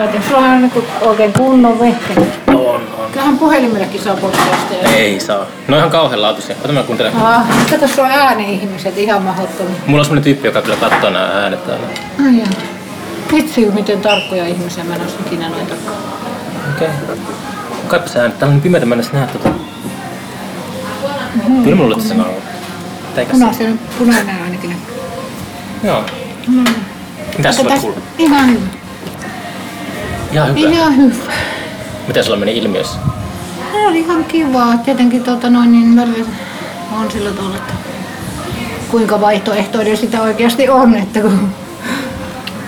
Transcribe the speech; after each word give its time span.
Laitan, 0.00 0.22
sulla 0.28 0.38
on 0.38 0.62
niin 0.62 0.72
oikein 1.00 1.32
kunnon 1.32 1.80
vehke. 1.80 2.20
On, 2.46 2.56
on. 2.56 3.10
Kyllähän 3.12 3.38
puhelimellekin 3.38 4.00
saa 4.00 4.16
podcasteja. 4.16 4.88
Ei 4.96 5.20
saa. 5.20 5.46
Ne 5.68 5.74
on 5.74 5.78
ihan 5.78 5.90
kauhean 5.90 6.22
laatuisia. 6.22 6.56
Ota 6.64 6.72
mä 6.72 6.82
kuuntelen. 6.82 7.16
Ah, 7.16 7.46
kato 7.70 7.88
sulla 7.88 8.08
on 8.08 8.14
ääni-ihmiset 8.14 8.98
ihan 8.98 9.22
mahdottomia. 9.22 9.74
Mulla 9.86 10.00
on 10.00 10.04
semmonen 10.04 10.24
tyyppi, 10.24 10.48
joka 10.48 10.62
kyllä 10.62 10.76
katsoo 10.76 11.10
nämä 11.10 11.24
äänet 11.24 11.66
täällä. 11.66 11.86
Ai 12.24 12.38
jaa. 12.38 12.48
Vitsi, 13.32 13.70
miten 13.70 14.00
tarkkoja 14.00 14.46
ihmisiä 14.46 14.84
mä 14.84 14.94
en 14.94 15.00
olisi 15.00 15.16
ikinä 15.26 15.48
noita. 15.48 15.74
Okei. 16.76 16.88
Okay. 17.04 17.16
Kaipa 17.88 18.08
sä 18.08 18.20
äänet. 18.20 18.38
Täällä 18.38 18.50
on 18.50 18.56
niin 18.56 18.62
pimeätä, 18.62 18.86
mä 18.86 18.94
en 18.94 19.00
edes 19.00 19.12
näe 19.12 19.26
tota. 19.26 19.48
Kyllä 21.64 21.76
mulla 21.76 21.96
tässä 21.96 22.08
sanoo. 22.08 22.34
Teikä 23.14 23.32
se. 23.32 23.38
Punaisen, 23.38 23.80
punainen 23.98 24.42
ainakin. 24.44 24.76
Joo. 25.82 26.04
Mitäs 27.38 27.56
sulla 27.56 27.76
kuuluu? 27.80 28.02
Ihan 28.18 28.50
hyvä. 28.50 28.79
Ihan 30.32 30.48
hyvä. 30.48 30.68
Ihan 30.68 30.96
hyvä. 30.96 31.32
Miten 32.06 32.24
sulla 32.24 32.36
meni 32.36 32.58
ilmiössä? 32.58 32.98
No, 33.72 33.88
oli 33.88 33.98
ihan 34.00 34.24
kivaa. 34.24 34.76
Tietenkin 34.84 35.24
tuota, 35.24 35.50
noin, 35.50 35.72
niin 35.72 35.96
välillä 35.96 36.28
on 37.00 37.10
sillä 37.10 37.30
tavalla, 37.30 37.56
että 37.56 37.72
kuinka 38.90 39.20
vaihtoehtoinen 39.20 39.96
sitä 39.96 40.22
oikeasti 40.22 40.68
on. 40.68 40.94
Että 40.94 41.20
kun, 41.20 41.52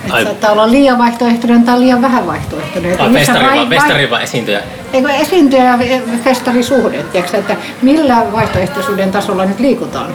että 0.03 0.13
Ai. 0.13 0.23
saattaa 0.23 0.51
olla 0.51 0.71
liian 0.71 0.97
vaihtoehtoinen 0.97 1.63
tai 1.63 1.79
liian 1.79 2.01
vähän 2.01 2.27
vaihtoehtoinen. 2.27 2.91
Että 2.91 3.03
Ai, 3.03 3.13
festari, 3.13 3.45
vai- 3.45 3.67
festari 3.69 4.09
vai 4.09 4.23
esiintyjä? 4.23 4.61
Eikö 4.93 5.09
esiintyjä 5.09 5.63
ja 5.63 5.77
festarisuhde, 6.23 7.03
tiedätkö, 7.03 7.37
että 7.37 7.55
millä 7.81 8.25
vaihtoehtoisuuden 8.31 9.11
tasolla 9.11 9.45
nyt 9.45 9.59
liikutaan? 9.59 10.11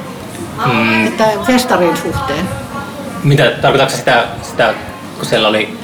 Mm. 0.66 1.06
Että 1.06 1.24
festarin 1.46 1.96
suhteen. 1.96 2.48
Mitä, 3.24 3.50
tarkoitatko 3.62 3.96
sitä, 3.96 4.24
sitä, 4.42 4.74
kun 5.16 5.26
siellä 5.26 5.48
oli 5.48 5.78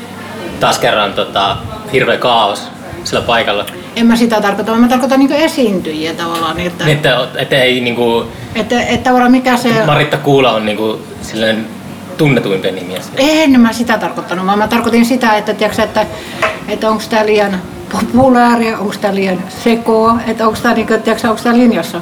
taas 0.64 0.78
kerran 0.78 1.12
tota, 1.12 1.56
hirveä 1.92 2.16
kaos 2.16 2.68
sillä 3.04 3.22
paikalla? 3.22 3.66
En 3.96 4.06
mä 4.06 4.16
sitä 4.16 4.40
tarkoita, 4.40 4.70
vaan 4.70 4.80
mä 4.80 4.88
tarkoitan 4.88 5.18
niin 5.18 5.32
esiintyjiä 5.32 6.14
tavallaan. 6.14 6.56
Niin 6.56 6.66
että, 6.66 6.84
Niin, 6.84 6.96
että, 6.96 7.28
että 7.36 7.56
ei 7.56 7.80
niinku, 7.80 8.26
että, 8.54 8.82
että 8.82 9.04
tavallaan 9.04 9.30
mikä 9.30 9.56
se... 9.56 9.84
Maritta 9.86 10.16
Kuula 10.16 10.52
on 10.52 10.66
niinku 10.66 10.98
silleen 11.22 11.66
tunnetuimpia 12.16 12.72
nimiä. 12.72 13.00
En 13.16 13.60
mä 13.60 13.72
sitä 13.72 13.98
tarkoittanut, 13.98 14.46
vaan 14.46 14.58
mä 14.58 14.68
tarkoitin 14.68 15.06
sitä, 15.06 15.36
että, 15.36 15.54
tiedätkö, 15.54 15.82
että, 15.82 16.06
että 16.68 16.90
onko 16.90 17.02
tämä 17.10 17.26
liian 17.26 17.62
populaaria, 17.92 18.78
onko 18.78 18.94
tämä 19.00 19.14
liian 19.14 19.42
sekoa, 19.64 20.18
että 20.26 20.46
onko 20.46 20.58
tämä, 20.62 20.74
niin 20.74 20.88
onko 21.28 21.42
tämä 21.42 21.56
linjassa. 21.56 22.00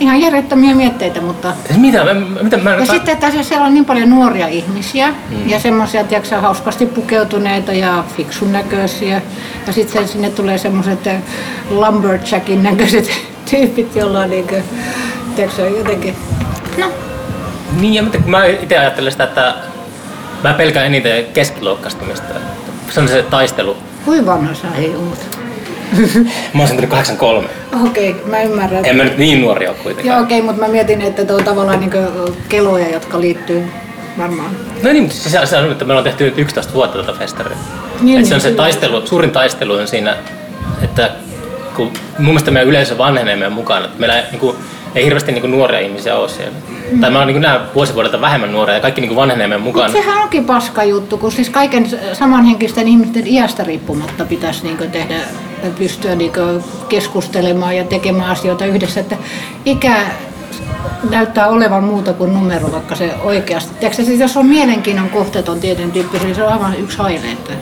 Ihan 0.00 0.20
järjettömiä 0.20 0.74
mietteitä, 0.74 1.20
mutta... 1.20 1.52
Mitä? 1.76 2.04
Mä, 2.04 2.14
mitä 2.42 2.56
mä, 2.56 2.74
Ja 2.74 2.86
sitten, 2.86 3.14
että 3.14 3.42
siellä 3.42 3.66
on 3.66 3.74
niin 3.74 3.84
paljon 3.84 4.10
nuoria 4.10 4.46
ihmisiä 4.46 5.08
mm. 5.08 5.48
ja 5.48 5.60
semmoisia, 5.60 6.04
tiedätkö, 6.04 6.40
hauskasti 6.40 6.86
pukeutuneita 6.86 7.72
ja 7.72 8.04
fiksun 8.16 8.52
näköisiä. 8.52 9.22
Ja 9.66 9.72
sitten 9.72 10.08
sinne 10.08 10.30
tulee 10.30 10.58
semmoiset 10.58 11.06
eh, 11.06 11.22
lumberjackin 11.70 12.62
näköiset 12.62 13.10
tyypit, 13.50 13.96
joilla 13.96 14.20
on 14.20 14.30
niin 14.30 14.48
kuin, 14.48 14.62
tiedätkö, 15.36 15.68
jotenkin... 15.68 16.16
No, 16.78 16.86
Niin, 17.80 17.94
ja 17.94 18.02
mitä, 18.02 18.18
kun 18.18 18.30
mä 18.30 18.44
itse 18.44 18.78
ajattelen 18.78 19.12
sitä, 19.12 19.24
että 19.24 19.54
mä 20.44 20.54
pelkään 20.54 20.86
eniten 20.86 21.24
keskiluokkastumista. 21.26 22.34
Se 22.90 23.00
on 23.00 23.08
se 23.08 23.22
taistelu. 23.22 23.76
kuinka 24.04 24.32
vanha 24.32 24.54
sä 24.54 24.68
ei 24.78 24.94
oot? 24.96 25.39
Mä 26.54 26.60
oon 26.62 26.68
syntynyt 26.68 26.90
83. 26.90 27.48
Okei, 27.86 28.10
okay, 28.10 28.30
mä 28.30 28.42
ymmärrän. 28.42 28.84
En 28.84 28.96
mä 28.96 29.04
nyt 29.04 29.18
niin 29.18 29.40
nuori 29.40 29.68
ole 29.68 29.76
kuitenkaan. 29.82 30.16
Joo, 30.16 30.24
okei, 30.24 30.38
okay, 30.38 30.46
mutta 30.46 30.66
mä 30.66 30.72
mietin, 30.72 31.02
että 31.02 31.24
tuo 31.24 31.36
on 31.36 31.44
tavallaan 31.44 31.80
niin 31.80 31.92
keloja, 32.48 32.88
jotka 32.88 33.20
liittyy 33.20 33.64
varmaan. 34.18 34.50
No 34.82 34.92
niin, 34.92 35.02
mutta 35.02 35.16
se, 35.18 35.46
se 35.46 35.56
on, 35.56 35.72
että 35.72 35.84
me 35.84 35.92
ollaan 35.92 36.04
tehty 36.04 36.24
nyt 36.24 36.38
11 36.38 36.74
vuotta 36.74 36.98
tätä 36.98 37.18
festaria. 37.18 37.56
Niin, 38.00 38.04
Niin, 38.04 38.26
se 38.26 38.34
on 38.34 38.40
niin, 38.40 38.50
se 38.50 38.56
taistelu, 38.56 39.06
suurin 39.06 39.30
taistelu 39.30 39.72
on 39.72 39.88
siinä, 39.88 40.16
että 40.82 41.10
kun 41.76 41.92
mun 42.18 42.26
mielestä 42.26 42.50
meidän 42.50 42.68
yleisö 42.68 42.98
vanhenee 42.98 43.36
meidän 43.36 43.52
mukana. 43.52 43.84
Että 43.84 44.00
meillä 44.00 44.16
ei, 44.16 44.24
niin 44.30 44.40
kuin, 44.40 44.56
ei 44.94 45.04
hirveästi 45.04 45.32
niin 45.32 45.40
kuin, 45.40 45.50
nuoria 45.50 45.80
ihmisiä 45.80 46.16
ole 46.16 46.28
siellä. 46.28 46.52
Mm. 46.90 47.00
Tai 47.00 47.10
mä 47.10 47.18
oon 47.18 47.26
niin 47.26 47.42
näen 47.42 47.60
vuosivuodelta 47.74 48.20
vähemmän 48.20 48.52
nuoria 48.52 48.74
ja 48.74 48.80
kaikki 48.80 49.00
niin 49.00 49.08
kuin, 49.08 49.16
vanhenee 49.16 49.46
meidän 49.46 49.60
Mutta 49.60 49.80
mukana. 49.80 49.92
sehän 49.92 50.22
onkin 50.22 50.44
paska 50.44 50.84
juttu, 50.84 51.18
kun 51.18 51.32
siis 51.32 51.50
kaiken 51.50 51.86
samanhenkisten 52.12 52.88
ihmisten 52.88 53.26
iästä 53.26 53.64
riippumatta 53.64 54.24
pitäisi 54.24 54.62
niin 54.62 54.90
tehdä, 54.90 55.14
pystyä 55.78 56.14
niin 56.14 56.32
keskustelemaan 56.88 57.76
ja 57.76 57.84
tekemään 57.84 58.30
asioita 58.30 58.66
yhdessä. 58.66 59.00
Että 59.00 59.16
ikä 59.64 59.96
näyttää 61.10 61.48
olevan 61.48 61.84
muuta 61.84 62.12
kuin 62.12 62.34
numero, 62.34 62.72
vaikka 62.72 62.94
se 62.94 63.14
oikeasti. 63.24 63.74
Tiedätkö, 63.74 64.04
siis 64.04 64.20
jos 64.20 64.36
on 64.36 64.46
mielenkiinnon 64.46 65.10
kohteeton 65.10 65.60
tietyn 65.60 65.92
tyyppi, 65.92 66.18
niin 66.18 66.34
se 66.34 66.42
on 66.42 66.52
aivan 66.52 66.76
yksi 66.78 66.98
haile. 66.98 67.32
Että... 67.32 67.52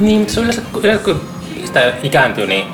Niin, 0.00 0.18
mutta 0.18 0.34
se 0.34 0.40
on 0.40 0.44
yleensä, 0.44 0.62
kun 1.04 1.20
sitä 1.64 1.92
ikääntyy, 2.02 2.46
niin 2.46 2.64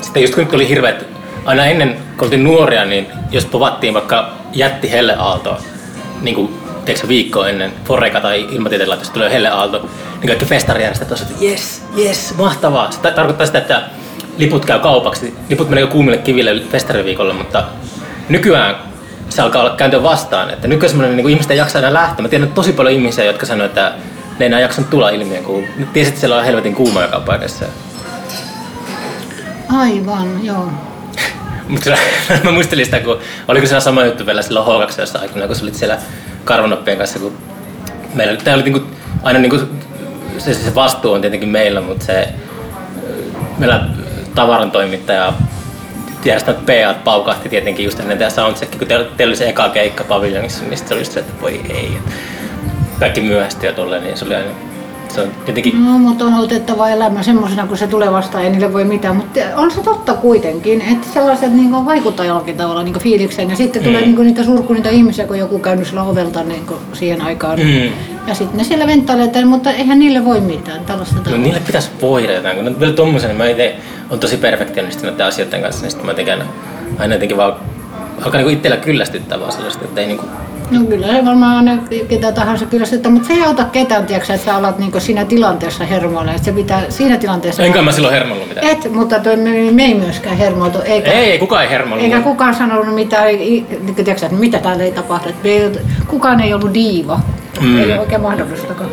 sitten 0.00 0.22
just 0.22 0.34
kun 0.34 0.44
nyt 0.44 0.54
oli 0.54 0.68
hirveät, 0.68 1.06
aina 1.44 1.66
ennen 1.66 1.96
kun 2.16 2.24
oltiin 2.24 2.44
nuoria, 2.44 2.84
niin 2.84 3.06
jos 3.30 3.44
povattiin 3.44 3.94
vaikka 3.94 4.30
jätti 4.52 4.90
helleaaltoa, 4.90 5.58
niin 6.22 6.34
kuin 6.34 6.58
tiedätkö, 6.84 7.08
viikko 7.08 7.44
ennen 7.44 7.72
Foreka 7.84 8.20
tai 8.20 8.46
ilmatieteen 8.50 8.90
laitos 8.90 9.10
tulee 9.10 9.32
helleaalto, 9.32 9.88
niin 10.20 10.26
kaikki 10.26 10.44
festarijärjestöt 10.44 11.10
olisivat, 11.10 11.32
että 11.32 11.44
jes, 11.44 11.82
jes, 11.96 12.34
mahtavaa. 12.36 12.90
Se 12.90 13.00
ta- 13.00 13.10
tarkoittaa 13.10 13.46
sitä, 13.46 13.58
että 13.58 13.82
liput 14.38 14.64
käy 14.64 14.78
kaupaksi. 14.78 15.34
Liput 15.50 15.68
menee 15.68 15.86
kuumille 15.86 16.18
kiville 16.18 16.60
festariviikolle, 16.70 17.32
mutta 17.32 17.64
nykyään 18.28 18.76
se 19.28 19.42
alkaa 19.42 19.62
olla 19.62 19.76
kääntyä 19.76 20.02
vastaan. 20.02 20.50
Että 20.50 20.68
nykyään 20.68 20.90
semmoinen 20.90 21.16
niin 21.16 21.28
ihmistä 21.28 21.52
ei 21.52 21.58
jaksa 21.58 21.78
enää 21.78 21.92
lähteä. 21.92 22.22
Mä 22.22 22.28
tiedän 22.28 22.52
tosi 22.52 22.72
paljon 22.72 22.94
ihmisiä, 22.94 23.24
jotka 23.24 23.46
sanoo, 23.46 23.66
että 23.66 23.92
ne 24.38 24.44
ei 24.44 24.46
enää 24.46 24.60
jaksanut 24.60 24.90
tulla 24.90 25.10
ilmiön, 25.10 25.44
kun 25.44 25.64
tiesit, 25.92 26.08
että 26.08 26.20
siellä 26.20 26.36
on 26.36 26.44
helvetin 26.44 26.74
kuuma 26.74 27.02
joka 27.02 27.20
paikassa. 27.20 27.64
Aivan, 29.68 30.44
joo. 30.44 30.68
Mutta 31.68 31.90
mä 32.44 32.52
muistelin 32.52 32.84
sitä, 32.84 33.00
kun 33.00 33.18
oliko 33.48 33.66
se 33.66 33.80
sama 33.80 34.04
juttu 34.04 34.26
vielä 34.26 34.42
silloin 34.42 34.88
H2 34.88 35.00
jossain 35.00 35.22
aikana, 35.22 35.46
kun 35.46 35.56
sä 35.56 35.62
olit 35.62 35.74
siellä 35.74 35.98
karvanoppien 36.44 36.98
kanssa, 36.98 37.18
kun 37.18 37.32
meillä 38.14 38.36
tää 38.36 38.54
oli 38.54 38.62
niinku, 38.62 38.82
aina 39.22 39.38
niinku, 39.38 39.60
se, 40.38 40.54
se 40.54 40.74
vastuu 40.74 41.12
on 41.12 41.20
tietenkin 41.20 41.48
meillä, 41.48 41.80
mutta 41.80 42.04
se 42.04 42.28
meillä 43.58 43.86
tavaran 44.34 44.70
toimittaja 44.70 45.32
järjestänyt 46.24 46.66
PA 46.66 46.94
paukahti 47.04 47.48
tietenkin 47.48 47.84
just 47.84 48.00
ennen 48.00 48.18
tämä 48.18 48.30
soundcheck, 48.30 48.78
kun 48.78 48.88
teillä, 48.88 49.06
teillä 49.16 49.30
oli 49.30 49.36
se 49.36 49.48
eka 49.48 49.68
keikka 49.68 50.04
paviljonissa, 50.04 50.64
niin 50.64 50.78
se 50.78 50.94
oli 50.94 51.00
just 51.00 51.12
se, 51.12 51.20
että 51.20 51.32
voi 51.42 51.60
ei. 51.68 51.98
Kaikki 52.98 53.20
myöhästyi 53.20 53.68
ja 53.68 53.72
tolleen, 53.74 54.02
niin 54.02 54.16
se 54.16 54.24
oli 54.24 54.34
aina, 54.34 54.48
se 55.08 55.20
on 55.20 55.28
jotenkin, 55.46 55.84
No, 55.84 55.98
mutta 55.98 56.24
on 56.24 56.34
otettava 56.34 56.88
elämä 56.88 57.22
semmoisena, 57.22 57.66
kun 57.66 57.78
se 57.78 57.86
tulee 57.86 58.12
vastaan, 58.12 58.44
ei 58.44 58.50
niille 58.50 58.72
voi 58.72 58.84
mitään. 58.84 59.16
Mutta 59.16 59.40
on 59.56 59.70
se 59.70 59.80
totta 59.82 60.14
kuitenkin, 60.14 60.80
että 60.80 61.06
sellaiset 61.14 61.52
niin 61.52 61.84
vaikuttaa 61.86 62.26
jollakin 62.26 62.56
tavalla 62.56 62.82
niin 62.82 62.98
fiilikseen. 62.98 63.50
Ja 63.50 63.56
sitten 63.56 63.84
tulee 63.84 64.00
Mm. 64.00 64.06
niin 64.06 64.26
niitä 64.26 64.44
surkuneita 64.44 64.88
ihmisiä, 64.88 65.26
kun 65.26 65.38
joku 65.38 65.58
käynyt 65.58 65.86
sillä 65.88 66.02
ovelta 66.02 66.42
niin 66.42 66.66
siihen 66.92 67.22
aikaan. 67.22 67.58
Mm. 67.60 67.92
Ja 68.26 68.34
sitten 68.34 68.58
ne 68.58 68.64
siellä 68.64 68.86
venttailee, 68.86 69.44
mutta 69.44 69.70
eihän 69.70 69.98
niille 69.98 70.24
voi 70.24 70.40
mitään. 70.40 70.84
Tällaista 70.84 71.30
No 71.30 71.36
niille 71.36 71.60
pitäisi 71.66 71.90
voida 72.02 72.32
jotain, 72.32 72.56
kun 72.56 72.64
ne 72.64 72.70
on 72.70 72.80
vielä 72.80 72.92
tommosen, 72.92 73.28
niin 73.28 73.38
mä 73.38 73.46
itse 73.48 73.76
on 74.14 74.20
tosi 74.20 74.36
perfektionistinen 74.36 75.12
näiden 75.12 75.26
asioiden 75.26 75.62
kanssa, 75.62 75.82
niin 75.82 75.90
sitten 75.90 76.06
mä 76.06 76.14
tekän 76.14 76.48
aina 76.98 77.14
jotenkin 77.14 77.36
vaan, 77.36 77.54
alkaa 78.16 78.38
niinku 78.38 78.52
itsellä 78.52 78.76
kyllästyttää 78.76 79.40
vaan 79.40 79.52
sellaista, 79.52 79.84
että 79.84 80.00
ei 80.00 80.06
niinku, 80.06 80.26
No 80.70 80.80
kyllä 80.84 81.06
se 81.06 81.24
varmaan 81.24 81.56
aina 81.56 81.82
ketä 82.08 82.32
tahansa 82.32 82.66
kyllästyttää, 82.66 83.12
mutta 83.12 83.28
se 83.28 83.34
ei 83.34 83.42
auta 83.42 83.64
ketään, 83.64 84.06
tiedätkö, 84.06 84.34
että 84.34 84.44
sä 84.44 84.56
alat 84.56 84.78
niin 84.78 85.00
siinä 85.00 85.24
tilanteessa 85.24 85.84
hermoilla. 85.84 86.30
Että 86.30 86.44
se 86.44 86.52
pitää 86.52 86.82
siinä 86.88 87.16
tilanteessa... 87.16 87.62
enkä 87.62 87.82
mä 87.82 87.92
silloin 87.92 88.14
hermollut 88.14 88.48
mitään. 88.48 88.66
Et, 88.66 88.92
mutta 88.92 89.20
toi, 89.20 89.36
me, 89.36 89.50
me 89.72 89.84
ei 89.84 89.94
myöskään 89.94 90.36
hermoitu. 90.36 90.78
Eikä, 90.84 91.12
Ei, 91.12 91.30
ei, 91.30 91.38
kukaan 91.38 91.62
ei 91.62 91.70
hermollut. 91.70 92.04
Eikä 92.04 92.20
kukaan 92.20 92.54
sanonut 92.54 92.94
mitään, 92.94 93.26
niin 93.26 93.94
tiedätkö, 93.94 94.26
että 94.26 94.38
mitä 94.38 94.58
täällä 94.58 94.84
ei 94.84 94.92
tapahdu. 94.92 95.28
Että 95.28 95.48
ei, 95.48 95.70
kukaan 96.06 96.40
ei 96.40 96.54
ollut 96.54 96.74
diiva. 96.74 97.20
Mm. 97.60 97.78
Ei 97.78 97.84
ole 97.84 98.00
oikein 98.00 98.20
mahdollistakaan. 98.20 98.90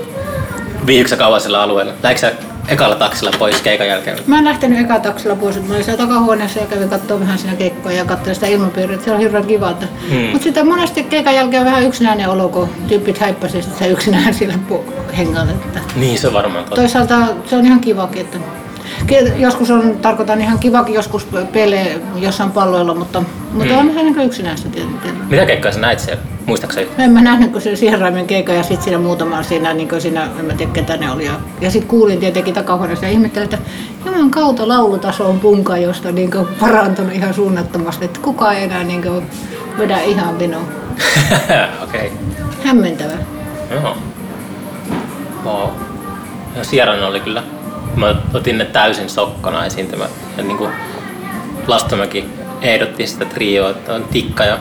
Viihdyksä 0.85 1.17
kauan 1.17 1.41
sillä 1.41 1.61
alueella? 1.61 1.93
Lähdikö 2.03 2.21
sä 2.21 2.31
ekalla 2.67 2.95
taksilla 2.95 3.31
pois 3.39 3.61
keikan 3.61 3.87
jälkeen? 3.87 4.17
Mä 4.27 4.37
en 4.39 4.45
lähtenyt 4.45 4.79
eka 4.79 4.99
taksilla 4.99 5.35
pois, 5.35 5.55
että 5.55 5.67
mä 5.67 5.73
olin 5.73 5.85
siellä 5.85 6.05
takahuoneessa 6.07 6.59
ja 6.59 6.65
kävin 6.65 6.89
katsoa 6.89 7.19
vähän 7.19 7.37
siinä 7.37 7.55
keikkoa 7.55 7.91
ja 7.91 8.05
katsoin 8.05 8.35
sitä 8.35 8.47
ilmapiiriä, 8.47 8.93
että 8.95 9.05
se 9.05 9.11
on 9.11 9.19
hirveän 9.19 9.45
kiva. 9.45 9.69
Että... 9.69 9.85
Mm. 10.09 10.15
Mm. 10.17 10.23
Mutta 10.23 10.43
sitten 10.43 10.67
monesti 10.67 11.03
keikan 11.03 11.35
jälkeen 11.35 11.61
on 11.61 11.65
vähän 11.65 11.83
yksinäinen 11.83 12.29
olo, 12.29 12.49
kun 12.49 12.69
tyypit 12.87 13.17
häippäsivät 13.17 13.63
sitten 13.63 13.87
se 13.87 13.93
yksinään 13.93 14.33
siellä 14.33 14.55
hengalla. 15.17 15.51
Että... 15.51 15.79
Niin, 15.95 16.19
se 16.19 16.33
varmaan 16.33 16.63
totta. 16.63 16.75
Toisaalta 16.81 17.15
se 17.45 17.55
on 17.55 17.65
ihan 17.65 17.79
kivakin, 17.79 18.21
että 18.21 18.37
joskus 19.37 19.71
on, 19.71 19.97
tarkoitan 20.01 20.41
ihan 20.41 20.59
kivakin 20.59 20.95
joskus 20.95 21.27
pelejä 21.53 21.85
jossain 22.15 22.51
palloilla, 22.51 22.93
mutta, 22.93 23.23
mutta 23.51 23.73
Mm. 23.73 23.79
on 23.79 23.93
se 23.93 24.03
niin 24.03 24.21
yksinäistä 24.21 24.69
tietenkin. 24.69 25.13
Mitä 25.29 25.45
keikkaa 25.45 25.71
sä 25.71 25.79
näit 25.79 25.99
siellä? 25.99 26.21
Muistaakseni? 26.51 26.87
En 26.97 27.11
mä 27.11 27.21
nähnyt, 27.21 27.51
kun 27.51 27.61
se 27.61 27.75
Sierraimen 27.75 28.27
keikka 28.27 28.53
ja 28.53 28.63
sitten 28.63 28.83
siinä 28.83 28.97
muutama 28.97 29.43
siinä, 29.43 29.73
niin 29.73 29.89
kuin 29.89 30.01
siinä, 30.01 30.29
en 30.39 30.45
mä 30.45 30.53
tiedä 30.53 30.71
ketä 30.71 30.97
ne 30.97 31.11
oli. 31.11 31.25
Ja, 31.25 31.33
ja 31.61 31.71
sitten 31.71 31.89
kuulin 31.89 32.19
tietenkin 32.19 32.53
takahuoneessa 32.53 33.05
ja 33.05 33.11
ihmettelin, 33.11 33.43
että 33.43 33.57
juman 34.05 34.31
kautta 34.31 34.67
laulutaso 34.67 35.29
on 35.29 35.39
punka, 35.39 35.77
josta 35.77 36.11
niin 36.11 36.31
kuin 36.31 36.47
parantunut 36.59 37.13
ihan 37.13 37.33
suunnattomasti, 37.33 38.05
että 38.05 38.19
kukaan 38.19 38.55
ei 38.55 38.63
enää 38.63 38.83
niin 38.83 39.01
kuin 39.01 39.25
vedä 39.77 39.99
ihan 39.99 40.39
vinoa. 40.39 40.61
Okei. 41.83 42.07
Okay. 42.07 42.09
Hämmentävä. 42.63 43.17
Joo. 43.71 43.97
Wow. 45.45 45.69
Ja 46.55 46.63
Sierran 46.63 47.03
oli 47.03 47.19
kyllä 47.19 47.43
mä 47.95 48.15
otin 48.33 48.57
ne 48.57 48.65
täysin 48.65 49.09
sokkona 49.09 49.65
esiintymä. 49.65 50.05
Ja 50.37 50.43
niin 50.43 50.57
kuin 50.57 50.71
Lastomäki 51.67 52.25
ehdotti 52.61 53.07
sitä 53.07 53.25
trioa, 53.25 53.69
että 53.69 53.93
on 53.93 54.03
Tikka 54.03 54.45
ja 54.45 54.57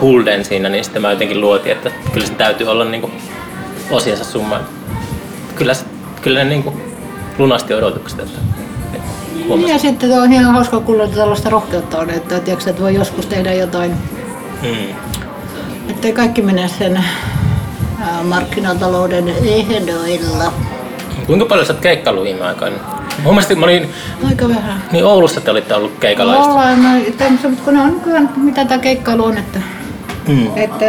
Hulden 0.00 0.44
siinä, 0.44 0.68
niin 0.68 0.84
sitten 0.84 1.02
mä 1.02 1.10
jotenkin 1.10 1.40
luotin, 1.40 1.72
että 1.72 1.90
kyllä 2.12 2.26
se 2.26 2.34
täytyy 2.34 2.66
olla 2.66 2.84
niin 2.84 3.00
kuin 3.00 3.12
osiansa 3.90 4.24
summa. 4.24 4.60
Kyllä, 5.54 5.74
se, 5.74 5.84
kyllä 6.22 6.44
ne 6.44 6.50
niin 6.50 6.62
kuin 6.62 6.82
lunasti 7.38 7.74
odotukset. 7.74 8.20
Että 8.20 8.38
huomasin. 9.48 9.72
Ja 9.72 9.78
sitten 9.78 10.12
on 10.12 10.32
ihan 10.32 10.54
hauska 10.54 10.80
kuulla, 10.80 11.04
että 11.04 11.16
tällaista 11.16 11.50
rohkeutta 11.50 11.98
on, 11.98 12.10
että, 12.10 12.40
tiedätkö, 12.40 12.70
että 12.70 12.82
voi 12.82 12.94
joskus 12.94 13.26
tehdä 13.26 13.52
jotain. 13.52 13.94
Hmm. 14.62 14.94
Että 15.88 16.12
kaikki 16.12 16.42
mene 16.42 16.68
sen 16.68 17.04
markkinatalouden 18.24 19.28
ehdoilla. 19.28 20.52
Kuinka 21.26 21.46
paljon 21.46 21.66
sä 21.66 21.72
oot 21.72 21.82
keikkaillut 21.82 22.24
viime 22.24 22.44
aikoina? 22.44 22.76
Huomasin, 23.24 23.58
mä 23.58 23.66
olin... 23.66 23.90
Aika 24.28 24.48
vähän. 24.48 24.82
Niin 24.92 25.04
Oulussa 25.04 25.40
te 25.40 25.50
olitte 25.50 25.74
ollut 25.74 25.92
keikalaista. 26.00 26.52
Ollaan, 26.52 26.82
no, 26.82 26.88
mutta 27.50 27.62
kun 27.64 27.76
on 27.76 27.94
nykyään, 27.94 28.30
mitä 28.36 28.64
tämä 28.64 28.78
keikkailu 28.78 29.24
on, 29.24 29.38
että, 29.38 29.58
mm. 30.28 30.50
että 30.56 30.86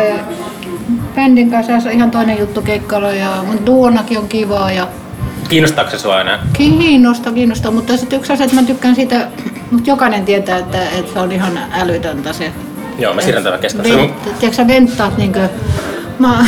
bändin 1.16 1.52
kanssa 1.52 1.74
on 1.74 1.92
ihan 1.92 2.12
toinen 2.12 2.40
juttu 2.40 2.62
keikkailu 2.62 3.06
ja 3.06 3.44
mun 3.48 3.66
duonakin 3.66 4.18
on 4.18 4.28
kivaa 4.28 4.72
ja 4.72 4.88
Kiinnostaako 5.50 5.92
se 5.92 6.00
sua 6.00 6.22
enää? 6.22 6.40
Kiinnostaa, 6.54 7.34
kiinnostaa, 7.34 7.72
mutta 7.72 7.98
sitten 7.98 8.20
yksi 8.20 8.34
asia, 8.34 8.44
että 8.44 8.56
mä 8.56 8.68
tykkään 8.68 8.96
siitä, 8.96 9.28
mutta 9.72 9.90
jokainen 9.90 10.26
tietää, 10.26 10.58
että, 10.58 10.82
että 10.82 11.14
se 11.14 11.20
on 11.20 11.32
ihan 11.32 11.60
älytöntä 11.72 12.34
se. 12.34 12.52
Joo, 13.00 13.14
mä 13.14 13.22
siirrän 13.22 13.44
tämän 13.44 13.60
keskustelun. 13.60 14.14
Tiedätkö 14.24 14.54
sä 14.54 14.68
venttaat 14.68 15.18
niinkö, 15.18 15.50
mä, 16.20 16.46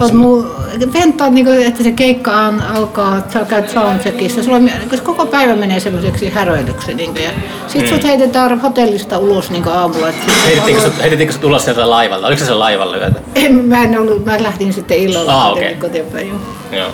Oot 0.00 0.12
muu, 0.12 0.46
Venttaa, 0.92 1.30
niin 1.30 1.46
kuin, 1.46 1.66
että 1.66 1.82
se 1.82 1.92
keikka 1.92 2.32
on, 2.32 2.62
alkaa, 2.62 3.22
sä 3.32 3.44
käyt 3.44 3.70
soundcheckissa. 3.70 4.42
Sulla 4.42 4.60
koska 4.90 5.06
koko 5.06 5.26
päivä 5.26 5.56
menee 5.56 5.80
semmoiseksi 5.80 6.30
häröilyksi. 6.30 6.94
Niin 6.94 7.12
kuin, 7.12 7.24
ja 7.24 7.30
sit 7.66 7.82
mm. 7.82 7.88
sut 7.88 8.04
heitetään 8.04 8.60
hotellista 8.60 9.18
ulos 9.18 9.50
niin 9.50 9.68
aamulla. 9.68 10.08
Että 10.08 10.32
heitettiinkö, 10.46 10.82
sut, 10.82 11.00
heitettiinkö 11.00 11.34
sut 11.34 11.44
ulos 11.44 11.64
sieltä 11.64 11.90
laivalta? 11.90 12.26
Oliko 12.26 12.44
se 12.44 12.54
laivalla 12.54 12.96
yötä? 12.96 13.20
En, 13.34 13.54
mä 13.54 13.82
en 13.82 13.98
ollut, 14.00 14.24
mä 14.24 14.42
lähdin 14.42 14.72
sitten 14.72 14.98
illalla 14.98 15.42
ah, 15.42 15.52
okay. 15.52 15.74
kotiinpäin. 15.74 16.28
Joo. 16.28 16.38
joo. 16.72 16.90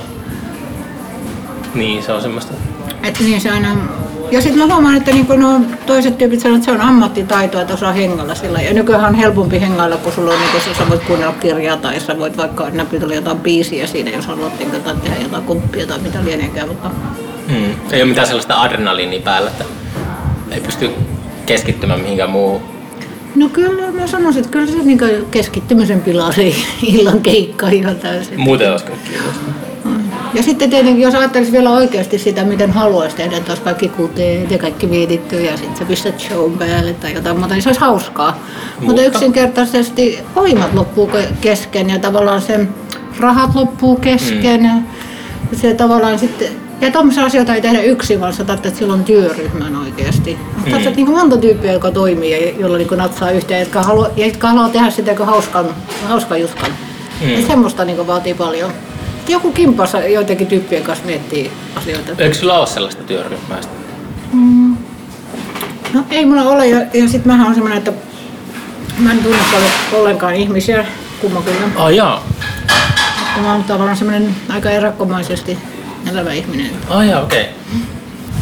Niin, 1.75 2.03
se 2.03 2.13
on 2.13 2.23
semmoista. 2.23 2.53
Että 3.03 3.25
niin 3.25 3.41
se 3.41 3.51
aina 3.51 3.77
ja 4.35 4.41
sitten 4.41 4.59
mä 4.59 4.75
huomaan, 4.75 4.97
että 4.97 5.11
niin 5.11 5.27
nuo 5.37 5.61
toiset 5.87 6.19
tyypit 6.19 6.41
sanoo, 6.41 6.57
että 6.57 6.65
se 6.65 6.73
on 6.73 6.81
ammattitaito, 6.81 7.61
että 7.61 7.75
osaa 7.75 7.93
hengalla 7.93 8.35
sillä. 8.35 8.61
Ja 8.61 8.75
nykyään 8.75 9.05
on 9.05 9.15
helpompi 9.15 9.61
hengailla, 9.61 9.97
kun 9.97 10.13
sulla 10.13 10.31
on, 10.31 10.41
niin 10.41 10.51
kun 10.51 10.75
sä 10.75 10.91
voit 10.91 11.05
kuunnella 11.05 11.35
kirjaa 11.41 11.77
tai 11.77 12.01
sä 12.01 12.19
voit 12.19 12.37
vaikka 12.37 12.71
näpytellä 12.71 13.15
jotain 13.15 13.39
biisiä 13.39 13.87
siinä, 13.87 14.11
jos 14.11 14.27
haluat 14.27 14.59
niin 14.59 14.71
tai 14.71 14.95
tehdä 14.97 15.17
jotain 15.23 15.45
kumppia 15.45 15.87
tai 15.87 15.99
mitä 15.99 16.19
lieneekään. 16.25 16.69
Mutta... 16.69 16.91
Hmm. 17.49 17.75
Ei 17.93 18.03
ole 18.03 18.09
mitään 18.09 18.27
sellaista 18.27 18.63
adrenaliinia 18.63 19.21
päällä, 19.21 19.51
että 19.51 19.65
ei 20.51 20.61
pysty 20.61 20.91
keskittymään 21.47 22.01
mihinkään 22.01 22.31
muuhun. 22.31 22.61
No 23.35 23.49
kyllä 23.49 23.91
mä 23.93 24.07
sanoisin, 24.07 24.41
että 24.41 24.53
kyllä 24.53 24.67
se 24.67 24.79
niin 24.85 25.01
keskittymisen 25.31 26.01
pilaa 26.01 26.33
se 26.33 26.55
illan 26.83 27.21
keikka 27.21 27.69
ihan 27.69 27.97
täysin. 27.97 28.41
Muuten 28.41 28.73
olisi 28.73 28.85
kiitos. 28.85 29.35
Ja 30.35 30.43
sitten 30.43 30.71
tietenkin, 30.71 31.03
jos 31.03 31.15
ajattelisi 31.15 31.53
vielä 31.53 31.71
oikeasti 31.71 32.19
sitä, 32.19 32.45
miten 32.45 32.71
haluaisi 32.71 33.17
tehdä, 33.17 33.37
että 33.37 33.53
olisi 33.53 33.63
kaikki 33.63 33.89
kuteet 33.89 34.51
ja 34.51 34.59
kaikki 34.59 34.91
viititty 34.91 35.43
ja 35.43 35.57
sitten 35.57 35.77
sä 35.77 35.85
pistät 35.85 36.21
show 36.21 36.53
päälle 36.59 36.93
tai 36.93 37.15
jotain 37.15 37.39
muuta, 37.39 37.55
niin 37.55 37.63
se 37.63 37.69
olisi 37.69 37.81
hauskaa. 37.81 38.31
Mutta, 38.31 38.87
Mutta 38.87 39.03
yksinkertaisesti 39.03 40.19
voimat 40.37 40.75
loppuu 40.75 41.11
kesken 41.41 41.91
ja 41.91 41.99
tavallaan 41.99 42.43
se 42.43 42.67
rahat 43.21 43.55
loppuu 43.55 43.97
kesken. 43.97 44.61
Mm. 44.61 44.85
Ja 45.53 45.59
se 45.59 45.75
tavallaan 45.75 46.19
sitten 46.19 46.49
ja 46.81 46.91
tuommoisia 46.91 47.25
asioita 47.25 47.55
ei 47.55 47.61
tehdä 47.61 47.83
yksin, 47.83 48.21
vaan 48.21 48.33
sä 48.33 48.45
tarvitset 48.45 48.77
silloin 48.77 49.05
työryhmän 49.05 49.77
oikeasti. 49.77 50.39
Mm. 50.57 50.71
Tarvitset 50.71 50.97
niin 50.97 51.11
monta 51.11 51.37
tyyppiä, 51.37 51.73
joka 51.73 51.91
toimii 51.91 52.31
ja 52.31 52.53
jolla 52.61 52.79
niin 52.79 52.89
natsaa 52.97 53.31
yhteen, 53.31 53.61
jotka 53.61 53.83
haluaa, 53.83 54.09
jotka 54.17 54.49
haluaa 54.49 54.69
tehdä 54.69 54.91
sitä 54.91 55.15
hauskan, 55.25 55.67
hauskan 56.09 56.41
jutkan. 56.41 56.71
Mm. 57.21 57.29
Ja 57.29 57.47
semmoista 57.47 57.85
niin 57.85 58.07
vaatii 58.07 58.35
paljon 58.35 58.71
joku 59.29 59.53
kimpassa 59.53 60.01
joitakin 60.01 60.47
tyyppien 60.47 60.83
kanssa 60.83 61.07
miettii 61.07 61.53
asioita. 61.77 62.13
Eikö 62.19 62.35
sulla 62.35 62.59
ole 62.59 62.67
sellaista 62.67 63.03
työryhmää? 63.03 63.61
Mm. 64.33 64.77
No 65.93 66.05
ei 66.11 66.27
mulla 66.27 66.43
ole 66.43 66.67
ja, 66.67 66.79
ja 66.79 67.09
sitten 67.09 67.33
mähän 67.33 67.47
on 67.47 67.55
semmoinen, 67.55 67.79
että 67.79 67.93
mä 68.99 69.13
en 69.13 69.19
tunne 69.19 69.39
paljon 69.53 69.71
ollenkaan 69.93 70.35
ihmisiä 70.35 70.87
kummakulla. 71.21 71.57
Ah 71.77 71.91
jaa. 71.91 72.27
Että 73.29 73.41
mä 73.41 73.53
oon 73.53 73.65
tavallaan 73.65 73.97
semmoinen 73.97 74.37
aika 74.49 74.71
erakkomaisesti 74.71 75.59
elävä 76.11 76.33
ihminen. 76.33 76.71
Ah 76.89 77.07
jaa, 77.07 77.23
okei. 77.23 77.43
Okay. 77.43 77.53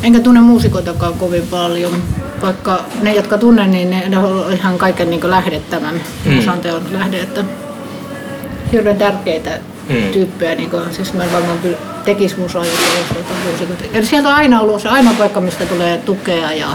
Enkä 0.03 0.21
tunne 0.21 0.41
muusikoitakaan 0.41 1.15
kovin 1.15 1.47
paljon, 1.51 2.03
vaikka 2.43 2.85
ne, 3.03 3.15
jotka 3.15 3.39
tunnen, 3.39 3.71
niin 3.71 3.91
ne, 3.91 4.09
ne 4.09 4.19
on 4.19 4.53
ihan 4.53 4.79
kaiken 4.79 5.11
niin 5.11 5.31
lähdettävän 5.31 6.01
mm. 6.25 6.39
osanteon 6.39 6.83
lähde, 6.91 7.21
että 7.21 7.45
hirveän 8.73 8.97
tärkeitä 8.97 9.61
mm. 9.93 10.13
tyyppejä, 10.13 10.55
niin 10.55 10.71
kuin, 10.71 10.83
siis 10.91 11.13
mä 11.15 11.25
varmaan 11.33 11.59
tekisi 12.05 12.41
musaa, 12.41 12.65
Ja 13.93 14.07
sieltä 14.07 14.29
on 14.29 14.35
aina 14.35 14.61
ollut 14.61 14.83
se 14.83 14.89
aina 14.89 15.15
paikka, 15.19 15.41
mistä 15.41 15.67
tulee 15.67 15.99
tukea 15.99 16.53
ja, 16.53 16.69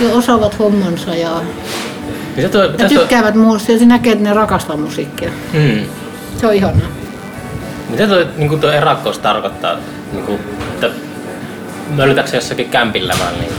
ja 0.00 0.08
osaavat 0.12 0.58
hommansa 0.58 1.14
ja, 1.14 1.30
ja, 2.36 2.48
tuo, 2.48 2.62
ja 2.62 2.88
tykkäävät 2.88 3.34
muusta 3.34 3.72
ja 3.72 3.78
se 3.78 3.86
näkee, 3.86 4.12
että 4.12 4.24
ne 4.24 4.34
rakastaa 4.34 4.76
musiikkia. 4.76 5.30
Mm. 5.52 5.80
Se 6.40 6.46
on 6.46 6.54
ihanaa. 6.54 6.88
Mitä 7.88 8.06
tuo, 8.06 8.16
niin 8.36 8.60
tuo 8.60 8.70
erakkous 8.70 9.18
tarkoittaa? 9.18 9.76
Niin 10.12 10.24
kuin, 10.24 10.40
että 10.72 10.90
möllytätkö 11.94 12.36
jossakin 12.36 12.68
kämpillä 12.68 13.14
vai 13.24 13.32
niin 13.32 13.52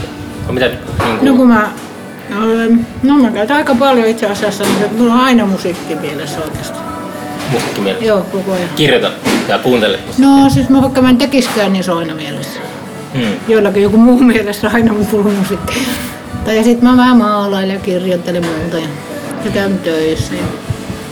kuin, 0.46 0.54
mitä, 0.54 0.66
niin 0.66 0.78
kuin... 1.18 1.24
No 1.24 1.36
kun 1.36 1.48
mä, 1.48 1.68
no 3.02 3.14
mä 3.14 3.30
käytän 3.30 3.56
aika 3.56 3.74
paljon 3.74 4.08
itse 4.08 4.26
asiassa, 4.26 4.64
mutta 4.64 4.96
mulla 4.98 5.14
on 5.14 5.20
aina 5.20 5.46
musiikki 5.46 5.94
mielessä 5.94 6.40
oikeastaan 6.40 6.93
musiikkimielessä? 7.54 8.06
Joo, 8.06 8.20
koko 8.32 8.52
ajan. 8.52 8.68
Kirjoita 8.76 9.10
ja 9.48 9.58
kuuntele. 9.58 9.98
No 10.18 10.50
siis 10.50 10.68
mä 10.68 10.82
vaikka 10.82 11.02
mä 11.02 11.10
en 11.10 11.16
tekiskään, 11.16 11.72
niin 11.72 11.84
se 11.84 11.92
on 11.92 11.98
aina 11.98 12.14
mielessä. 12.14 12.60
Hmm. 13.14 13.34
Joillakin 13.48 13.82
joku 13.82 13.96
muu 13.96 14.18
mielessä 14.18 14.70
aina 14.74 14.92
mun 14.92 15.06
puhuu 15.06 15.32
musiikkia. 15.32 15.82
Tai 16.44 16.56
ja 16.56 16.64
sit 16.64 16.82
mä 16.82 16.96
vähän 16.96 17.16
maalailen 17.16 17.74
ja 17.74 17.80
kirjoittelen 17.80 18.46
muuta 18.46 18.76
ja, 18.76 18.86
ja 19.44 19.50
käyn 19.50 19.78
töissä. 19.78 20.34
Ja 20.34 20.42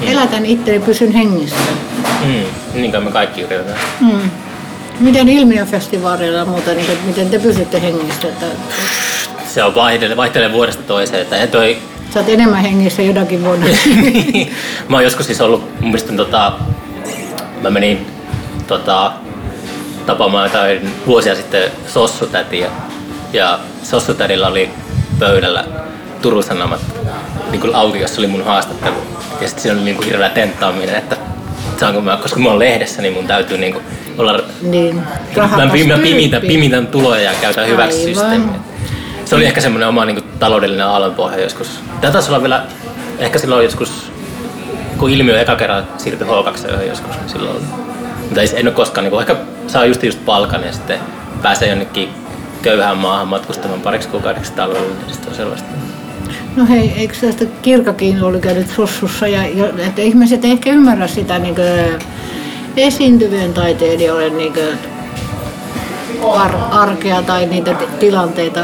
hmm. 0.01 0.09
Elätän 0.09 0.47
itse 0.47 0.75
ja 0.75 0.81
pysyn 0.81 1.13
hengissä. 1.13 1.57
Hmm. 2.25 2.45
Niin 2.75 2.91
kuin 2.91 3.05
me 3.05 3.11
kaikki 3.11 3.41
yritetään. 3.41 3.79
Hmm. 4.01 4.31
Miten 5.01 5.29
ilmiöfestivaaleilla 5.29 6.39
ja 6.39 6.45
muuta, 6.45 6.75
niin, 6.75 6.87
miten 7.07 7.31
te 7.31 7.39
pysytte 7.39 7.83
hengissä? 7.83 8.29
Että... 8.29 8.47
Se 9.49 9.65
on 9.65 9.75
vaihtelee, 9.75 10.17
vaihtelee 10.17 10.53
vuodesta 10.53 10.83
toiseen. 10.83 11.23
Että 11.23 11.47
toi 11.47 11.77
Sä 12.15 12.21
oot 12.21 12.29
enemmän 12.29 12.63
hengissä 12.63 13.03
jotakin 13.03 13.45
vuonna. 13.45 13.67
mä 14.89 14.97
oon 14.97 15.05
joskus 15.05 15.27
siis 15.27 15.41
ollut, 15.41 15.81
mun 15.81 15.91
mielestä 15.91 16.13
tota, 16.13 16.53
mä 17.61 17.71
menin 17.71 18.07
tota, 18.67 19.13
tapaamaan 20.07 20.47
jotain 20.47 20.91
vuosia 21.07 21.35
sitten 21.35 21.71
sossutätiä. 21.87 22.71
Ja 23.33 23.59
sossutädillä 23.83 24.47
oli 24.47 24.71
pöydällä 25.19 25.65
Turun 26.23 26.43
Sanomat 26.43 26.81
niin 27.51 27.61
kuin 27.61 27.75
audiossa 27.75 28.21
oli 28.21 28.27
mun 28.27 28.45
haastattelu. 28.45 28.97
Ja 29.41 29.49
sitten 29.49 29.63
siinä 29.63 29.77
oli 29.77 29.85
niin 29.85 29.97
kuin 29.97 30.07
hirveä 30.07 30.29
tenttaaminen, 30.29 30.95
että 30.95 31.17
saanko 31.81 32.01
mä, 32.01 32.17
koska 32.17 32.41
mä 32.41 32.49
oon 32.49 32.59
lehdessä, 32.59 33.03
niin 33.03 33.15
mun 33.15 33.27
täytyy 33.27 33.59
niin 33.59 33.73
kuin 33.73 33.85
olla... 34.19 34.41
Niin, 34.63 35.03
mä, 35.37 35.67
mä, 35.89 35.99
pimitän, 35.99 36.43
pimitän 36.43 36.87
tuloja 36.87 37.23
ja 37.23 37.33
käytän 37.41 37.69
hyväksi 37.69 38.05
systeemiä. 38.05 38.72
Se 39.33 39.37
oli 39.37 39.45
ehkä 39.45 39.61
semmoinen 39.61 39.89
oma 39.89 40.05
niin 40.05 40.17
kuin, 40.17 40.29
taloudellinen 40.39 40.87
aallonpohja 40.87 41.41
joskus. 41.41 41.81
Tätä 42.01 42.13
taisi 42.13 42.31
olla 42.31 42.43
vielä, 42.43 42.63
ehkä 43.19 43.39
silloin 43.39 43.65
joskus, 43.65 44.13
kun 44.99 45.11
ilmiö 45.11 45.41
eka 45.41 45.57
kerran 45.57 45.89
siirtyi 45.99 46.27
H2 46.27 46.83
joskus, 46.89 47.17
niin 47.17 47.29
silloin 47.29 47.63
mutta 48.23 48.41
en 48.57 48.67
ole 48.67 48.75
koskaan, 48.75 49.05
niin 49.05 49.11
kuin, 49.11 49.21
ehkä 49.21 49.37
saa 49.67 49.85
just, 49.85 50.03
just 50.03 50.25
palkan 50.25 50.65
ja 50.65 50.73
sitten 50.73 50.99
pääsee 51.43 51.69
jonnekin 51.69 52.09
köyhään 52.63 52.99
maahan 52.99 53.29
matkustamaan 53.29 53.81
pariksi 53.81 54.09
kuukaudeksi 54.09 54.53
talvella, 54.53 54.87
niin 54.87 55.13
sitten 55.13 55.29
on 55.29 55.37
sellaista. 55.37 55.69
No 56.57 56.67
hei, 56.67 56.93
eikö 56.97 57.15
tästä 57.21 57.45
kirkakin 57.63 58.23
ollut 58.23 58.41
käynyt 58.41 58.71
sossussa 58.77 59.29
ja 59.29 59.45
että 59.79 60.03
ihmiset 60.03 60.45
ei 60.45 60.51
ehkä 60.51 60.71
ymmärrä 60.71 61.07
sitä 61.07 61.39
niin 61.39 61.57
esiintyvien 62.77 63.55
taiteilijoiden 63.55 64.39
niin 64.39 64.53
kuin, 64.53 64.92
ar- 66.31 66.65
arkea 66.71 67.23
tai 67.23 67.47
niitä 67.47 67.75
t- 67.75 67.99
tilanteita 67.99 68.61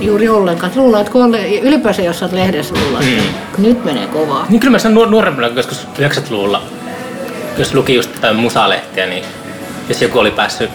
juuri 0.00 0.28
ollenkaan. 0.28 0.72
Luulen, 0.76 1.00
että 1.00 1.12
kun 1.12 1.34
ylipäänsä 1.62 2.02
jos 2.02 2.22
olet 2.22 2.32
lehdessä 2.32 2.74
luulla, 2.74 3.00
mm. 3.00 3.62
nyt 3.62 3.84
menee 3.84 4.06
kovaa. 4.06 4.46
Niin 4.48 4.60
kyllä 4.60 4.70
mä 4.70 4.78
sanon 4.78 5.10
nuorempana, 5.10 5.46
joskus 5.46 5.88
90-luvulla, 5.98 6.62
jos 7.58 7.74
luki 7.74 7.94
just 7.94 8.14
jotain 8.14 8.36
musalehtiä, 8.36 9.06
niin 9.06 9.24
jos 9.88 10.02
joku 10.02 10.18
oli 10.18 10.30
päässyt, 10.30 10.70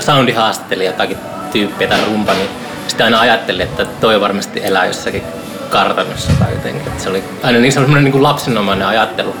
soundi 0.00 0.32
haastatteli 0.32 0.84
jotakin 0.84 1.16
tyyppiä 1.52 1.88
tai 1.88 2.04
rumpa, 2.06 2.32
niin 2.32 2.48
sitten 2.88 3.04
aina 3.04 3.20
ajattelin, 3.20 3.62
että 3.62 3.84
toi 3.84 4.20
varmasti 4.20 4.60
elää 4.64 4.86
jossakin 4.86 5.22
kartanossa 5.70 6.32
tai 6.38 6.52
jotenkin. 6.52 6.86
Että 6.86 7.02
se 7.02 7.10
oli 7.10 7.24
aina 7.42 7.58
niin 7.58 7.72
semmoinen 7.72 8.04
niin 8.04 8.12
kuin 8.12 8.22
lapsenomainen 8.22 8.86
ajattelu, 8.86 9.36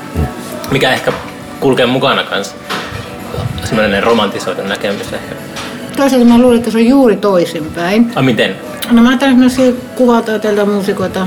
mikä 0.70 0.92
ehkä 0.92 1.12
kulkee 1.60 1.86
mukana 1.86 2.24
kanssa. 2.24 2.54
Semmoinen 3.64 4.02
romantisoitu 4.02 4.62
näkemys 4.62 5.12
ehkä 5.12 5.34
toisaalta 5.96 6.26
mä 6.26 6.38
luulen, 6.38 6.58
että 6.58 6.70
se 6.70 6.78
on 6.78 6.86
juuri 6.86 7.16
toisinpäin. 7.16 8.12
Ai 8.14 8.22
miten? 8.22 8.56
No 8.90 9.02
mä 9.02 9.08
ajattelen 9.08 9.32
esimerkiksi 9.32 9.84
kuvata 9.96 10.38
täältä 10.38 10.64
muusikoita. 10.64 11.26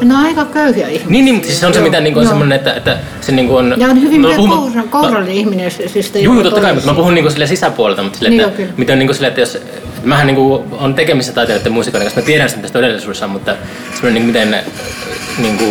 Ne 0.00 0.14
on 0.14 0.20
aika 0.20 0.44
köyhiä 0.44 0.86
ihmisiä. 0.88 1.10
Niin, 1.10 1.24
niin 1.24 1.34
mutta 1.34 1.48
siis 1.48 1.60
se 1.60 1.66
on 1.66 1.74
se, 1.74 1.80
mitä 1.80 2.00
niin 2.00 2.14
kuin, 2.14 2.28
semmoinen, 2.28 2.56
että, 2.56 2.74
että 2.74 2.98
se 3.20 3.32
niin 3.32 3.48
kuin 3.48 3.58
on... 3.58 3.80
Ja 3.80 3.88
on 3.88 4.02
hyvin 4.02 4.24
puhun- 4.24 4.48
koura, 4.48 4.82
kourallinen 4.90 5.34
ihminen. 5.36 5.70
Siis 5.70 6.10
te 6.10 6.18
Joo, 6.18 6.42
totta 6.42 6.60
kai, 6.60 6.74
mutta 6.74 6.90
mä 6.90 6.96
puhun 6.96 7.14
niinku 7.14 7.30
sille 7.30 7.46
sisäpuolelta, 7.46 8.02
mutta 8.02 8.18
sille, 8.18 8.30
Niin, 8.30 8.40
että, 8.40 8.54
okei. 8.54 8.68
mitä 8.76 8.92
on 8.92 8.98
niinku 8.98 9.14
sille, 9.14 9.26
että 9.26 9.40
jos, 9.40 9.58
mähän 10.04 10.26
niinku 10.26 10.64
on 10.72 10.94
tekemissä 10.94 11.32
taiteilijoiden 11.32 11.72
muusikoiden 11.72 12.06
kanssa, 12.06 12.20
mä 12.20 12.26
tiedän 12.26 12.50
sen, 12.50 12.66
se 12.66 12.72
todellisuudessa 12.72 13.26
mutta 13.28 13.56
semmoinen 13.94 14.14
niinku, 14.14 14.26
miten 14.26 14.50
ne 14.50 14.64
niinku, 15.38 15.64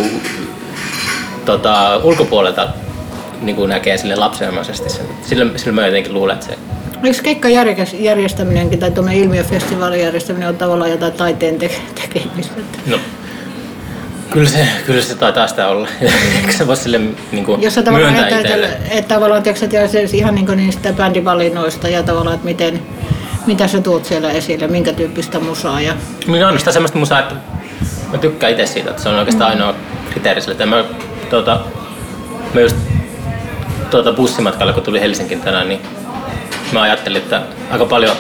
tota, 1.45 1.97
ulkopuolelta 2.03 2.67
niinku 3.41 3.65
näkee 3.65 3.97
sille 3.97 4.15
lapsenomaisesti 4.15 4.89
sen. 4.89 5.05
Sillä, 5.25 5.45
sillä 5.55 5.73
mä 5.73 5.85
jotenkin 5.85 6.13
luulen, 6.13 6.33
että 6.33 6.45
se 6.45 6.57
Eikö 7.03 7.23
keikkajärjestäminenkin 7.23 8.79
tai 8.79 8.91
tuommoinen 8.91 9.23
ilmiöfestivaalin 9.23 9.99
järjestäminen 9.99 10.49
on 10.49 10.57
tavallaan 10.57 10.91
jotain 10.91 11.13
taiteen 11.13 11.59
te- 11.59 11.81
tekemistä? 12.01 12.61
No, 12.85 12.97
kyllä 14.29 14.49
se, 14.49 14.67
kyllä 14.85 15.01
se 15.01 15.15
taitaa 15.15 15.47
sitä 15.47 15.67
olla. 15.67 15.87
Eikö 16.41 16.51
se 16.51 16.67
voi 16.67 16.77
sille 16.77 16.99
niin 17.31 17.45
kuin 17.45 17.61
Jos 17.61 17.75
sä 17.75 17.83
tavallaan 17.83 18.13
myöntää 18.13 18.39
itselle? 18.39 18.69
että, 18.89 19.15
tavallaan 19.15 19.43
tiedätkö, 19.43 19.65
että 19.65 19.87
se 19.87 20.17
ihan 20.17 20.35
niin 20.35 20.57
niistä 20.57 20.93
bändivalinnoista 20.93 21.87
ja 21.87 22.03
tavallaan, 22.03 22.35
että 22.35 22.45
miten, 22.45 22.81
mitä 23.45 23.67
sä 23.67 23.81
tuot 23.81 24.05
siellä 24.05 24.31
esille, 24.31 24.67
minkä 24.67 24.93
tyyppistä 24.93 25.39
musaa. 25.39 25.81
Ja... 25.81 25.93
Minä 26.27 26.47
on 26.47 26.59
sitä 26.59 26.71
semmoista 26.71 26.97
musaa, 26.97 27.19
että 27.19 27.35
mä 28.11 28.17
tykkään 28.17 28.51
itse 28.51 28.65
siitä, 28.65 28.89
että 28.89 29.03
se 29.03 29.09
on 29.09 29.15
oikeastaan 29.15 29.49
ainoa 29.49 29.75
kriteeri 30.09 30.41
sille. 30.41 30.51
Että 30.51 30.65
mä, 30.65 30.83
tuota, 31.29 31.59
mä 32.53 32.61
just 32.61 32.75
tuota 33.91 34.13
bussimatkalla, 34.13 34.73
kun 34.73 34.83
tuli 34.83 35.01
Helsinkiin 35.01 35.41
tänään, 35.41 35.69
niin 35.69 35.81
mä 36.73 36.81
ajattelin, 36.81 37.21
että 37.21 37.41
aika 37.71 37.85
paljon... 37.85 38.15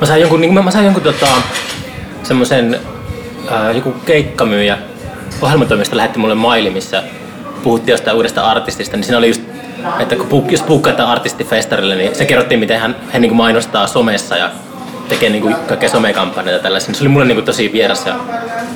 Mä 0.00 0.06
sain 0.06 0.20
jonkun, 0.20 0.40
niin 0.40 0.54
mä, 0.54 0.70
sain 0.70 0.84
jonkun 0.84 1.02
tota, 1.02 1.26
semmoisen 2.22 2.80
joku 3.74 3.92
keikkamyyjä 3.92 4.78
ohjelmatoimista 5.42 5.96
lähetti 5.96 6.18
mulle 6.18 6.34
maili, 6.34 6.70
missä 6.70 7.02
puhuttiin 7.62 7.92
jostain 7.92 8.16
uudesta 8.16 8.42
artistista, 8.42 8.96
niin 8.96 9.04
siinä 9.04 9.18
oli 9.18 9.28
just, 9.28 9.42
että 9.98 10.16
kun 10.16 10.26
puuk- 10.26 10.52
jos 10.52 10.62
puukkataan 10.62 11.08
artistifestarille, 11.08 11.94
niin 11.94 12.14
se 12.14 12.24
kerrottiin, 12.24 12.60
miten 12.60 12.80
hän, 12.80 12.96
hän 13.12 13.22
niin 13.22 13.36
mainostaa 13.36 13.86
somessa 13.86 14.36
ja 14.36 14.50
tekee 15.08 15.30
niin 15.30 15.56
kaikkea 15.68 15.88
somekampanjoita 15.88 16.62
tällaisia. 16.62 16.94
Se 16.94 17.02
oli 17.02 17.08
mulle 17.08 17.26
niin 17.26 17.44
tosi 17.44 17.72
vieras. 17.72 18.06
Ja, 18.06 18.16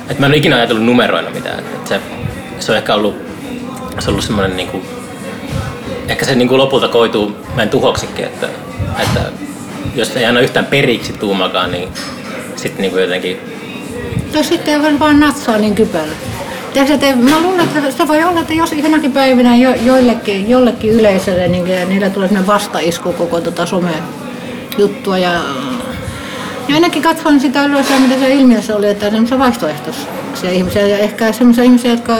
että 0.09 0.19
mä 0.19 0.25
en 0.25 0.31
ole 0.31 0.37
ikinä 0.37 0.55
ajatellut 0.55 0.85
numeroina 0.85 1.29
mitään. 1.29 1.59
Että 1.59 1.89
se, 1.89 2.01
se 2.59 2.71
on 2.71 2.77
ehkä 2.77 2.95
ollut, 2.95 3.15
se 3.99 4.09
on 4.09 4.09
ollut 4.09 4.25
semmoinen 4.25 4.57
niin 4.57 4.67
kuin, 4.67 4.83
ehkä 6.07 6.25
se 6.25 6.35
niin 6.35 6.47
kuin 6.47 6.57
lopulta 6.57 6.87
koituu 6.87 7.37
meidän 7.55 7.69
tuhoksikin, 7.69 8.25
että, 8.25 8.47
että 8.99 9.19
jos 9.95 10.15
ei 10.15 10.25
anna 10.25 10.39
yhtään 10.39 10.65
periksi 10.65 11.13
tuumakaan, 11.13 11.71
niin 11.71 11.89
sitten 12.55 12.81
niin 12.81 13.01
jotenkin 13.01 13.39
Tai 14.33 14.43
sitten 14.43 14.73
ei 14.73 14.99
vaan 14.99 15.19
natsaa 15.19 15.57
niin 15.57 15.75
kypällä. 15.75 16.13
Tiedätkö, 16.73 16.93
että 16.93 17.15
mä 17.15 17.41
luulen, 17.41 17.59
että 17.59 17.91
se 17.91 18.07
voi 18.07 18.23
olla, 18.23 18.41
että 18.41 18.53
jos 18.53 18.71
jonakin 18.71 19.11
päivinä 19.11 19.55
jo, 19.55 19.73
joillekin, 19.85 20.49
jollekin 20.49 20.91
yleisölle, 20.91 21.47
niin 21.47 21.89
niillä 21.89 22.09
tulee 22.09 22.27
sellainen 22.27 22.47
vastaisku 22.47 23.13
koko 23.13 23.41
tota 23.41 23.65
some-juttua. 23.65 25.17
Ja, 25.17 25.31
ja 26.67 26.75
ainakin 26.75 27.01
katsoin 27.01 27.39
sitä 27.39 27.65
ylös, 27.65 27.85
mitä 27.99 28.19
se 28.19 28.33
ilmiössä 28.33 28.75
oli, 28.75 28.89
että 28.89 29.05
on 29.05 29.11
semmoisia 29.11 29.39
vaihtoehtoisia 29.39 30.51
ihmisiä 30.51 30.87
ja 30.87 30.97
ehkä 30.97 31.31
semmoisia 31.31 31.63
ihmisiä, 31.63 31.91
jotka 31.91 32.13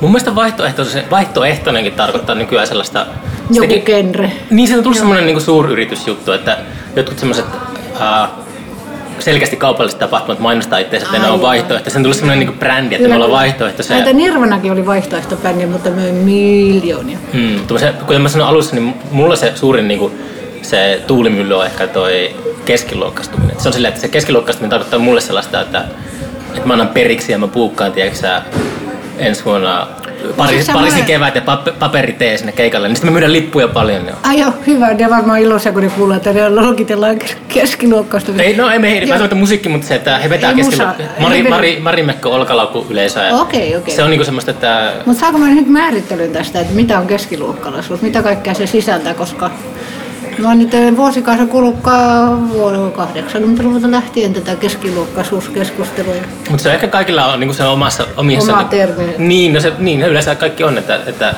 Mun 0.00 0.10
mielestä 0.10 0.34
vaihtoehtoinen, 0.34 1.10
vaihtoehtoinenkin 1.10 1.92
tarkoittaa 1.92 2.34
nykyään 2.34 2.66
sellaista... 2.66 3.06
joku 3.50 3.60
sitäkin- 3.70 3.84
genre. 3.84 4.32
Niin, 4.50 4.68
se 4.68 4.76
on 4.76 4.82
tullut 4.82 4.98
semmoinen 4.98 5.26
niin 5.26 5.40
suuryritysjuttu, 5.40 6.32
että 6.32 6.58
jotkut 6.96 7.18
semmoiset 7.18 7.44
selkeästi 9.18 9.56
kaupalliset 9.56 9.98
tapahtumat 9.98 10.38
mainostaa 10.38 10.78
itseänsä, 10.78 11.06
että 11.06 11.18
ne 11.18 11.32
on 11.32 11.42
vaihtoehto. 11.42 11.90
Sen 11.90 12.02
tullut 12.02 12.16
semmoinen 12.16 12.46
niin 12.46 12.58
brändi, 12.58 12.94
että 12.94 13.08
me 13.08 13.14
ollaan 13.14 13.30
vaihtoehtoisia. 13.30 13.96
Näitä 13.96 14.12
Nirvanakin 14.12 14.72
oli 14.72 14.86
vaihtoehtobändi, 14.86 15.66
mutta 15.66 15.90
möi 15.90 16.12
miljoonia. 16.12 17.18
Mm, 17.32 17.78
se, 17.78 17.92
kuten 18.06 18.22
mä 18.22 18.28
sanoin 18.28 18.50
alussa, 18.50 18.74
niin 18.74 18.94
mulla 19.10 19.36
se 19.36 19.52
suurin 19.54 19.88
niin 19.88 20.00
kuin, 20.00 20.12
se 20.62 21.02
tuulimylly 21.06 21.58
on 21.58 21.66
ehkä 21.66 21.86
toi 21.86 22.36
keskiluokkastuminen. 22.64 23.60
Se 23.60 23.68
on 23.68 23.72
silleen, 23.72 23.88
että 23.88 24.00
se 24.00 24.08
keskiluokkastuminen 24.08 24.70
tarkoittaa 24.70 24.98
mulle 24.98 25.20
sellaista, 25.20 25.60
että, 25.60 25.84
että 26.54 26.66
mä 26.68 26.72
annan 26.72 26.88
periksi 26.88 27.32
ja 27.32 27.38
mä 27.38 27.48
puukkaan, 27.48 27.92
tiedätkö 27.92 28.40
ensi 29.18 29.44
vuonna 29.44 29.86
pari, 30.36 30.64
mä- 30.98 31.00
kevät 31.06 31.34
ja 31.34 31.40
pap, 31.42 31.66
paperitee 31.78 32.38
sinne 32.38 32.52
keikalle, 32.52 32.88
niin 32.88 32.96
sitten 32.96 33.10
me 33.10 33.12
myydään 33.12 33.32
lippuja 33.32 33.68
paljon. 33.68 34.06
Joo. 34.06 34.16
Ai 34.22 34.40
joo, 34.40 34.52
hyvä. 34.66 34.94
Ne 34.94 35.10
varmaan 35.10 35.40
iloisia, 35.40 35.72
kun 35.72 35.82
ne 35.82 35.88
kuulee, 35.88 36.16
että 36.16 36.32
ne 36.32 36.48
logitellaan 36.48 37.18
keskiluokkaista. 37.48 38.32
Ei, 38.38 38.56
no 38.56 38.70
ei 38.70 38.78
me 38.78 38.98
Joo. 38.98 39.18
mä 39.18 39.24
että 39.24 39.36
musiikki, 39.36 39.68
mutta 39.68 39.86
se, 39.86 39.94
että 39.94 40.18
he 40.18 40.30
vetää 40.30 40.50
Ei 40.50 40.56
musa. 40.56 40.94
Mari, 41.18 41.36
Ei 41.36 41.42
Mari, 41.42 41.80
Mari 41.80 42.02
Mekko 42.02 42.30
olkalaukku 42.30 42.86
yleisöä. 42.90 43.34
Okei, 43.34 43.76
okei. 43.76 43.94
Se 43.94 44.02
on 44.02 44.10
niinku 44.10 44.24
semmoista, 44.24 44.50
että 44.50 44.92
Mutta 45.06 45.20
saanko 45.20 45.38
mä 45.38 45.46
nyt 45.48 45.68
määrittelyn 45.68 46.32
tästä, 46.32 46.60
että 46.60 46.74
mitä 46.74 46.98
on 46.98 47.06
keskiluokkalaisuus, 47.06 48.02
mitä 48.02 48.22
kaikkea 48.22 48.54
se 48.54 48.66
sisältää, 48.66 49.14
koska 49.14 49.50
mä 50.38 50.48
oon 50.48 50.58
nyt 50.58 50.74
eh, 50.74 50.96
vuosikausia 50.96 51.46
kuullutkaan 51.46 52.50
vuoden 52.50 52.92
80-luvulta 52.92 53.90
lähtien 53.90 54.34
tätä 54.34 54.56
keskiluokkaisuuskeskustelua. 54.56 56.14
Mutta 56.50 56.62
se 56.62 56.68
on 56.68 56.74
ehkä 56.74 56.88
kaikilla 56.88 57.32
on 57.32 57.40
niinku 57.40 57.54
se 57.54 57.64
omassa, 57.64 58.06
omissa... 58.16 58.52
Oma 58.52 58.64
termi. 58.64 59.14
Niin, 59.18 59.54
no 59.54 59.60
se, 59.60 59.72
niin, 59.78 60.00
no 60.00 60.06
yleensä 60.06 60.34
kaikki 60.34 60.64
on, 60.64 60.78
että, 60.78 61.00
että 61.06 61.34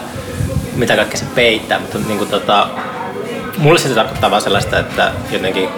mitä 0.76 0.96
kaikkea 0.96 1.18
se 1.18 1.26
peittää, 1.34 1.78
mutta 1.78 1.98
niinku 1.98 2.26
tota, 2.26 2.68
mulle 3.58 3.78
se 3.78 3.88
tarkoittaa 3.88 4.30
vaan 4.30 4.42
sellaista, 4.42 4.78
että 4.78 5.12
jotenkin 5.30 5.68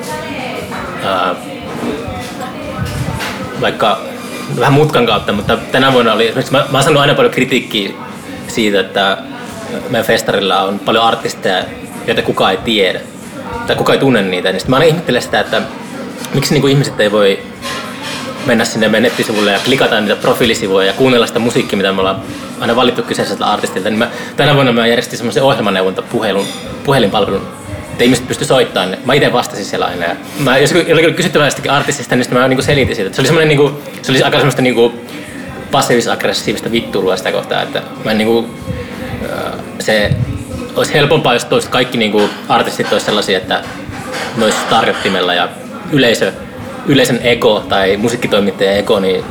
ää, 1.04 1.34
vaikka 3.60 4.00
vähän 4.60 4.72
mutkan 4.72 5.06
kautta, 5.06 5.32
mutta 5.32 5.56
tänä 5.72 5.92
vuonna 5.92 6.12
oli 6.12 6.26
esimerkiksi, 6.26 6.52
mä, 6.52 6.58
mä 6.58 6.78
oon 6.78 6.82
saanut 6.82 7.00
aina 7.00 7.14
paljon 7.14 7.34
kritiikkiä 7.34 7.90
siitä, 8.48 8.80
että 8.80 9.18
meidän 9.88 10.06
festarilla 10.06 10.62
on 10.62 10.78
paljon 10.78 11.04
artisteja, 11.04 11.64
joita 12.08 12.22
kukaan 12.22 12.50
ei 12.50 12.58
tiedä, 12.64 13.00
tai 13.66 13.76
kukaan 13.76 13.94
ei 13.94 14.00
tunne 14.00 14.22
niitä, 14.22 14.52
niin 14.52 14.60
sitten 14.60 14.70
mä 14.70 14.76
aina 14.76 14.86
ihmettelen 14.86 15.22
sitä, 15.22 15.40
että 15.40 15.62
miksi 16.34 16.52
niinku 16.52 16.66
ihmiset 16.66 17.00
ei 17.00 17.12
voi 17.12 17.38
mennä 18.46 18.64
sinne 18.64 18.88
meidän 18.88 19.02
nettisivuille 19.02 19.52
ja 19.52 19.58
klikata 19.64 20.00
niitä 20.00 20.16
profiilisivuja 20.16 20.86
ja 20.86 20.92
kuunnella 20.92 21.26
sitä 21.26 21.38
musiikkia, 21.38 21.76
mitä 21.76 21.92
me 21.92 22.00
ollaan 22.00 22.22
aina 22.60 22.76
valittu 22.76 23.02
kyseiseltä 23.02 23.46
artistilta. 23.46 23.90
Niin 23.90 23.98
mä, 23.98 24.10
tänä 24.36 24.54
vuonna 24.54 24.72
mä 24.72 24.86
järjestin 24.86 25.18
semmoisen 25.18 25.42
ohjelmaneuvontapuhelun, 25.42 26.46
puhelinpalvelun, 26.84 27.48
että 27.92 28.04
ihmiset 28.04 28.28
pysty 28.28 28.44
soittamaan. 28.44 28.96
Mä 29.04 29.14
itse 29.14 29.32
vastasin 29.32 29.64
siellä 29.64 29.86
aina. 29.86 30.04
Ja 30.04 30.16
mä, 30.38 30.58
jos 30.58 30.72
jollakin 30.72 31.14
kysyttävää 31.14 31.46
jostakin 31.46 31.70
artistista, 31.70 32.16
niin 32.16 32.26
mä 32.32 32.48
niinku 32.48 32.62
selitin 32.62 32.96
siitä. 32.96 33.14
Se 33.14 33.20
oli, 33.20 33.26
semmoinen, 33.26 33.48
niinku, 33.48 33.82
se 34.02 34.12
oli 34.12 34.22
aika 34.22 34.36
semmoista 34.36 34.62
niinku, 34.62 34.92
passiivis-aggressiivista 35.70 36.70
vittuilua 36.72 37.16
sitä 37.16 37.32
kohtaa, 37.32 37.62
että 37.62 37.82
mä 38.04 38.14
niinku, 38.14 38.50
se 39.78 40.10
olisi 40.76 40.94
helpompaa, 40.94 41.32
jos 41.32 41.44
toiset 41.44 41.70
kaikki 41.70 41.98
niinku 41.98 42.22
artistit 42.48 42.92
olisi 42.92 43.06
sellaisia, 43.06 43.38
että 43.38 43.62
olisi 44.42 44.58
tarjottimella 44.70 45.34
ja 45.34 45.48
yleisö, 45.92 46.32
yleisön 46.86 47.18
ego 47.22 47.64
tai 47.68 47.96
musiikkitoimittajan 47.96 48.76
ego, 48.76 49.00
niin 49.00 49.24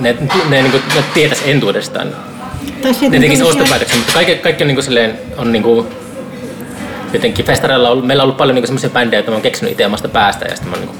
ne, 0.00 0.12
ne, 0.20 0.28
ne, 0.50 0.62
niinku, 0.62 0.78
ne 0.94 1.04
tietäisi 1.14 1.50
entuudestaan. 1.50 2.08
Ne 3.10 3.20
tekisi 3.20 3.42
ostopäätöksen, 3.42 3.98
mutta 3.98 4.12
kaikki, 4.12 4.34
kaikki 4.34 4.64
on, 4.64 4.68
niinku 4.68 4.82
silleen, 4.82 5.18
on 5.36 5.52
niinku, 5.52 5.86
jotenkin 7.12 7.44
festareilla 7.44 7.88
on 7.88 7.92
ollut, 7.92 8.06
meillä 8.06 8.22
on 8.22 8.24
ollut 8.24 8.36
paljon 8.36 8.54
niinku 8.54 8.66
semmoisia 8.66 8.90
bändejä, 8.90 9.18
joita 9.18 9.30
mä 9.30 9.34
oon 9.34 9.42
keksinyt 9.42 9.72
itse 9.72 9.86
omasta 9.86 10.08
päästä 10.08 10.44
ja 10.44 10.56
sitten 10.56 10.68
mä 10.68 10.76
oon 10.76 10.86
niinku 10.86 10.96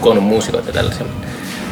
koonnut 0.00 0.24
muusikoita 0.24 0.68
ja 0.68 0.72
tällaisia. 0.72 1.06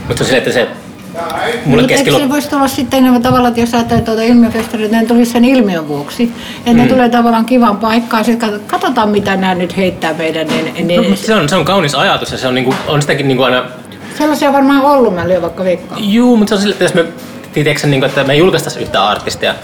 Mutta 0.08 0.16
se 0.16 0.22
on 0.22 0.26
silleen, 0.26 0.38
että 0.38 0.52
se 0.52 0.85
mulle 1.16 1.56
Mutta 1.66 1.80
eikö 1.82 1.86
keskilo... 1.94 2.18
se 2.18 2.28
voisi 2.28 2.50
tulla 2.50 2.68
sitten 2.68 2.98
enemmän 2.98 3.22
tavalla, 3.22 3.48
että 3.48 3.60
jos 3.60 3.74
ajattelee 3.74 4.02
tuota 4.04 4.22
ilmiöfestaria, 4.22 4.86
että 4.86 5.00
ne 5.00 5.06
tulisi 5.06 5.32
sen 5.32 5.44
ilmiön 5.44 5.88
vuoksi. 5.88 6.32
Että 6.58 6.70
Mm. 6.70 6.76
ne 6.76 6.86
tulee 6.86 7.08
tavallaan 7.08 7.44
kivan 7.44 7.76
paikkaan, 7.76 8.24
sitten 8.24 8.60
katsotaan 8.66 9.08
mitä 9.08 9.36
nämä 9.36 9.54
nyt 9.54 9.76
heittää 9.76 10.14
meidän. 10.14 10.46
Niin, 10.48 10.86
niin, 10.88 11.10
No, 11.10 11.16
se, 11.16 11.34
on, 11.34 11.48
se 11.48 11.56
on 11.56 11.64
kaunis 11.64 11.94
ajatus 11.94 12.32
ja 12.32 12.38
se 12.38 12.48
on, 12.48 12.54
niinku, 12.54 12.74
on 12.88 13.02
sitäkin 13.02 13.28
niinku 13.28 13.42
aina 13.42 13.64
Sellaisia 14.18 14.48
on 14.48 14.54
varmaan 14.54 14.82
ollut, 14.82 15.14
mä 15.14 15.28
lyön 15.28 15.42
vaikka 15.42 15.64
veikkaan. 15.64 16.12
Juu, 16.12 16.36
mutta 16.36 16.48
se 16.48 16.54
on 16.54 16.60
sille, 16.60 16.72
että 16.72 16.84
jos 16.84 16.94
me, 16.94 17.04
tiedätkö, 17.52 17.86
niin 17.86 18.00
kuin, 18.00 18.08
että 18.08 18.24
me 18.24 18.32
ei 18.32 18.38
julkaistaisi 18.38 18.80
yhtään 18.80 19.04
artistia, 19.04 19.54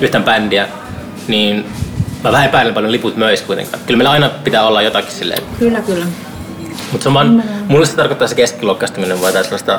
yhtään 0.00 0.24
bändiä, 0.24 0.68
niin 1.28 1.64
mä 2.24 2.32
vähän 2.32 2.46
epäilen 2.46 2.74
paljon 2.74 2.92
liput 2.92 3.16
möis 3.16 3.42
kuitenkaan. 3.42 3.82
Kyllä 3.86 3.98
meillä 3.98 4.10
aina 4.10 4.28
pitää 4.44 4.66
olla 4.66 4.82
jotakin 4.82 5.12
silleen. 5.12 5.42
Kyllä, 5.58 5.80
kyllä. 5.80 6.04
Mutta 6.92 7.02
se 7.02 7.08
on 7.08 7.14
vaan, 7.14 7.42
mulle 7.68 7.86
se 7.86 7.96
tarkoittaa 7.96 8.28
se 8.28 8.34
keskiluokkaistuminen 8.34 9.20
vai 9.20 9.28
jotain 9.28 9.44
sellaista 9.44 9.78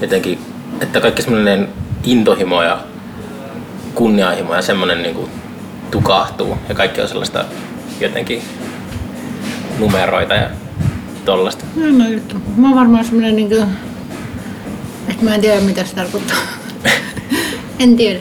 jotenkin, 0.00 0.38
että 0.80 1.00
kaikki 1.00 1.22
semmoinen 1.22 1.68
intohimo 2.04 2.62
ja 2.62 2.78
kunnianhimo 3.94 4.54
ja 4.54 4.62
semmoinen 4.62 5.02
niin 5.02 5.14
kuin 5.14 5.30
tukahtuu 5.90 6.58
ja 6.68 6.74
kaikki 6.74 7.00
on 7.00 7.08
sellaista 7.08 7.44
jotenkin 8.00 8.42
numeroita 9.78 10.34
ja 10.34 10.50
tollasta. 11.24 11.64
No, 11.76 12.04
no 12.04 12.08
juttu. 12.08 12.36
Mä 12.56 12.68
oon 12.68 12.76
varmaan 12.76 13.04
semmonen 13.04 13.36
niinku, 13.36 13.54
että 15.08 15.24
mä 15.24 15.34
en 15.34 15.40
tiedä 15.40 15.60
mitä 15.60 15.84
se 15.84 15.94
tarkoittaa. 15.94 16.36
en 17.78 17.96
tiedä. 17.96 18.20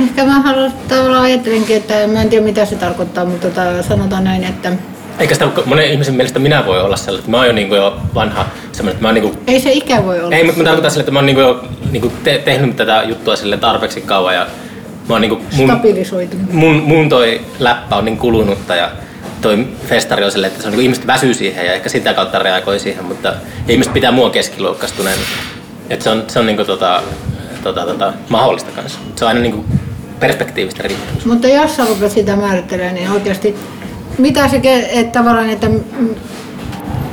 Ehkä 0.00 0.24
mä 0.24 0.40
haluan 0.40 0.72
tavallaan 0.88 1.22
ajattelinkin, 1.22 1.76
että 1.76 1.94
mä 2.06 2.22
en 2.22 2.28
tiedä 2.28 2.44
mitä 2.44 2.64
se 2.64 2.76
tarkoittaa, 2.76 3.24
mutta 3.24 3.48
tota, 3.48 3.82
sanotaan 3.82 4.24
näin, 4.24 4.44
että 4.44 4.72
Eikä 5.18 5.34
sitä 5.34 5.48
monen 5.66 5.90
ihmisen 5.90 6.14
mielestä 6.14 6.38
minä 6.38 6.66
voi 6.66 6.80
olla 6.80 6.96
sellainen, 6.96 7.18
että 7.18 7.30
mä 7.30 7.36
oon 7.36 7.46
jo, 7.46 7.52
niin 7.52 7.68
kuin 7.68 7.76
jo 7.76 7.96
vanha 8.14 8.46
semmoinen, 8.72 8.92
että 8.92 9.02
mä 9.02 9.08
oon 9.08 9.14
niin 9.14 9.22
kuin, 9.24 9.38
Ei 9.46 9.60
se 9.60 9.72
ikä 9.72 10.04
voi 10.04 10.20
olla. 10.20 10.36
ei, 10.36 10.44
mutta 10.44 10.58
mä 10.58 10.64
tarkoitan 10.64 10.90
sille, 10.90 11.00
että 11.02 11.12
mä 11.12 11.18
oon 11.18 11.26
niin 11.26 11.36
kuin 11.36 11.46
jo 11.46 11.64
niin 11.90 12.00
kuin 12.00 12.12
te, 12.24 12.42
tehnyt 12.44 12.76
tätä 12.76 13.02
juttua 13.08 13.36
sille 13.36 13.56
tarpeeksi 13.56 14.00
kauan 14.00 14.34
ja 14.34 14.46
mä 15.08 15.14
oon 15.14 15.20
niin 15.20 15.28
kuin 15.28 15.42
mun, 15.56 15.80
mun, 16.50 16.76
mun 16.76 17.08
toi 17.08 17.40
läppä 17.58 17.96
on 17.96 18.04
niin 18.04 18.18
kulunutta 18.18 18.74
ja 18.76 18.90
toi 19.40 19.66
festari 19.86 20.24
on 20.24 20.32
sille, 20.32 20.46
että 20.46 20.62
se 20.62 20.68
on 20.68 20.72
niin 20.72 20.82
ihmiset 20.82 21.06
väsyy 21.06 21.34
siihen 21.34 21.66
ja 21.66 21.72
ehkä 21.72 21.88
sitä 21.88 22.14
kautta 22.14 22.38
reagoi 22.38 22.78
siihen, 22.78 23.04
mutta 23.04 23.34
ihmiset 23.68 23.92
pitää 23.92 24.12
mua 24.12 24.30
keskiluokkaistuneen. 24.30 25.18
Että 25.90 26.04
se 26.04 26.10
on, 26.10 26.24
se 26.28 26.38
on 26.38 26.46
niin 26.46 26.56
kuin 26.56 26.66
tota, 26.66 27.02
tota, 27.62 27.84
tota, 27.86 28.12
mahdollista 28.28 28.70
kanssa. 28.70 28.98
Se 29.16 29.24
on 29.24 29.28
aina 29.28 29.40
niin 29.40 29.52
kuin 29.52 29.66
perspektiivistä 30.20 30.82
riippuu. 30.82 31.20
Mutta 31.24 31.48
jos 31.48 31.76
sä 31.76 31.84
rupeat 31.84 32.12
sitä 32.12 32.36
määrittelemään, 32.36 32.94
niin 32.94 33.10
oikeasti 33.10 33.56
mitä 34.18 34.48
se, 34.48 34.60
että 34.92 35.18
tavallaan, 35.18 35.50
että 35.50 35.66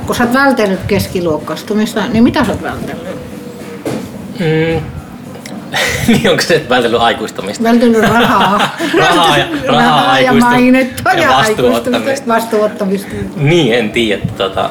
kun 0.06 0.14
sä 0.16 0.24
oot 0.24 0.34
vältellyt 0.34 0.80
keskiluokkaistumista, 0.86 2.06
niin 2.08 2.24
mitä 2.24 2.44
sä 2.44 2.52
oot 2.52 2.62
vältellyt? 2.62 3.16
Mm. 4.40 4.80
niin 6.08 6.30
onko 6.30 6.42
se, 6.42 6.66
vältellyt 6.68 7.00
aikuistumista? 7.00 7.64
Vältellyt 7.64 8.02
rahaa. 8.02 8.58
Rahaa 8.98 9.38
ja- 9.38 9.46
rahaa, 9.66 10.20
ja 10.20 10.30
aikuistumista 10.32 10.50
mainetta 10.50 11.10
ja 11.12 11.22
ja 11.22 11.28
vastuunottamista. 11.28 11.96
aikuistumista, 11.96 12.26
vastuunottamista. 12.34 13.08
Niin, 13.36 13.74
en 13.74 13.90
tiedä. 13.90 14.22
Että 14.22 14.32
Tota, 14.44 14.70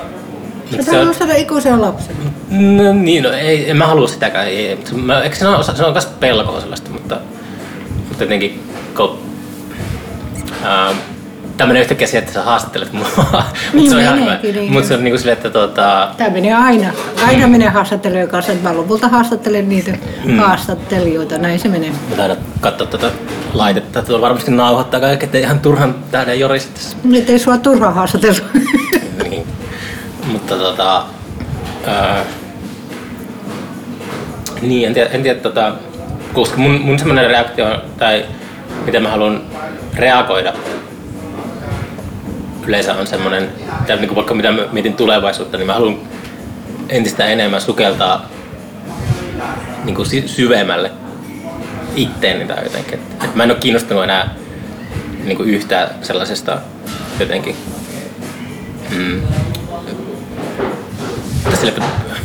Sä 0.86 0.92
haluat 0.98 1.16
saada 1.18 1.34
ikuisen 1.36 1.82
lapsen. 1.82 2.16
no, 2.50 2.94
niin, 2.94 3.24
no, 3.24 3.32
ei, 3.32 3.70
en 3.70 3.78
mä 3.78 3.88
halua 3.88 4.08
sitäkään. 4.08 4.48
Ei, 4.48 4.68
ei. 4.68 4.78
Mä, 4.92 5.22
eikö 5.22 5.36
se 5.36 5.48
on, 5.48 5.64
se 5.64 5.84
on 5.86 5.92
myös 5.92 6.06
pelkoa 6.06 6.60
sellaista, 6.62 6.90
mutta, 6.90 7.18
mutta 8.10 8.24
jotenkin 8.24 8.64
kun, 8.98 9.20
ää, 10.64 10.92
tämmönen 11.60 11.82
yhtäkkiä 11.82 12.08
se, 12.08 12.18
että 12.18 12.34
sä 12.34 12.44
haastattelet 12.44 12.94
mua. 12.94 13.08
mutta 13.18 13.44
Niin 13.74 13.90
se 13.90 13.96
on 13.96 14.02
ihan 14.02 14.20
hyvä. 14.22 14.40
niin 14.44 14.72
Mutta 14.74 14.88
se 14.88 14.94
on 14.96 15.04
niinku 15.04 15.18
silleen, 15.18 15.38
että 15.38 15.50
tota, 15.50 16.08
Tämä 16.18 16.30
menee 16.30 16.54
aina. 16.54 16.92
Aina 17.28 17.48
menee 17.48 17.70
haastattelijoiden 17.70 18.30
kanssa. 18.32 18.52
Mä 18.64 18.78
lopulta 18.78 19.08
haastattelen 19.08 19.70
niitä 19.70 19.92
Mm. 20.26 20.38
haastattelijoita. 20.38 21.38
Näin 21.38 21.60
se 21.60 21.68
menee. 21.68 21.90
mä 22.10 22.16
taidan 22.16 22.38
katsoa 22.62 22.88
tätä 22.88 23.12
laitetta. 23.54 24.02
Tuolla 24.02 24.22
varmasti 24.22 24.52
nauhoittaa 24.52 25.00
kaikki, 25.00 25.26
ettei 25.26 25.42
ihan 25.42 25.60
turhan 25.60 25.96
tähden 26.12 26.40
jorisit 26.40 26.74
tässä. 26.74 26.98
Nyt 27.04 27.30
ei 27.30 27.40
sua 27.40 27.58
turhaan 27.58 27.94
haastatella. 27.94 28.40
niin. 29.30 29.48
Mutta 30.32 30.56
tota... 30.56 31.04
Ää, 31.88 32.24
niin, 34.62 34.88
en 34.88 34.94
tiedä, 34.94 35.10
en 35.10 35.24
tiedä 35.24 35.40
tota, 35.40 35.72
koska 36.34 36.58
mun, 36.58 36.72
mun 36.82 37.00
semmoinen 37.00 37.28
reaktio, 37.30 37.82
tai 37.98 38.26
miten 38.86 39.04
mä 39.04 39.10
haluan 39.10 39.42
reagoida 39.96 40.54
yleensä 42.70 42.94
on 42.94 43.08
semmoinen, 43.08 43.50
niin 44.00 44.16
vaikka 44.16 44.34
mitä 44.34 44.52
mietin 44.72 44.94
tulevaisuutta, 44.94 45.58
niin 45.58 45.68
mä 45.68 45.74
haluan 45.74 46.00
entistä 46.90 47.26
enemmän 47.26 47.62
sukeltaa 47.62 48.30
niin 49.84 49.96
kuin 49.96 50.06
sy- 50.06 50.28
syvemmälle 50.28 50.92
itteeni 51.96 52.46
tai 52.46 52.64
jotenkin. 52.64 53.00
Et, 53.24 53.36
mä 53.36 53.44
en 53.44 53.52
ole 53.52 53.60
kiinnostunut 53.60 54.04
enää 54.04 54.36
niin 55.24 55.38
kuin 55.38 55.50
yhtään 55.50 55.90
sellaisesta 56.02 56.58
jotenkin 57.20 57.56
Mm. 58.96 59.22
Sille, 61.60 61.74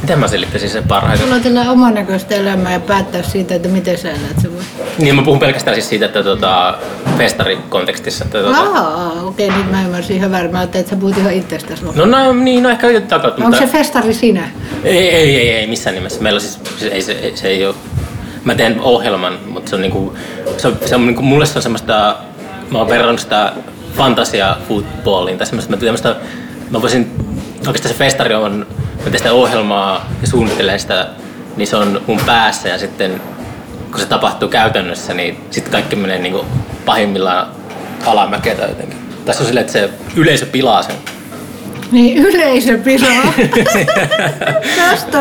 miten 0.05 0.19
mä 0.19 0.29
selittäisin 0.29 0.71
sen 0.71 0.89
parhaiten? 0.89 1.21
Sulla 1.21 1.35
on 1.35 1.43
tällä 1.43 1.71
oman 1.71 1.95
näköistä 1.95 2.35
elämää 2.35 2.73
ja 2.73 2.81
päättää 2.81 3.23
siitä, 3.23 3.55
että 3.55 3.69
miten 3.69 3.99
sä 3.99 4.11
elät 4.11 4.41
se 4.43 4.53
voi. 4.53 4.63
Niin, 4.99 5.15
mä 5.15 5.23
puhun 5.23 5.39
pelkästään 5.39 5.75
siis 5.75 5.89
siitä, 5.89 6.07
että 6.07 6.23
tota, 6.23 6.79
festarikontekstissa. 7.19 8.25
Että, 8.25 8.39
tota, 8.39 8.59
Aa, 8.59 9.23
okei, 9.23 9.51
nyt 9.51 9.71
mä 9.71 9.83
ymmärsin 9.83 10.17
ihan 10.17 10.31
väärin. 10.31 10.53
Mä 10.53 10.59
ajattelin, 10.59 10.81
että 10.81 10.91
sä 10.97 11.01
puhut 11.01 11.19
ihan 11.19 11.33
itsestäsi. 11.33 11.85
no, 11.95 12.07
no, 12.07 12.33
niin, 12.33 12.63
no 12.63 12.69
ehkä 12.69 12.91
jotain 12.91 13.23
kautta, 13.23 13.45
Onko 13.45 13.57
mutta... 13.57 13.73
se 13.73 13.79
festari 13.79 14.15
sinä? 14.15 14.49
Ei, 14.85 15.09
ei, 15.11 15.37
ei, 15.37 15.51
ei, 15.51 15.67
missään 15.67 15.95
nimessä. 15.95 16.23
Meillä 16.23 16.41
siis, 16.41 16.61
siis 16.79 16.93
ei, 16.93 17.03
se, 17.03 17.33
se 17.35 17.49
ei 17.49 17.67
ole... 17.67 17.75
Mä 18.45 18.55
teen 18.55 18.81
ohjelman, 18.81 19.39
mutta 19.49 19.71
se 19.71 19.77
on 19.77 19.83
niinku, 19.83 20.17
se 20.57 20.69
on, 20.69 20.79
se 20.87 20.95
on 20.95 21.07
niinku, 21.07 21.23
mulle 21.23 21.47
se 21.47 21.59
on 21.59 21.63
semmoista, 21.63 22.17
mä 22.71 22.79
oon 22.79 22.89
verrannut 22.89 23.21
sitä 23.21 23.53
fantasia 23.97 24.57
footballiin 24.69 25.39
tai 25.39 25.47
semmoista, 25.47 25.71
mä, 25.71 25.81
semmoista, 25.81 26.17
mä 26.71 26.83
voisin, 26.83 27.11
oikeastaan 27.67 27.93
se 27.93 27.99
festari 27.99 28.35
on, 28.35 28.67
mä 29.05 29.11
teen 29.11 29.19
sitä 29.19 29.33
ohjelmaa 29.33 30.07
ja 30.21 30.27
suunnittelen 30.27 30.81
sitä, 30.81 31.07
niin 31.57 31.67
se 31.67 31.77
on 31.77 32.03
mun 32.07 32.21
päässä 32.27 32.69
ja 32.69 32.79
sitten 32.79 33.21
kun 33.91 34.01
se 34.01 34.07
tapahtuu 34.07 34.49
käytännössä, 34.49 35.15
niin 35.15 35.37
sitten 35.51 35.73
kaikki 35.73 35.97
menee 35.97 36.19
niinku 36.19 36.45
pahimmillaan 36.85 37.49
alamäkeä 38.07 38.55
tai 38.55 38.69
jotenkin. 38.69 38.99
Tässä 39.25 39.43
on 39.43 39.47
silleen, 39.47 39.67
että 39.67 39.73
se 39.73 39.91
yleisö 40.17 40.47
pilaa 40.47 40.83
sen. 40.83 40.97
Niin 41.93 42.19
yleisö 42.19 42.79
pilaa. 42.79 43.35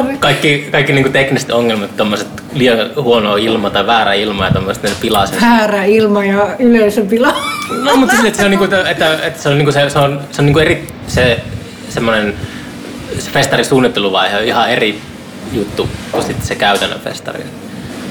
Kaikki, 0.19 0.67
kaikki 0.71 0.93
niinku 0.93 1.09
tekniset 1.09 1.51
ongelmat, 1.51 1.97
tommoset 1.97 2.27
liian 2.53 2.77
huono 2.95 3.35
ilma 3.35 3.69
tai 3.69 3.87
väärä 3.87 4.13
ilma 4.13 4.45
ja 4.45 4.51
tommoset, 4.51 4.83
ne 4.83 4.89
pilaa 5.01 5.25
sen. 5.25 5.39
Häärä 5.39 5.83
ilma 5.83 6.25
ja 6.25 6.55
yleisö 6.59 7.05
pilaa. 7.05 7.35
No, 7.83 7.95
mutta 7.95 8.15
sille, 8.15 8.27
että 8.27 8.39
se 8.39 8.45
on 8.45 8.51
niinku, 8.51 8.65
että, 8.89 9.13
että 9.23 9.41
se 9.41 9.49
on 9.49 9.57
niinku 9.57 9.71
se, 9.71 9.89
se 9.89 9.99
on, 9.99 10.21
se 10.31 10.41
on 10.41 10.45
niinku 10.45 10.59
eri, 10.59 10.87
se 11.07 11.39
semmonen, 11.89 12.33
se 13.19 13.31
festarin 13.31 13.65
suunnitteluvaihe 13.65 14.37
on 14.37 14.43
ihan 14.43 14.69
eri 14.69 15.01
juttu 15.53 15.89
kuin 16.11 16.23
sitten 16.23 16.47
se 16.47 16.55
käytännön 16.55 16.99
festari. 16.99 17.43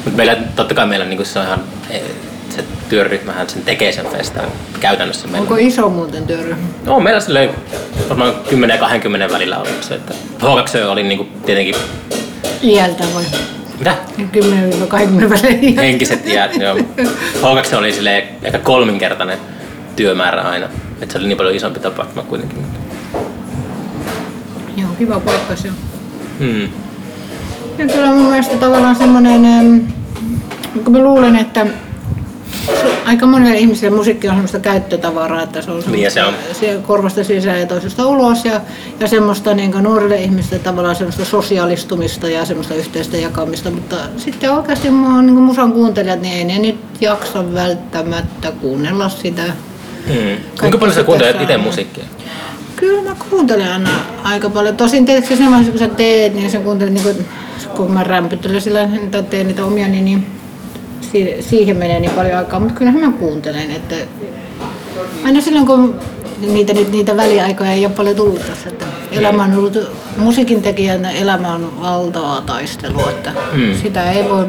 Mutta 0.04 0.16
meillä, 0.16 0.36
totta 0.56 0.74
kai 0.74 0.86
meillä 0.86 1.04
niinku 1.06 1.24
se 1.24 1.38
on 1.38 1.44
ihan, 1.46 1.60
se 2.50 2.64
työryhmähän 2.88 3.48
sen 3.48 3.62
tekee 3.62 3.92
sen 3.92 4.06
festarin 4.06 4.52
käytännössä 4.80 5.26
meillä. 5.28 5.40
Onko 5.40 5.56
iso 5.56 5.88
muuten 5.88 6.26
työryhmä? 6.26 6.66
No, 6.84 7.00
meillä 7.00 7.20
silleen 7.20 7.50
varmaan 8.08 8.34
10 8.50 8.74
ja 8.74 8.80
20 8.80 9.34
välillä 9.34 9.58
oli 9.58 9.68
se, 9.80 9.94
että 9.94 10.14
H2 10.40 10.84
oli 10.88 11.02
niinku 11.02 11.26
tietenkin, 11.46 11.74
Iältä 12.62 13.04
vai? 13.14 13.24
mitä? 13.78 13.96
10-20 14.18 15.30
välein. 15.30 15.76
henkiset 15.76 16.26
iät. 16.26 16.56
Joo. 16.60 16.76
H2 17.42 17.76
oli 17.76 17.92
silleen 17.92 18.28
ehkä 18.42 18.58
kolminkertainen 18.58 19.38
työmäärä 19.96 20.42
aina. 20.42 20.68
Et 21.00 21.10
se 21.10 21.18
oli 21.18 21.26
niin 21.26 21.36
paljon 21.36 21.54
isompi 21.54 21.80
tapahtuma 21.80 22.22
kuitenkin. 22.22 22.64
Joo, 24.76 24.88
kiva 24.98 25.20
paikka 25.20 25.56
se 25.56 25.68
on. 25.68 25.74
Hmm. 26.38 26.62
Ja 27.78 27.87
kyllä 27.94 28.06
mun 28.06 28.30
mielestä 28.30 28.56
tavallaan 28.56 28.96
semmoinen, 28.96 29.44
em, 29.44 29.80
kun 30.85 30.92
mä 30.92 30.98
luulen, 30.98 31.37
että 31.37 31.66
aika 33.06 33.26
monelle 33.26 33.58
ihmiselle 33.58 33.96
musiikki 33.96 34.28
on 34.28 34.35
semmoista 34.35 34.61
käyttötavaraa, 34.61 35.42
että 35.42 35.62
se 35.62 35.70
on, 35.70 35.82
Niin, 35.87 36.11
se 36.11 36.24
on. 36.24 36.35
se 36.52 36.78
korvasta 36.87 37.24
sisään 37.24 37.61
ja 37.61 37.66
toisesta 37.66 38.06
ulos 38.06 38.44
ja, 38.44 38.61
ja 39.00 39.08
semmoista 39.08 39.54
niin 39.54 39.72
nuorille 39.82 40.16
ihmisille 40.16 40.58
tavallaan 40.58 40.96
semmoista 40.96 41.24
sosiaalistumista 41.24 42.28
ja 42.28 42.44
semmoista 42.44 42.74
yhteistä 42.74 43.16
jakamista, 43.16 43.70
mutta 43.70 43.96
sitten 44.16 44.52
oikeasti 44.52 44.90
mua, 44.90 45.22
niin 45.22 45.35
musan 45.35 45.72
kuuntelijat, 45.72 46.20
niin 46.22 46.35
ei 46.35 46.44
ne 46.44 46.58
nyt 46.58 46.78
jaksa 47.00 47.54
välttämättä 47.54 48.52
kuunnella 48.61 49.08
sitä. 49.08 49.42
Hmm. 50.06 50.37
Kuinka 50.61 50.78
paljon 50.78 50.94
sä 50.94 51.04
kuuntelet 51.04 51.40
itse 51.40 51.56
musiikkia? 51.56 52.04
Kyllä 52.82 53.02
mä 53.10 53.16
kuuntelen 53.30 53.72
aina 53.72 53.90
aika 54.24 54.50
paljon. 54.50 54.76
Tosin 54.76 55.06
tietysti 55.06 55.36
siinä 55.36 55.50
vaiheessa, 55.50 55.70
kun 55.72 55.78
sä 55.78 55.88
teet, 55.88 56.34
niin 56.34 56.50
sä 56.50 56.58
kuuntelet, 56.58 56.92
niin 56.94 57.04
kun, 57.04 57.24
kun 57.76 57.92
mä 57.92 58.04
rämpyttelen 58.04 58.60
sillä 58.60 58.88
tai 59.10 59.22
teen 59.22 59.46
niitä 59.46 59.64
omia, 59.64 59.88
niin, 59.88 60.04
niin 60.04 60.26
si- 61.12 61.36
siihen 61.40 61.76
menee 61.76 62.00
niin 62.00 62.10
paljon 62.10 62.38
aikaa. 62.38 62.60
Mutta 62.60 62.74
kyllähän 62.74 63.00
mä 63.00 63.12
kuuntelen, 63.18 63.70
että 63.70 63.94
aina 65.24 65.40
silloin 65.40 65.66
kun 65.66 65.94
niitä, 66.40 66.72
niitä, 66.72 66.90
niitä 66.90 67.16
väliaikoja 67.16 67.72
ei 67.72 67.86
ole 67.86 67.94
paljon 67.94 68.16
tullut 68.16 68.46
tässä. 68.46 68.68
Että 68.68 68.86
elämä 69.12 69.44
on 69.44 69.54
ollut, 69.58 69.78
musiikin 70.16 70.62
tekijänä 70.62 71.10
elämä 71.10 71.54
on 71.54 71.72
valtavaa 71.82 72.40
taistelua, 72.40 73.10
että 73.10 73.32
Mm. 73.52 73.74
sitä 73.82 74.10
ei 74.12 74.24
voi, 74.28 74.46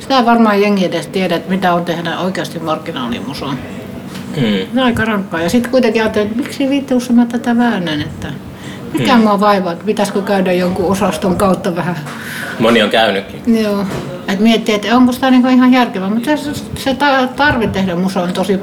sitä 0.00 0.18
ei 0.18 0.26
varmaan 0.26 0.60
jengi 0.60 0.84
edes 0.84 1.06
tiedä, 1.06 1.36
että 1.36 1.50
mitä 1.50 1.74
on 1.74 1.84
tehdä 1.84 2.18
oikeasti 2.18 2.58
marginaalimusoon. 2.58 3.58
On 4.76 4.82
aika 4.82 5.04
rankkaa. 5.04 5.42
Ja 5.42 5.50
sitten 5.50 5.70
kuitenkin 5.70 6.02
ajattelin, 6.02 6.26
että 6.26 6.42
miksi 6.42 6.70
vittuussa 6.70 7.12
mä 7.12 7.26
tätä 7.26 7.56
väännän, 7.56 8.00
että 8.00 8.28
mikä 8.92 9.16
mm. 9.16 9.22
mua 9.22 9.40
vaivaa, 9.40 9.72
että 9.72 9.84
pitäisikö 9.84 10.22
käydä 10.22 10.52
jonkun 10.52 10.86
osaston 10.86 11.36
kautta 11.36 11.76
vähän. 11.76 11.96
Moni 12.58 12.82
on 12.82 12.90
käynytkin. 12.90 13.62
Joo. 13.62 13.84
Et 14.28 14.40
miettii, 14.40 14.74
että 14.74 14.96
onko 14.96 15.12
tämä 15.12 15.30
niinku 15.30 15.48
ihan 15.48 15.72
järkevää, 15.72 16.10
mutta 16.10 16.36
se, 16.36 16.50
se 16.76 16.94
ta- 16.94 17.26
tarve 17.36 17.66
tehdä 17.66 17.94
musa 17.94 18.22
on 18.22 18.32
tosi 18.32 18.58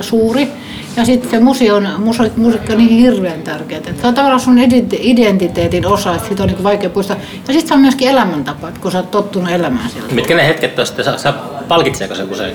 suuri. 0.00 0.48
Ja 0.96 1.04
sitten 1.04 1.30
se 1.30 1.40
museon, 1.40 1.88
musa, 1.98 2.24
musiikki 2.36 2.72
on 2.72 2.78
niin 2.78 2.90
hirveän 2.90 3.42
tärkeää. 3.42 3.82
Se 4.00 4.06
on 4.06 4.14
tavallaan 4.14 4.40
sun 4.40 4.58
identi- 4.58 4.98
identiteetin 5.00 5.86
osa, 5.86 6.14
että 6.14 6.26
siitä 6.28 6.42
on 6.42 6.46
niinku 6.46 6.62
vaikea 6.62 6.90
puistaa. 6.90 7.16
Ja 7.48 7.52
sitten 7.52 7.68
se 7.68 7.74
on 7.74 7.80
myöskin 7.80 8.08
elämäntapa, 8.08 8.68
että 8.68 8.80
kun 8.80 8.92
sä 8.92 8.98
oot 8.98 9.10
tottunut 9.10 9.50
elämään 9.50 9.90
sillä. 9.90 10.08
Mitkä 10.12 10.34
ne 10.34 10.46
hetket 10.46 10.74
tuosta, 10.74 11.04
sä, 11.04 11.18
sä 11.18 11.34
palkitseeko 11.68 12.14
se 12.14 12.22
usein? 12.22 12.54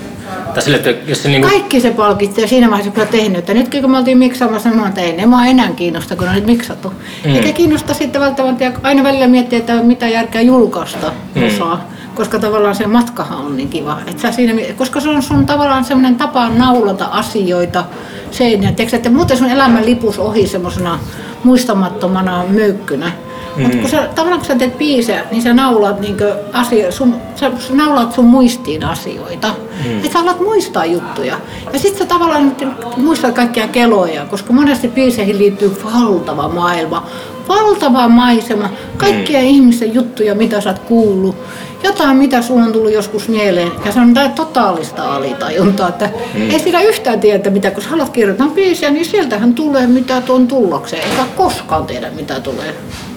Tai 0.54 0.62
sille, 0.62 0.78
että 0.78 0.94
jos 1.08 1.24
se 1.24 1.30
niinku... 1.30 1.48
Kaikki 1.48 1.82
se 1.82 1.92
palkitsee 1.92 2.48
siinä 2.48 2.70
vaiheessa, 2.70 2.92
kun 2.92 3.02
on 3.04 3.08
tehnyt. 3.08 3.38
Että 3.38 3.54
nyt 3.54 3.82
kun 3.82 3.92
me 3.92 3.98
oltiin 3.98 4.18
miksaamassa, 4.18 4.70
niin 4.70 4.82
mä 4.82 4.88
että 4.88 5.02
ei 5.02 5.14
ne 5.14 5.26
mua 5.26 5.46
enää 5.46 5.72
kiinnosta, 5.72 6.16
kun 6.16 6.28
on 6.28 6.36
nyt 6.36 6.46
miksattu. 6.46 6.94
Mm. 7.26 7.36
Eikä 7.36 7.52
kiinnosta 7.52 7.94
sitten 7.94 8.22
välttämättä, 8.22 8.72
aina 8.84 9.04
välillä 9.04 9.28
miettiä, 9.28 9.60
että 9.60 9.84
mitä 9.84 10.08
järkeä 10.08 10.42
julkaista 10.42 11.12
Mm. 11.36 11.42
mm. 11.42 11.48
osaa. 11.48 11.97
Koska 12.18 12.40
tavallaan 12.40 12.76
se 12.76 12.88
matkahan 12.88 13.38
on 13.38 13.58
niin 13.58 13.70
kiva. 13.70 13.98
Et 14.08 14.20
sä 14.20 14.32
siinä, 14.32 14.62
koska 14.76 15.00
se 15.00 15.10
on 15.10 15.24
sun 15.24 15.46
tavallaan 15.46 15.86
semmoinen 15.86 16.16
tapa 16.16 16.50
naulata 16.50 17.06
asioita 17.06 17.84
seinään. 18.32 18.76
Tiedätkö, 18.76 18.96
että 18.96 19.10
muuten 19.10 19.38
sun 19.38 19.50
elämän 19.50 19.86
lipus 19.86 20.20
ohi 20.20 20.48
semmoisena 20.48 21.00
muistamattomana 21.44 22.44
möykkynä. 22.50 23.12
Mm. 23.56 23.64
Mutta 23.64 23.78
kun 23.78 23.90
sä, 23.90 24.10
tavallaan 24.16 24.40
kun 24.40 24.48
sä 24.48 24.56
teet 24.56 24.78
biisejä, 24.78 25.24
niin 25.32 25.42
sä 25.42 25.54
naulaat, 25.54 26.00
niin 26.00 26.18
asio, 26.54 26.92
sun, 26.92 27.16
sä 27.36 27.52
naulaat 27.70 28.14
sun 28.14 28.26
muistiin 28.26 28.84
asioita. 28.84 29.48
Mm. 29.86 29.98
Että 29.98 30.14
sä 30.14 30.20
alat 30.20 30.40
muistaa 30.40 30.86
juttuja. 30.86 31.38
Ja 31.74 31.80
sitten 31.80 32.00
sä 32.00 32.06
tavallaan 32.06 32.56
muistat 32.98 33.36
kaikkia 33.36 33.68
keloja, 33.68 34.26
koska 34.26 34.54
monesti 34.54 34.88
biiseihin 34.88 35.38
liittyy 35.38 35.78
valtava 35.94 36.50
maailma, 36.50 37.06
valtava 37.48 38.08
maisema, 38.08 38.70
kaikkia 38.98 39.40
mm. 39.40 39.46
ihmisten 39.46 39.94
juttuja, 39.94 40.36
mitä 40.36 40.62
sä 40.62 40.70
oot 40.70 40.80
kuullut 40.80 41.36
jotain, 41.84 42.18
mitä 42.18 42.42
sun 42.42 42.64
on 42.64 42.74
tullut 42.74 42.94
joskus 42.94 43.30
mieleen. 43.30 43.72
Ja 43.86 43.92
se 43.92 44.00
on 44.00 44.14
tämä 44.14 44.30
totaalista 44.30 45.16
alitajuntaa, 45.16 45.90
että 45.90 46.10
mm. 46.34 46.50
ei 46.50 46.60
sitä 46.60 46.82
yhtään 46.82 47.20
tiedä, 47.20 47.50
mitä 47.50 47.72
kun 47.72 47.84
sä 47.84 47.90
haluat 47.90 48.10
kirjoittaa 48.10 48.48
biisiä, 48.48 48.90
niin 48.90 49.06
sieltähän 49.06 49.54
tulee 49.54 49.88
mitä 49.88 50.22
tuon 50.22 50.48
tullakseen. 50.48 51.04
Eikä 51.04 51.26
koskaan 51.36 51.86
tiedä, 51.86 52.10
mitä 52.10 52.40
tulee. 52.40 52.76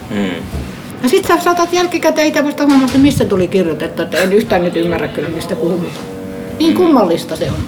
Mm. 0.09 0.35
Ja 1.03 1.09
sit 1.09 1.25
sä 1.25 1.37
saatat 1.39 1.73
jälkikäteen 1.73 2.27
itse 2.27 2.45
vasta 2.45 2.63
huomata, 2.63 2.85
että 2.85 2.97
mistä 2.97 3.25
tuli 3.25 3.47
kirjoitettu, 3.47 4.01
että 4.01 4.17
en 4.17 4.33
yhtään 4.33 4.63
nyt 4.63 4.75
ymmärrä 4.75 5.07
kyllä, 5.07 5.29
mistä 5.29 5.55
puhumme. 5.55 5.87
Niin 6.59 6.75
kummallista 6.75 7.35
se 7.35 7.51
on. 7.51 7.63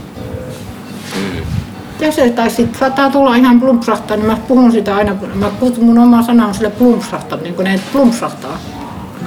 Mm. 1.15 1.41
Ja 1.99 2.11
se, 2.11 2.29
tai 2.29 2.49
sitten 2.49 2.79
saattaa 2.79 3.09
tulla 3.09 3.35
ihan 3.35 3.59
plumpsahtaa, 3.59 4.17
niin 4.17 4.27
mä 4.27 4.37
puhun 4.47 4.71
sitä 4.71 4.95
aina, 4.95 5.15
mä 5.33 5.51
kutsun 5.59 5.83
mun 5.83 5.97
oma 5.97 6.23
sana 6.23 6.47
on 6.47 6.53
sille 6.53 6.69
plumpsahtaa, 6.69 7.37
niin 7.37 7.55
kuin 7.55 7.63
ne 7.63 7.79
plumpsahtaa. 7.91 8.57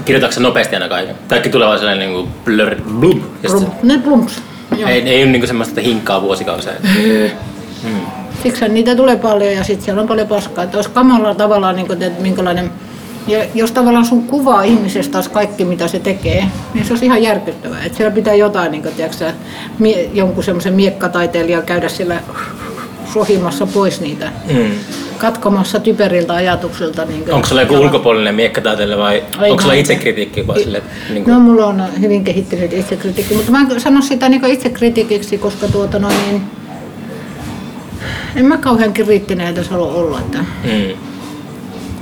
Kirjoitatko 0.07 0.41
nopeasti 0.41 0.77
aina 0.77 0.89
kaiken? 0.89 1.17
Kaikki 1.29 1.49
tulee 1.49 1.69
vaan 1.69 1.79
sellainen 1.79 2.13
niin 2.13 2.29
blur, 2.45 2.75
blub. 3.01 3.23
Blum, 3.47 3.67
ne 3.83 3.99
blumps. 3.99 4.43
Joo. 4.79 4.91
Ei, 4.91 5.03
ei 5.03 5.23
ole 5.23 5.33
niin 5.33 5.47
semmoista 5.47 5.81
hinkkaa 5.81 6.23
vuosikausia. 6.23 6.73
hmm. 7.83 8.01
Siksi 8.43 8.69
niitä 8.69 8.97
tulee 8.97 9.17
paljon 9.17 9.53
ja 9.53 9.65
sitten 9.65 9.85
siellä 9.85 10.03
on 10.03 10.09
paljon 10.09 10.29
paskaa. 10.29 10.65
Että 10.65 10.79
olisi 10.79 10.91
kamalalla 10.91 11.35
tavallaan, 11.35 11.77
niin 11.77 11.87
kuin, 11.87 12.03
että 12.03 12.23
minkälainen 12.23 12.71
ja 13.27 13.45
jos 13.55 13.73
tavallaan 13.73 14.05
sun 14.05 14.25
kuvaa 14.27 14.63
ihmisestä 14.63 15.19
olisi 15.19 15.31
kaikki, 15.31 15.65
mitä 15.65 15.89
se 15.89 15.99
tekee, 15.99 16.45
niin 16.75 16.85
se 16.85 16.93
olisi 16.93 17.07
ihan 17.07 17.23
järkyttävää. 17.23 17.85
Että 17.85 17.97
siellä 17.97 18.15
pitää 18.15 18.35
jotain, 18.35 18.71
niin 18.73 18.83
kuin, 18.83 18.95
tiedätkö, 18.95 19.33
mie, 19.79 20.11
jonkun 20.13 20.45
semmoisen 20.45 20.75
miekkataiteilijan 20.75 21.63
käydä 21.63 21.89
siellä 21.89 22.21
sohimassa 23.13 23.67
pois 23.67 24.01
niitä. 24.01 24.33
Mm 24.53 24.71
katkomassa 25.17 25.81
typeriltä 25.81 26.35
ajatuksilta. 26.35 27.05
Niin 27.05 27.33
onko 27.33 27.47
sulla 27.47 27.63
joku 27.63 27.75
ulkopuolinen 27.75 28.35
miekkataiteilija 28.35 28.99
vai 28.99 29.23
Ei 29.43 29.51
onko 29.51 29.63
sulla 29.63 29.75
itsekritiikki? 29.75 30.47
Vai 30.47 30.63
sille, 30.63 30.83
niin 31.11 31.25
kuin... 31.25 31.35
No 31.35 31.41
mulla 31.41 31.67
on 31.67 31.83
hyvin 32.01 32.25
kehittynyt 32.25 32.73
itsekritiikki, 32.73 33.35
mutta 33.35 33.53
mä 33.53 33.61
en 33.61 33.81
sano 33.81 34.03
sitä 34.03 34.29
niin 34.29 34.45
itsekritiikiksi, 34.45 35.39
koska 35.39 35.69
tuota 35.69 35.99
noin, 35.99 36.17
niin, 36.29 36.43
en 38.37 38.45
mä 38.45 38.57
kauhean 38.57 38.93
kriittinen 38.93 39.47
edes 39.47 39.69
halua 39.69 39.93
olla. 39.93 40.19
Että... 40.19 40.39
Mm. 40.39 40.97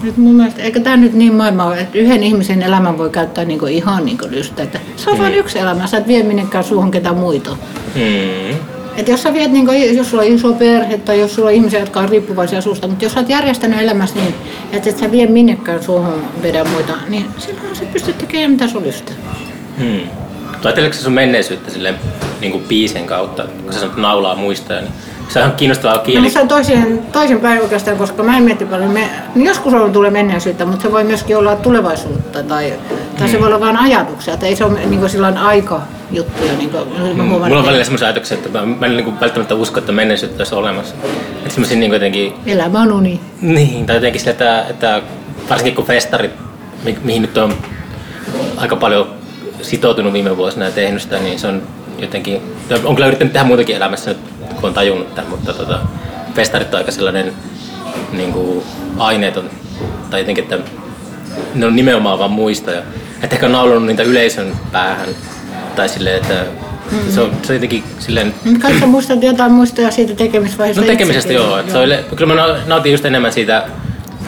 Nyt 0.02 0.16
mun 0.16 0.34
mielestä, 0.34 0.62
eikö 0.62 0.80
tämä 0.80 0.96
nyt 0.96 1.12
niin 1.12 1.34
maailma 1.34 1.64
ole, 1.64 1.80
että 1.80 1.98
yhden 1.98 2.22
ihmisen 2.22 2.62
elämän 2.62 2.98
voi 2.98 3.10
käyttää 3.10 3.44
niin 3.44 3.68
ihan 3.68 4.04
niin 4.04 4.18
lystä, 4.30 4.62
että 4.62 4.80
se 4.96 5.10
on 5.10 5.16
mm. 5.16 5.22
vain 5.22 5.34
yksi 5.34 5.58
elämä, 5.58 5.86
sä 5.86 5.96
et 5.96 6.08
vie 6.08 6.22
minnekään 6.22 6.64
suuhun 6.64 6.90
ketään 6.90 7.16
muita. 7.16 7.50
Mm. 7.94 8.73
Et 8.96 9.08
jos 9.08 9.22
sä 9.22 9.34
viet, 9.34 9.52
niin 9.52 9.66
kuin, 9.66 9.96
jos 9.96 10.10
sulla 10.10 10.22
on 10.22 10.28
iso 10.28 10.52
perhe 10.52 10.98
tai 10.98 11.20
jos 11.20 11.34
sulla 11.34 11.48
on 11.48 11.54
ihmisiä, 11.54 11.80
jotka 11.80 12.00
on 12.00 12.08
riippuvaisia 12.08 12.60
susta, 12.60 12.88
mutta 12.88 13.04
jos 13.04 13.12
sä 13.12 13.20
oot 13.20 13.28
järjestänyt 13.28 13.80
elämässä 13.80 14.16
niin, 14.16 14.34
että 14.72 14.90
et 14.90 14.98
sä 14.98 15.10
vie 15.10 15.26
minnekään 15.26 15.82
suuhun 15.82 16.24
vedä 16.42 16.64
muita, 16.64 16.92
niin 17.08 17.26
silloin 17.38 17.76
sä 17.76 17.84
pystyt 17.92 18.18
tekemään 18.18 18.50
mitä 18.50 18.68
sulla 18.68 18.86
lystää. 18.86 19.14
Hmm. 19.78 20.00
Ajatteleeko 20.64 20.96
sun 20.96 21.12
menneisyyttä 21.12 21.70
sille 21.70 21.94
niin 22.40 22.52
kuin 22.52 22.64
biisen 22.64 23.06
kautta, 23.06 23.44
kun 23.64 23.72
sä 23.72 23.80
sanot 23.80 23.96
naulaa 23.96 24.34
muistaa, 24.34 24.80
niin 24.80 24.92
se 25.28 25.42
on 25.42 25.52
kiinnostavaa 25.52 25.98
kieli. 25.98 26.24
No, 26.24 26.30
se 26.30 26.40
on 26.40 26.48
toisen, 26.48 27.02
toisen 27.12 27.40
päin 27.40 27.62
oikeastaan, 27.62 27.96
koska 27.96 28.22
mä 28.22 28.36
en 28.36 28.42
mieti 28.42 28.64
paljon. 28.64 28.90
Me, 28.90 29.10
niin 29.34 29.46
joskus 29.46 29.74
on 29.74 29.92
tulee 29.92 30.10
menneisyyttä, 30.10 30.64
mutta 30.64 30.82
se 30.82 30.92
voi 30.92 31.04
myöskin 31.04 31.36
olla 31.36 31.56
tulevaisuutta 31.56 32.42
tai, 32.42 32.72
tai 33.18 33.28
se 33.28 33.32
hmm. 33.32 33.40
voi 33.40 33.46
olla 33.46 33.60
vain 33.60 33.76
ajatuksia. 33.76 34.34
Että 34.34 34.46
ei 34.46 34.56
se 34.56 34.64
ole 34.64 34.86
niin 34.86 35.00
kuin 35.00 35.36
aika 35.36 35.80
juttuja. 36.10 36.52
Niin 36.52 36.70
kuin, 36.70 36.88
mm. 37.14 37.24
Mulla 37.24 37.60
on 37.60 37.66
välillä 37.66 37.84
sellaisia 37.84 38.06
ajatuksia, 38.06 38.36
että 38.36 38.58
mä, 38.58 38.66
mä 38.66 38.86
en 38.86 38.96
niin 38.96 39.04
kuin 39.04 39.20
välttämättä 39.20 39.54
usko, 39.54 39.80
että 39.80 39.92
menneisyyttä 39.92 40.40
olisi 40.40 40.54
olemassa. 40.54 40.94
Että 41.46 41.74
niin 41.74 41.92
jotenkin... 41.92 42.34
Elämä 42.46 42.80
on 42.80 42.92
uni. 42.92 43.20
Niin, 43.40 43.86
tai 43.86 43.96
jotenkin 43.96 44.20
sillä, 44.20 44.32
että, 44.32 44.64
että 44.70 45.02
varsinkin 45.50 45.74
kun 45.74 45.84
festarit, 45.84 46.32
mi, 46.84 46.98
mihin 47.04 47.22
nyt 47.22 47.38
on 47.38 47.54
aika 48.56 48.76
paljon 48.76 49.08
sitoutunut 49.62 50.12
viime 50.12 50.36
vuosina 50.36 50.64
ja 50.64 50.70
tehnyt 50.70 51.02
sitä, 51.02 51.18
niin 51.18 51.38
se 51.38 51.46
on 51.46 51.62
jotenkin... 51.98 52.40
On 52.84 52.94
kyllä 52.94 53.06
yrittänyt 53.06 53.32
tehdä 53.32 53.46
muutakin 53.46 53.76
elämässä 53.76 54.10
nyt, 54.10 54.18
kun 54.64 54.68
on 54.68 54.74
tajunnut 54.74 55.14
tämän, 55.14 55.30
mutta 55.30 55.52
tota, 55.52 55.78
festarit 56.34 56.74
on 56.74 56.78
aika 56.78 56.92
sellainen 56.92 57.32
niin 58.12 58.32
kuin 58.32 58.64
aineeton, 58.98 59.50
tai 60.10 60.20
jotenkin, 60.20 60.44
että 60.44 60.58
ne 61.54 61.66
on 61.66 61.76
nimenomaan 61.76 62.18
vaan 62.18 62.30
muistoja. 62.30 62.82
Että 63.22 63.36
ehkä 63.36 63.46
on 63.46 63.52
naulannut 63.52 63.86
niitä 63.86 64.02
yleisön 64.02 64.52
päähän 64.72 65.08
tai 65.76 65.88
silleen, 65.88 66.16
että 66.16 66.44
mm. 66.90 67.12
se, 67.12 67.20
on, 67.20 67.30
se 67.42 67.52
on 67.52 67.56
jotenkin 67.56 67.84
silleen... 67.98 68.34
Kai 68.62 68.80
sä 68.80 68.86
muistat 68.86 69.22
jotain 69.22 69.52
muistoja 69.52 69.90
siitä 69.90 70.14
tekemisvaiheesta? 70.14 70.80
No 70.80 70.86
tekemisestä 70.86 71.32
joo. 71.32 71.58
Että 71.58 71.72
Se 71.72 71.78
oli, 71.78 71.96
kyllä 72.16 72.34
mä 72.34 72.56
nautin 72.66 72.92
just 72.92 73.04
enemmän 73.04 73.32
siitä 73.32 73.66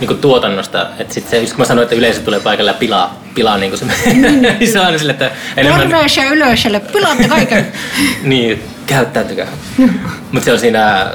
niin 0.01 0.09
kuin 0.09 0.20
tuotannosta, 0.20 0.87
että 0.99 1.14
sit 1.14 1.29
se, 1.29 1.38
just 1.38 1.53
kun 1.53 1.61
mä 1.61 1.66
sanoin, 1.66 1.83
että 1.83 1.96
yleisö 1.96 2.20
tulee 2.20 2.40
paikalle 2.40 2.70
ja 2.70 2.75
pilaa, 2.75 3.22
pilaa 3.37 3.59
niin 3.59 3.70
kuin 3.70 3.79
se, 3.79 4.12
niin 4.14 4.72
se 4.72 4.81
on 4.81 4.87
aina 4.87 4.99
sille, 4.99 5.12
että 5.12 5.31
enemmän... 5.57 5.81
Terveisiä 5.81 6.25
yleisölle, 6.31 6.81
pilaatte 6.81 7.29
kaiken! 7.29 7.72
niin, 8.22 8.62
käyttäytykää. 8.87 9.46
Mutta 10.33 10.44
se 10.44 10.53
on 10.53 10.59
siinä 10.59 11.11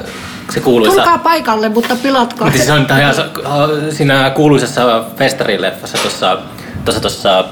se 0.49 0.59
kuuluisa... 0.59 0.95
Tulkaa 0.95 1.17
paikalle, 1.17 1.69
mutta 1.69 1.95
pilatkaa. 1.95 2.47
Mutta 2.47 2.63
se 2.63 2.71
on 2.71 2.87
ihan, 2.99 3.13
siinä 3.89 4.29
kuuluisessa 4.35 5.03
festarileffassa 5.17 5.97
tuossa 5.97 6.37
tuossa, 6.85 7.01
tuossa 7.01 7.45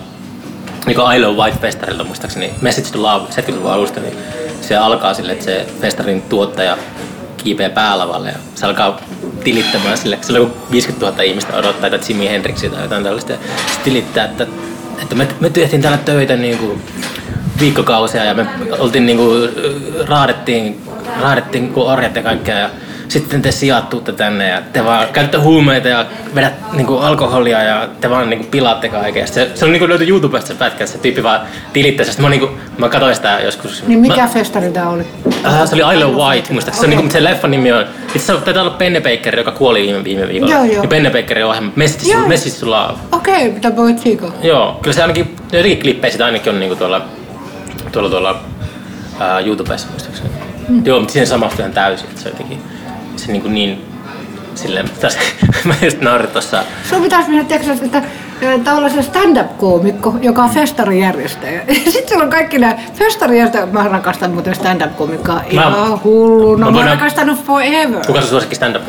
niin 0.86 0.98
I 1.16 1.20
Love 1.20 1.42
White 1.42 1.58
Festarilta 1.62 2.04
muistaakseni 2.04 2.54
Message 2.62 2.90
to 2.92 3.02
Love 3.02 3.28
70-luvun 3.30 3.72
alusta, 3.72 4.00
niin 4.00 4.18
se 4.62 4.78
alkaa 4.78 5.14
sille, 5.14 5.32
että 5.32 5.46
se 5.46 5.68
festarin 5.82 6.22
tuottaja 6.22 6.78
kiipeää 7.44 7.70
päälavalle 7.70 8.30
ja 8.30 8.38
se 8.56 8.66
alkaa 8.66 9.00
tilittämään 9.44 9.98
sille, 9.98 10.20
se 10.22 10.40
on 10.40 10.54
50 10.72 11.06
000 11.06 11.24
ihmistä 11.24 11.58
odottaa, 11.58 11.88
että 11.88 12.08
Jimi 12.10 12.30
Hendrixia 12.30 12.70
tai 12.70 12.82
jotain 12.82 13.04
tällaista. 13.04 13.34
Se 13.34 13.80
tilittää, 13.84 14.26
että, 14.26 14.48
että 15.02 15.16
me, 15.16 15.28
me 15.40 15.50
tehtiin 15.50 15.82
täällä 15.82 15.98
töitä 15.98 16.36
niin 16.36 16.58
kuin 16.58 16.82
viikkokausia 17.60 18.26
ja 18.26 18.34
me 18.34 18.46
oltiin 18.80 19.06
niin 19.06 19.18
kuin, 19.18 19.50
raadettiin, 20.08 20.82
raadettiin 21.22 21.64
niin 21.64 21.74
kuin 21.74 21.88
orjat 21.88 22.16
ja 22.16 22.24
kaikkea. 22.24 22.60
Ja 22.60 22.70
sitten 23.10 23.42
te 23.42 23.52
sijoittuutte 23.52 24.12
tänne 24.12 24.50
ja 24.50 24.62
te 24.74 24.86
vaan 24.86 25.08
käytätte 25.14 25.38
huumeita 25.38 25.88
ja 25.88 26.06
vedät 26.36 26.54
niinku 26.74 26.98
alkoholia 26.98 27.64
ja 27.64 27.88
te 28.02 28.10
vaan 28.10 28.30
niinku 28.30 28.48
pilaatte 28.52 28.90
kaiken. 28.90 29.28
Se, 29.28 29.52
se 29.56 29.66
on 29.66 29.72
niinku 29.72 29.90
löyty 29.90 30.10
YouTubesta 30.10 30.48
se 30.48 30.54
pätkä, 30.54 30.86
se 30.86 30.98
tyyppi 30.98 31.24
vaan 31.24 31.42
tilittää. 31.74 32.06
Sitten 32.06 32.26
mä, 32.26 32.30
niinku, 32.30 32.50
mä 32.78 32.90
katsoin 32.90 33.16
sitä 33.16 33.40
joskus. 33.44 33.84
Niin 33.88 34.00
mikä 34.00 34.22
mä, 34.22 34.28
festari 34.28 34.72
tää 34.72 34.90
oli? 34.90 35.04
Äh, 35.46 35.70
se 35.70 35.76
oli 35.76 35.96
I 35.96 36.04
Love 36.04 36.24
White, 36.24 36.54
muista. 36.54 36.72
Okay. 36.72 36.80
Se, 36.80 36.86
on, 36.86 36.90
niinku, 36.90 37.12
se 37.12 37.24
leffan 37.24 37.52
nimi 37.52 37.72
on, 37.72 37.82
itse 37.82 38.18
asiassa 38.18 38.46
taitaa 38.46 38.64
olla 38.64 38.74
Penne 38.74 39.02
Baker, 39.02 39.40
joka 39.40 39.52
kuoli 39.52 39.82
viime, 39.82 40.04
viime 40.04 40.28
viikolla. 40.28 40.54
Joo, 40.54 40.64
joo. 40.64 40.84
Ja 40.84 40.90
Penne 40.90 41.10
Bakerin 41.10 41.46
ohjelma, 41.46 41.72
Message 41.76 42.60
to 42.60 42.70
Love. 42.72 42.94
Okei, 43.12 43.34
okay, 43.34 43.52
mitä 43.52 43.76
voit 43.76 44.00
siiko? 44.00 44.34
Joo, 44.42 44.80
kyllä 44.82 44.96
se 44.96 45.02
ainakin, 45.02 45.36
jotenkin 45.52 45.80
klippejä 45.80 46.12
sitä 46.12 46.26
ainakin 46.26 46.54
on 46.54 46.60
niinku 46.60 46.76
tuolla, 46.76 47.02
tuolla, 47.92 48.10
tuolla 48.10 48.42
ää, 49.20 49.40
YouTubessa 49.40 49.88
muistaakseni. 49.90 50.30
Mm. 50.68 50.86
Joo, 50.86 51.00
mutta 51.00 51.14
siinä 51.14 51.26
samastui 51.26 51.60
ihan 51.60 51.74
täysin, 51.74 52.08
että 52.10 52.22
se 52.22 52.30
jotenkin 52.30 52.62
se 53.20 53.32
niin, 53.32 53.42
kuin 53.42 53.54
niin 53.54 53.86
silleen, 54.56 54.90
tässä, 55.00 55.20
mä 55.66 55.74
just 55.82 56.02
naurin 56.02 56.30
tuossa. 56.30 56.64
Sun 56.90 57.02
pitäisi 57.02 57.30
mennä 57.30 57.44
Texas, 57.44 57.82
että 57.82 58.02
tällaisen 58.64 59.04
stand-up-koomikko, 59.04 60.16
joka 60.22 60.44
on 60.44 60.50
festarijärjestäjä. 60.50 61.62
Sitten 61.74 62.08
siellä 62.08 62.24
on 62.24 62.30
kaikki 62.30 62.60
nämä 62.60 62.76
festarijärjestäjät. 62.94 63.72
Mä 63.72 63.84
rakastan 63.84 64.32
muuten 64.32 64.56
stand-up-komikkaa 64.56 65.42
ihan 65.50 66.04
hulluna. 66.04 66.66
Mä, 66.66 66.72
mä, 66.72 66.84
mä 66.84 66.92
rakastanut 66.92 67.46
forever. 67.46 68.06
Kuka 68.08 68.22
se 68.22 68.28
suosikki 68.28 68.56
stand-up 68.56 68.84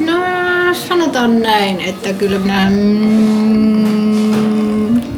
No 0.00 0.12
sanotaan 0.72 1.42
näin, 1.42 1.80
että 1.80 2.12
kyllä 2.12 2.38
minä... 2.38 2.66
Mm, 2.70 4.11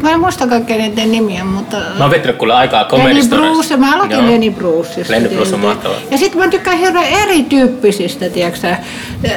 Mä 0.04 0.10
en 0.10 0.20
muista 0.20 0.46
kaikkea 0.46 0.76
niiden 0.76 1.12
nimiä, 1.12 1.44
mutta... 1.44 1.76
Mä 1.76 2.04
oon 2.04 2.10
viettänyt 2.10 2.36
kuule 2.36 2.54
aikaa 2.54 2.84
Comedy 2.84 3.14
Lenny 3.14 3.28
Bruce, 3.28 3.76
mä 3.76 3.94
aloitin 3.94 4.16
Joo. 4.16 4.26
Lenny 4.26 4.50
Bruceista. 4.50 5.12
Lenny 5.12 5.28
Bruce 5.28 5.54
on 5.54 5.60
mahtava. 5.60 5.94
Ja 6.10 6.18
sitten 6.18 6.40
mä 6.40 6.48
tykkään 6.48 6.78
hirveän 6.78 7.04
erityyppisistä, 7.04 8.28
tiedätkö 8.28 8.76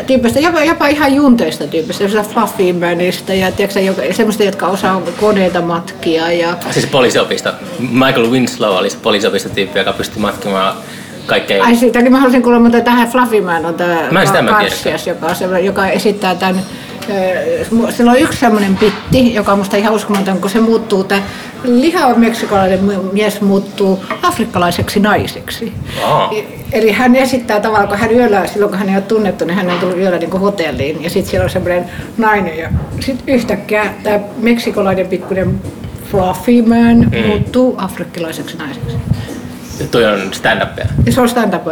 tyyppistä, 0.08 0.40
jopa, 0.40 0.64
jopa 0.64 0.88
ihan 0.88 1.16
junteista 1.16 1.68
tyyppistä, 1.68 2.08
se 2.08 2.22
Fluffy 2.22 2.74
Manista 2.74 3.34
ja 3.34 3.52
tiedätkö, 3.52 4.14
semmoista, 4.14 4.44
jotka 4.44 4.68
osaa 4.68 5.02
koneita 5.20 5.62
matkia. 5.62 6.32
Ja... 6.32 6.58
Siis 6.72 6.86
poliisiopisto. 6.86 7.50
Michael 7.80 8.32
Winslow 8.32 8.78
oli 8.78 8.90
se 8.90 8.98
poliisiopisto 8.98 9.50
tyyppi, 9.50 9.80
joka 9.80 9.94
pystyi 9.94 10.22
matkimaan 10.22 10.74
kaikkea. 11.26 11.64
Ai 11.64 11.76
siitäkin 11.76 12.12
mä 12.12 12.18
haluaisin 12.18 12.44
kuulla, 12.44 12.60
mutta 12.60 12.82
tähän 12.82 13.08
Fluffy 13.08 13.42
Man 13.42 13.66
on 13.66 13.74
tämä 13.74 14.10
Karsias, 14.50 15.08
joka, 15.08 15.60
joka 15.64 15.88
esittää 15.88 16.36
tämän 16.36 16.62
Sillä 17.90 18.12
on 18.12 18.20
yksi 18.20 18.40
semmoinen 18.40 18.78
pitti, 18.78 19.34
joka 19.34 19.52
on 19.52 19.58
musta 19.58 19.78
ihan 19.78 19.94
uskomaton, 19.94 20.42
kun 20.42 20.50
se 20.50 20.60
muuttuu, 20.60 21.04
tämä 21.04 21.22
lihava 21.64 22.16
meksikolainen 22.16 22.80
mies 23.14 23.42
muuttuu 23.42 24.04
afrikkalaiseksi 24.22 25.00
naiseksi. 25.00 25.74
Oh. 26.04 26.34
Eli 26.72 26.92
hän 26.92 27.16
esittää 27.16 27.60
tavallaan, 27.60 27.88
kun 27.88 27.98
hän 27.98 28.12
yöllä, 28.12 28.48
silloin 28.48 28.70
kun 28.70 28.80
hän 28.80 28.90
ei 28.90 28.96
ole 28.96 29.04
tunnettu, 29.04 29.46
niin 29.46 29.56
hän 29.56 29.70
on 29.70 29.80
tullut 29.80 29.98
yöllä 29.98 30.18
niin 30.18 30.32
hotelliin. 30.32 31.04
Ja 31.04 31.10
sitten 31.10 31.30
siellä 31.32 31.44
on 31.44 31.50
semmoinen 31.50 31.86
nainen. 32.18 32.58
Ja 32.58 32.70
sitten 33.00 33.36
yhtäkkiä 33.36 33.94
tämä 34.04 34.20
meksikolainen 34.38 35.08
pikkuinen 35.08 35.62
fluffy 36.12 36.62
man 36.62 36.98
mm. 36.98 37.28
muuttuu 37.28 37.76
afrikkilaiseksi 37.78 38.58
naiseksi. 38.58 38.98
Toi 39.92 40.06
on 40.06 40.34
stand-upia. 40.34 40.88
Se 41.10 41.22
on 41.22 41.30
stand-up. 41.30 41.68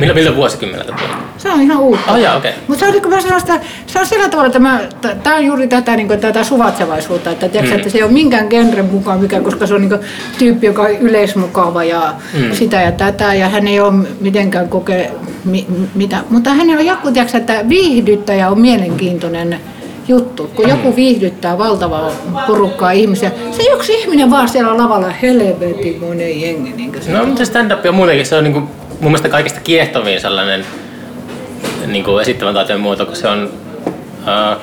Millä, 0.00 0.14
millä 0.14 0.36
vuosikymmeneltä 0.36 0.92
tuo? 0.92 1.08
Se 1.38 1.50
on 1.50 1.60
ihan 1.60 1.78
uutta. 1.78 2.12
Oh, 2.12 2.18
okei. 2.18 2.36
Okay. 2.36 2.52
Mutta 2.68 2.80
se 2.80 2.86
on, 2.86 2.92
niin 2.92 3.22
sellaista, 3.22 3.52
se 3.86 3.98
on 3.98 4.06
sillä 4.06 4.28
tavalla, 4.28 4.46
että 4.46 5.14
tämä 5.22 5.36
on 5.36 5.44
juuri 5.44 5.68
tätä, 5.68 5.96
niin 5.96 6.08
kuin, 6.08 6.20
tätä 6.20 6.44
suvatsevaisuutta, 6.44 7.30
että, 7.30 7.48
tiiäks, 7.48 7.70
mm. 7.70 7.76
että 7.76 7.90
se 7.90 7.98
ei 7.98 8.04
ole 8.04 8.12
minkään 8.12 8.46
genren 8.46 8.84
mukaan 8.84 9.20
mikä, 9.20 9.40
koska 9.40 9.66
se 9.66 9.74
on 9.74 9.80
niin 9.80 9.90
kuin, 9.90 10.00
tyyppi, 10.38 10.66
joka 10.66 10.82
on 10.82 10.90
yleismukava 10.90 11.84
ja 11.84 12.14
mm. 12.34 12.52
sitä 12.52 12.82
ja 12.82 12.92
tätä, 12.92 13.34
ja 13.34 13.48
hän 13.48 13.68
ei 13.68 13.80
ole 13.80 14.06
mitenkään 14.20 14.68
koke 14.68 15.10
mi, 15.44 15.66
mitä, 15.94 16.24
mutta 16.30 16.50
hänellä 16.50 16.80
on 16.80 16.86
joku, 16.86 17.10
tiiäks, 17.10 17.34
että 17.34 17.68
viihdyttäjä 17.68 18.50
on 18.50 18.60
mielenkiintoinen 18.60 19.60
juttu, 20.08 20.50
kun 20.54 20.68
joku 20.68 20.96
viihdyttää 20.96 21.58
valtavaa 21.58 22.10
porukkaa 22.46 22.90
ihmisiä. 22.90 23.32
Se 23.50 23.62
yksi 23.62 23.94
ihminen 23.94 24.30
vaan 24.30 24.48
siellä 24.48 24.76
lavalla 24.76 25.08
helvetin 25.08 26.00
monen 26.00 26.40
jengi. 26.40 26.72
Niin 26.72 26.92
no 27.08 27.26
mutta 27.26 27.44
stand-up 27.44 27.86
on 27.86 27.94
muutenkin, 27.94 28.26
se 28.26 28.36
on 28.36 28.44
niin 28.44 28.52
kuin, 28.52 28.64
mun 28.64 29.10
mielestä 29.10 29.28
kaikista 29.28 29.60
kiehtovin 29.60 30.20
sellainen 30.20 30.64
niin 31.86 32.04
kuin 32.04 32.22
esittävän 32.22 32.54
taiteen 32.54 32.80
muoto, 32.80 33.06
kun 33.06 33.16
se 33.16 33.28
on 33.28 33.50
uh, 34.20 34.62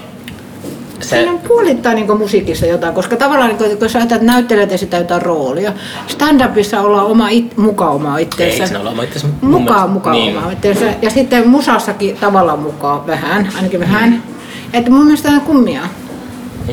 se... 0.99 1.09
Siinä 1.09 1.31
on 1.31 1.39
puolittain 1.39 1.95
niin 1.95 2.17
musiikissa 2.17 2.65
jotain, 2.65 2.93
koska 2.93 3.15
tavallaan 3.15 3.49
niin 3.49 3.77
kun 3.77 3.89
sä 3.89 3.99
ajattelet, 3.99 4.21
että 4.21 4.33
näyttelijät 4.33 4.71
esittää 4.71 4.99
jotain 4.99 5.21
roolia, 5.21 5.73
stand-upissa 6.07 6.79
ollaan 6.79 7.05
oma 7.05 7.29
it, 7.29 7.57
muka 7.57 7.89
oma 7.89 8.17
itseensä. 8.17 8.75
Ei 8.75 8.79
olla 8.79 8.89
oma 8.89 9.03
itseensä. 9.03 9.27
Mukaan 9.41 9.89
mukaan 9.89 10.15
niin. 10.15 10.37
oma 10.37 10.51
itseensä. 10.51 10.85
Ja 11.01 11.09
sitten 11.09 11.49
musassakin 11.49 12.17
tavallaan 12.17 12.59
mukaan 12.59 13.07
vähän, 13.07 13.49
ainakin 13.55 13.79
vähän. 13.79 14.09
Mm. 14.09 14.34
Että 14.75 14.91
mun 14.91 15.05
mielestä 15.05 15.29
on 15.29 15.41
kummia. 15.41 15.81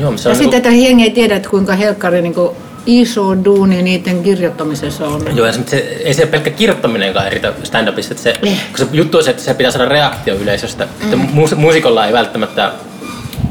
Joo, 0.01 0.17
se 0.17 0.29
on 0.29 0.31
ja 0.31 0.35
sitten, 0.35 0.39
niinku- 0.39 0.55
että 0.55 0.69
jengi 0.69 1.03
ei 1.03 1.11
tiedä, 1.11 1.35
että 1.35 1.49
kuinka 1.49 1.73
helkkari 1.73 2.21
niin 2.21 2.33
kuin 2.33 2.49
iso 2.85 3.43
duuni 3.45 3.81
niiden 3.81 4.23
kirjoittamisessa 4.23 5.07
on. 5.07 5.21
Joo, 5.35 5.47
ja 5.47 5.53
se, 5.65 5.77
ei 5.77 6.13
se 6.13 6.25
pelkkä 6.25 6.49
kirjoittaminenkaan 6.49 7.27
eritä 7.27 7.53
stand-upissa. 7.63 8.11
Että 8.11 8.23
se, 8.23 8.39
eh. 8.43 8.57
kun 8.69 8.77
se 8.77 8.87
juttu 8.91 9.17
on 9.17 9.23
se, 9.23 9.29
että 9.29 9.43
se 9.43 9.53
pitää 9.53 9.71
saada 9.71 9.89
reaktio 9.89 10.35
yleisöstä. 10.35 10.85
Mm. 10.85 11.13
Että 11.13 11.55
muusikolla 11.55 12.05
ei 12.05 12.13
välttämättä, 12.13 12.71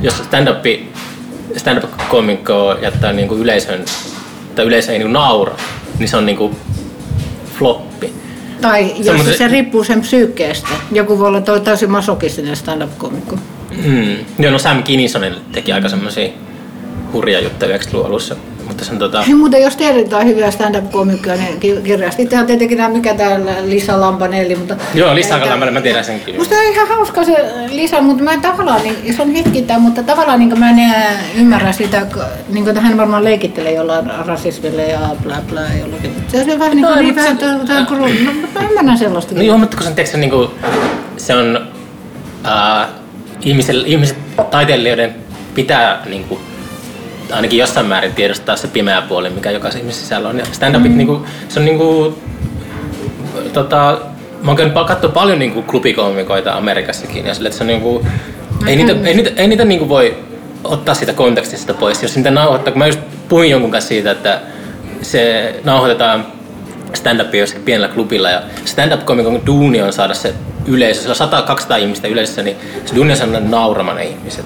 jos 0.00 0.14
stand-up, 0.18 0.64
stand-up-komikko 1.56 2.76
jättää 2.82 3.12
niin 3.12 3.28
kuin 3.28 3.40
yleisön, 3.40 3.84
tai 4.54 4.64
yleisö 4.64 4.92
ei 4.92 4.98
niin 4.98 5.12
naura, 5.12 5.54
niin 5.98 6.08
se 6.08 6.16
on 6.16 6.26
niin 6.26 6.38
kuin 6.38 6.56
floppi. 7.58 8.12
Tai 8.60 8.94
jos 8.98 9.24
se, 9.24 9.36
se 9.36 9.48
riippuu 9.48 9.84
sen 9.84 10.00
psyykkeestä. 10.00 10.68
Joku 10.92 11.18
voi 11.18 11.28
olla 11.28 11.40
täysin 11.40 11.90
masokistinen 11.90 12.56
stand-up-komikko. 12.56 13.38
Mm. 13.84 14.16
Joo, 14.38 14.52
no 14.52 14.58
Sam 14.58 14.82
Kinison 14.82 15.22
teki 15.52 15.72
aika 15.72 15.88
semmoisia 15.88 16.28
hurja 17.12 17.40
juttuja 17.40 17.76
90-luvun 17.76 18.06
alussa. 18.06 18.36
Mutta 18.68 18.84
sen, 18.84 18.98
tota... 18.98 19.22
Hei, 19.22 19.34
muuten 19.34 19.62
jos 19.62 19.76
tiedetään 19.76 20.26
hyviä 20.26 20.50
stand-up-komikkoja, 20.50 21.36
niin 21.36 21.82
kirjasti. 21.82 22.28
On 22.40 22.46
tietenkin 22.46 22.78
nämä, 22.78 22.88
mikä 22.88 23.14
täällä 23.14 23.52
Lisa 23.64 24.00
Lampanelli. 24.00 24.56
Mutta 24.56 24.76
Joo, 24.94 25.14
Lisa 25.14 25.40
Lampanelli, 25.40 25.70
mä 25.70 25.80
tiedän 25.80 26.04
sen 26.04 26.20
kyllä. 26.20 26.38
Musta 26.38 26.54
on 26.54 26.72
ihan 26.72 26.88
hauska 26.88 27.24
se 27.24 27.32
Lisa, 27.70 28.00
mutta 28.00 28.22
mä 28.22 28.32
en 28.32 28.40
tavallaan, 28.40 28.82
niin, 28.82 29.14
se 29.14 29.22
on 29.22 29.30
hetkittäin, 29.30 29.82
mutta 29.82 30.02
tavallaan 30.02 30.38
niin 30.38 30.58
mä 30.58 30.70
en 30.70 30.94
ymmärrä 31.34 31.72
sitä, 31.72 32.06
niin 32.48 32.64
kuin 32.64 32.78
hän 32.78 32.96
varmaan 32.96 33.24
leikittelee 33.24 33.72
jollain 33.72 34.10
rasismille 34.26 34.82
ja 34.82 35.00
bla 35.22 35.36
bla 35.48 35.60
jollakin. 35.80 36.14
Se 36.28 36.52
on 36.52 36.58
vähän 36.58 36.76
niin 36.76 36.86
kuin 36.86 36.96
no, 36.96 37.02
niin 37.02 37.16
vähän, 37.16 37.38
se, 37.38 37.66
tämä, 37.66 37.86
no, 37.90 38.08
mä 38.54 38.68
ymmärrän 38.68 38.98
sellaista. 38.98 39.34
Niin, 39.34 39.60
mutta 39.60 39.76
kun 39.76 39.84
sen 39.84 39.94
tiedätkö, 39.94 40.18
niin 40.18 40.30
kuin, 40.30 40.48
se 41.16 41.36
on, 41.36 41.68
uh, 42.44 43.01
ihmisille, 43.42 43.88
ihmiset, 43.88 44.16
taiteilijoiden 44.50 45.14
pitää 45.54 46.02
niin 46.06 46.24
kuin, 46.24 46.40
ainakin 47.32 47.58
jossain 47.58 47.86
määrin 47.86 48.14
tiedostaa 48.14 48.56
se 48.56 48.68
pimeä 48.68 49.02
puoli, 49.02 49.30
mikä 49.30 49.50
jokaisen 49.50 49.80
ihmisen 49.80 50.02
sisällä 50.02 50.28
on. 50.28 50.38
Ja 50.38 50.44
stand-upit, 50.44 50.92
mm. 50.92 50.96
niin 50.96 51.06
kuin, 51.06 51.24
se 51.48 51.60
on 51.60 51.64
niin 51.64 51.78
kuin, 51.78 52.14
tota, 53.52 54.00
mä 54.42 54.50
oon 54.50 54.56
käynyt 54.56 54.74
katsoa 54.86 55.10
paljon 55.10 55.38
niin 55.38 55.52
kuin 55.52 55.66
klubikomikoita 55.66 56.52
Amerikassakin 56.52 57.26
ja 57.26 57.34
sille, 57.34 57.48
että 57.48 57.58
se 57.58 57.64
on 57.64 57.68
niin 57.68 57.80
kuin, 57.80 58.06
ei 58.66 58.76
niitä, 58.76 58.92
ei 59.04 59.14
niitä, 59.14 59.30
ei 59.36 59.48
niitä 59.48 59.64
niin 59.64 59.78
kuin 59.78 59.88
voi 59.88 60.16
ottaa 60.64 60.94
siitä 60.94 61.12
kontekstista 61.12 61.74
pois. 61.74 62.02
Jos 62.02 62.16
niitä 62.16 62.30
nauhoittaa, 62.30 62.72
kun 62.72 62.78
mä 62.78 62.86
just 62.86 63.00
puhuin 63.28 63.50
jonkun 63.50 63.70
kanssa 63.70 63.88
siitä, 63.88 64.10
että 64.10 64.40
se 65.02 65.54
nauhoitetaan 65.64 66.26
stand-upia 66.94 67.40
jossakin 67.40 67.64
pienellä 67.64 67.88
klubilla 67.88 68.30
ja 68.30 68.42
stand-up-komikon 68.64 69.46
duuni 69.46 69.82
on 69.82 69.92
saada 69.92 70.14
se 70.14 70.34
yleisö, 70.66 71.14
siellä 71.14 71.38
on 71.48 71.58
100-200 71.58 71.78
ihmistä 71.78 72.08
yleisössä, 72.08 72.42
niin 72.42 72.56
se 72.84 73.00
on 73.00 73.16
saada 73.16 73.40
nauramaan 73.40 73.96
ne 73.96 74.04
ihmiset. 74.04 74.44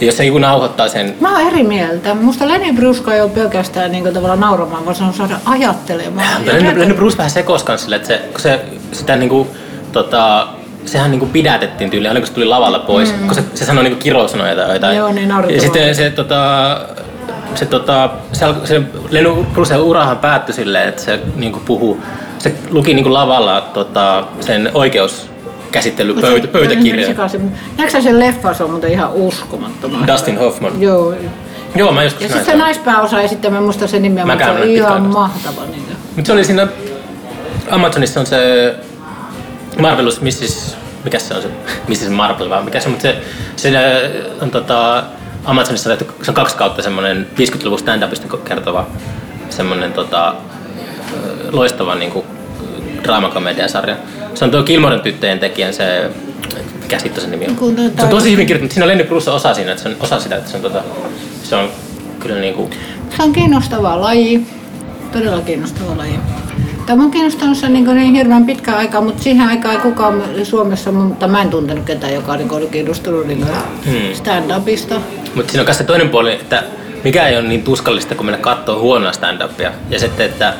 Ja 0.00 0.06
jos 0.06 0.16
se 0.16 0.24
joku 0.24 0.38
nauhoittaa 0.38 0.88
sen... 0.88 1.14
Mä 1.20 1.32
oon 1.32 1.46
eri 1.46 1.62
mieltä. 1.62 2.14
Musta 2.14 2.48
Lenny 2.48 2.72
Bruce 2.72 3.14
ei 3.14 3.20
ole 3.20 3.30
pelkästään 3.30 3.92
niin 3.92 4.04
tavallaan 4.04 4.40
nauramaan, 4.40 4.84
vaan 4.84 4.96
se 4.96 5.04
on 5.04 5.14
saada 5.14 5.36
ajattelemaan. 5.44 6.46
Ja 6.46 6.52
Lenny, 6.52 6.78
Lenny 6.78 6.94
Bruce 6.94 7.16
vähän 7.16 7.30
sekosi 7.30 7.64
kanssa 7.64 7.84
sille, 7.84 7.96
että 7.96 8.08
se, 8.08 8.18
kun 8.32 8.40
se, 8.40 8.60
sitä 8.92 9.16
niin 9.16 9.28
kuin, 9.28 9.48
tota, 9.92 10.48
sehän 10.84 11.10
niinku 11.10 11.26
pidätettiin 11.26 11.90
tyyliin, 11.90 12.10
aina 12.10 12.20
kun 12.20 12.26
se 12.26 12.32
tuli 12.32 12.46
lavalla 12.46 12.78
pois, 12.78 13.12
mm. 13.12 13.26
kun 13.26 13.34
se, 13.34 13.44
se 13.54 13.64
sanoi 13.64 13.84
niinku 13.84 14.00
kirosanoja 14.00 14.56
tai 14.56 14.74
jotain. 14.74 14.96
Joo, 14.96 15.12
niin 15.12 15.28
Ja 15.28 15.60
sitten 15.60 15.94
se, 15.94 16.10
tota, 16.10 16.80
se, 17.54 17.66
tota, 17.66 18.10
se, 18.32 18.46
se 18.64 18.82
Lenny 19.10 19.30
Bruce 19.52 19.76
urahan 19.76 20.18
päättyi 20.18 20.54
silleen, 20.54 20.88
että 20.88 21.02
se 21.02 21.20
niinku 21.36 21.60
puhuu, 21.66 22.00
se 22.38 22.54
luki 22.70 22.94
niinku 22.94 23.12
lavalla 23.12 23.60
tota, 23.60 24.24
sen 24.40 24.70
oikeus 24.74 25.30
käsittelypöytä, 25.72 26.48
pöytäkirja. 26.48 27.08
Näetkö 27.78 28.02
sen 28.02 28.20
leffa, 28.20 28.54
se 28.54 28.64
on 28.64 28.70
muuten 28.70 28.92
ihan 28.92 29.12
uskomattoman. 29.12 30.06
Dustin 30.06 30.38
Hoffman. 30.38 30.82
Joo. 30.82 31.14
Joo, 31.76 31.92
mä 31.92 32.02
joskus 32.02 32.22
Ja 32.22 32.28
sitten 32.28 32.46
se 32.46 32.56
naispääosa 32.56 33.20
esittää, 33.20 33.50
mä 33.50 33.60
muistan 33.60 33.88
sen 33.88 34.02
nimeä, 34.02 34.26
mutta 34.26 34.44
se 34.44 34.50
on 34.50 34.68
ihan 34.68 35.02
mahtava. 35.02 35.66
Niin. 35.66 35.82
Mutta 36.16 36.26
se 36.26 36.32
oli 36.32 36.44
siinä, 36.44 36.68
Amazonissa 37.70 38.20
on 38.20 38.26
se 38.26 38.74
Marvelous 39.78 40.20
Mrs. 40.20 40.76
Mikä 41.04 41.18
se 41.18 41.34
on 41.34 41.42
se, 41.42 41.48
Mrs. 41.88 42.08
Marvel 42.08 42.50
vai 42.50 42.64
mikä 42.64 42.80
se 42.80 42.88
on, 42.88 42.92
mutta 42.92 43.02
se, 43.02 43.22
se 43.56 43.72
on 44.40 44.50
tota, 44.50 45.04
Amazonissa 45.44 45.96
se 45.96 46.30
on 46.30 46.34
kaksi 46.34 46.56
kautta 46.56 46.82
semmoinen 46.82 47.26
50-luvun 47.36 47.78
stand-upista 47.78 48.36
kertova 48.36 48.86
semmoinen 49.50 49.92
tota, 49.92 50.34
loistava 51.52 51.94
niin 51.94 52.10
kuin, 52.10 52.26
draamakomediasarja. 53.02 53.96
Se 54.34 54.44
on 54.44 54.50
tuo 54.50 54.62
Kilmoren 54.62 55.00
tyttöjen 55.00 55.38
tekijän 55.38 55.74
se, 55.74 56.10
mikä 56.82 56.98
sitten 56.98 57.24
se 57.24 57.30
nimi 57.30 57.46
on? 57.46 57.76
Se 57.96 58.02
on 58.02 58.08
tosi 58.08 58.32
hyvin 58.32 58.46
kirjoittu, 58.46 58.74
siinä 58.74 58.84
on 58.84 58.88
Lenny 58.88 59.04
Bruce 59.04 59.30
osa 59.30 59.54
siinä, 59.54 59.70
että 59.70 59.82
se 59.82 59.88
on 59.88 59.96
osa 60.00 60.20
sitä, 60.20 60.36
että 60.36 60.50
se 60.50 60.56
on, 60.56 60.62
tota, 60.62 60.82
se 61.42 61.56
on 61.56 61.68
kyllä 62.20 62.40
niin 62.40 62.54
kuin... 62.54 62.70
Se 63.16 63.22
on 63.22 63.32
kiinnostava 63.32 64.00
laji, 64.00 64.46
todella 65.12 65.40
kiinnostava 65.40 65.96
laji. 65.96 66.18
Tämä 66.86 67.02
on 67.02 67.10
kiinnostanut 67.10 67.56
se 67.56 67.68
niin, 67.68 67.84
niin 67.84 68.14
hirveän 68.14 68.46
pitkä 68.46 68.76
aikaa, 68.76 69.00
mutta 69.00 69.22
siihen 69.22 69.48
aikaan 69.48 69.74
ei 69.74 69.80
kukaan 69.80 70.22
Suomessa, 70.42 70.92
mutta 70.92 71.28
mä 71.28 71.42
en 71.42 71.50
tuntenut 71.50 71.84
ketään, 71.84 72.14
joka 72.14 72.36
niin 72.36 72.52
oli 72.52 72.66
kiinnostunut 72.66 73.26
niin 73.26 73.46
hmm. 73.84 74.12
stand-upista. 74.12 74.94
Mutta 75.34 75.50
siinä 75.52 75.62
on 75.62 75.66
myös 75.66 75.78
se 75.78 75.84
toinen 75.84 76.08
puoli, 76.08 76.32
että 76.32 76.62
mikä 77.04 77.28
ei 77.28 77.36
ole 77.36 77.48
niin 77.48 77.62
tuskallista 77.62 78.14
kuin 78.14 78.26
mennä 78.26 78.38
katsoa 78.38 78.78
huonoa 78.78 79.12
stand-upia. 79.12 79.70
Ja 79.90 79.98
sitten, 79.98 80.26
että 80.26 80.54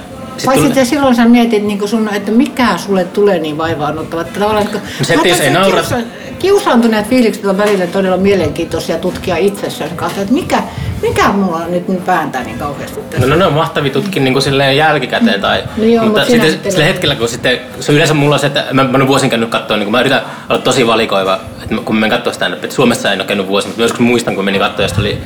Paitsi 0.45 0.67
että 0.67 0.85
silloin 0.85 1.15
sä 1.15 1.25
mietit 1.25 1.63
niin 1.63 1.89
sun, 1.89 2.09
että 2.15 2.31
mikä 2.31 2.77
sulle 2.77 3.05
tulee 3.05 3.39
niin 3.39 3.59
vaivaannuttava. 3.59 4.25
Tavallaan, 4.25 4.67
että 4.67 4.79
se, 5.03 5.15
että 5.15 5.29
jos 5.29 5.41
ei 5.41 5.51
naura... 5.51 5.77
Kiusa, 5.81 5.97
kiusaantuneet 6.39 7.09
fiilikset 7.09 7.45
on 7.45 7.59
välillä 7.59 7.87
todella 7.87 8.17
mielenkiintoisia 8.17 8.99
tutkia 8.99 9.37
itsessään 9.37 9.97
kautta, 9.97 10.21
että 10.21 10.35
mikä, 10.35 10.63
mikä 11.03 11.29
mulla 11.29 11.67
nyt 11.69 12.07
vääntää 12.07 12.45
niin 12.45 12.59
kauheasti 12.59 13.01
tässä. 13.01 13.27
No, 13.27 13.37
no, 13.37 13.45
no 13.45 13.51
mahtavia 13.51 13.93
tutkia 13.93 14.23
niin 14.23 14.43
silleen 14.43 14.77
jälkikäteen. 14.77 15.41
Tai, 15.41 15.63
no 15.77 15.85
joo, 15.85 16.05
mutta, 16.05 16.21
mutta 16.21 16.49
sitten 16.51 16.73
sillä 16.73 16.85
hetkellä, 16.85 17.15
kun 17.15 17.29
sitten, 17.29 17.61
se 17.81 17.93
yleensä 17.93 18.15
mulla 18.15 18.35
on 18.35 18.41
se, 18.41 18.47
että 18.47 18.67
mä, 18.73 18.85
mä 18.85 18.97
olen 18.97 19.09
vuosin 19.09 19.31
käynyt 19.31 19.51
katsoa, 19.51 19.77
niin 19.77 19.91
mä 19.91 20.01
yritän 20.01 20.23
olla 20.49 20.61
tosi 20.61 20.87
valikoiva, 20.87 21.41
että 21.63 21.75
kun 21.85 21.95
mä 21.95 22.01
menen 22.01 22.17
katsoa 22.19 22.33
sitä, 22.33 22.47
että 22.47 22.75
Suomessa 22.75 23.13
en 23.13 23.21
ole 23.21 23.27
käynyt 23.27 23.49
vuosi, 23.49 23.67
mutta 23.67 23.83
joskus 23.83 24.01
muistan, 24.01 24.35
kun 24.35 24.45
menin 24.45 24.61
katsoa, 24.61 24.85
ja 24.85 24.91
oli 24.99 25.19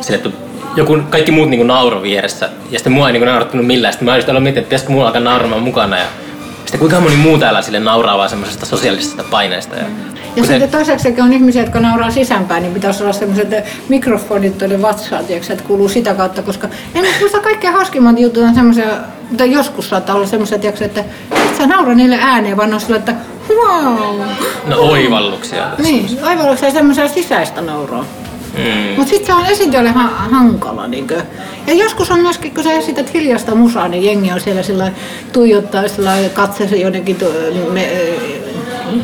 sille, 0.00 0.16
että 0.16 0.30
joku, 0.76 0.98
kaikki 1.10 1.32
muut 1.32 1.48
niin 1.48 1.66
nauro 1.66 2.02
vieressä. 2.02 2.48
Ja 2.70 2.78
sitten 2.78 2.92
mua 2.92 3.08
ei 3.08 3.12
niin 3.12 3.26
naurattanut 3.26 3.66
millään. 3.66 3.92
Sitten 3.92 4.06
mä 4.06 4.14
olisin 4.14 4.30
ollut 4.30 4.42
miettinyt, 4.42 4.64
että 4.64 4.68
pitäisikö 4.68 4.92
mulla 4.92 5.06
alkaa 5.06 5.20
nauramaan 5.20 5.62
mukana. 5.62 5.98
Ja 5.98 6.04
sitten 6.56 6.80
kuinka 6.80 7.00
moni 7.00 7.16
muu 7.16 7.38
täällä 7.38 7.62
sille 7.62 7.80
nauraa 7.80 8.18
vaan 8.18 8.28
semmoisesta 8.28 8.66
sosiaalisesta 8.66 9.24
paineesta. 9.30 9.76
Ja, 9.76 9.84
ja 10.36 10.42
sitten 10.42 10.60
se... 10.60 10.66
toiseksi 10.66 11.20
on 11.20 11.32
ihmisiä, 11.32 11.62
jotka 11.62 11.80
nauraa 11.80 12.10
sisäänpäin, 12.10 12.62
niin 12.62 12.74
pitäisi 12.74 13.02
olla 13.02 13.12
semmoiset 13.12 13.48
mikrofonit 13.88 14.58
tuonne 14.58 14.82
vatsaan, 14.82 15.24
että 15.28 15.64
kuuluu 15.64 15.88
sitä 15.88 16.14
kautta, 16.14 16.42
koska 16.42 16.68
en 16.94 17.04
muista 17.20 17.40
kaikkein 17.40 17.74
hauskimmat 17.74 18.18
jutut 18.18 18.42
on 18.42 18.54
semmoisia, 18.54 18.86
mutta 19.28 19.44
joskus 19.44 19.88
saattaa 19.88 20.14
olla 20.14 20.26
semmoisia, 20.26 20.58
että 20.80 21.04
et 21.30 21.56
sä 21.58 21.66
naura 21.66 21.94
niille 21.94 22.18
ääneen, 22.20 22.56
vaan 22.56 22.74
on 22.74 22.80
sillä, 22.80 22.96
että 22.96 23.14
wow. 23.48 24.20
No 24.66 24.76
oivalluksia. 24.76 25.66
Niin, 25.78 26.18
oivalluksia 26.28 26.68
ja 26.68 26.74
semmoisia 26.74 27.08
sisäistä 27.08 27.60
nauraa. 27.60 28.04
Mm. 28.58 28.94
Mutta 28.96 29.10
sitten 29.10 29.26
se 29.26 29.34
on 29.40 29.46
esiintyjälle 29.46 29.90
ha- 29.90 30.08
hankala. 30.30 30.86
Niinkö. 30.86 31.22
Ja 31.66 31.74
joskus 31.74 32.10
on 32.10 32.20
myöskin, 32.20 32.54
kun 32.54 32.64
sä 32.64 32.72
esität 32.72 33.14
hiljasta 33.14 33.54
musaa, 33.54 33.88
niin 33.88 34.04
jengi 34.04 34.32
on 34.32 34.40
siellä 34.40 34.62
sillä 34.62 34.92
tuijottaa 35.32 35.88
sillä 35.88 36.14
katseessa 36.34 36.76
jonnekin 36.76 37.16
tu- 37.16 37.32
me, 37.72 37.90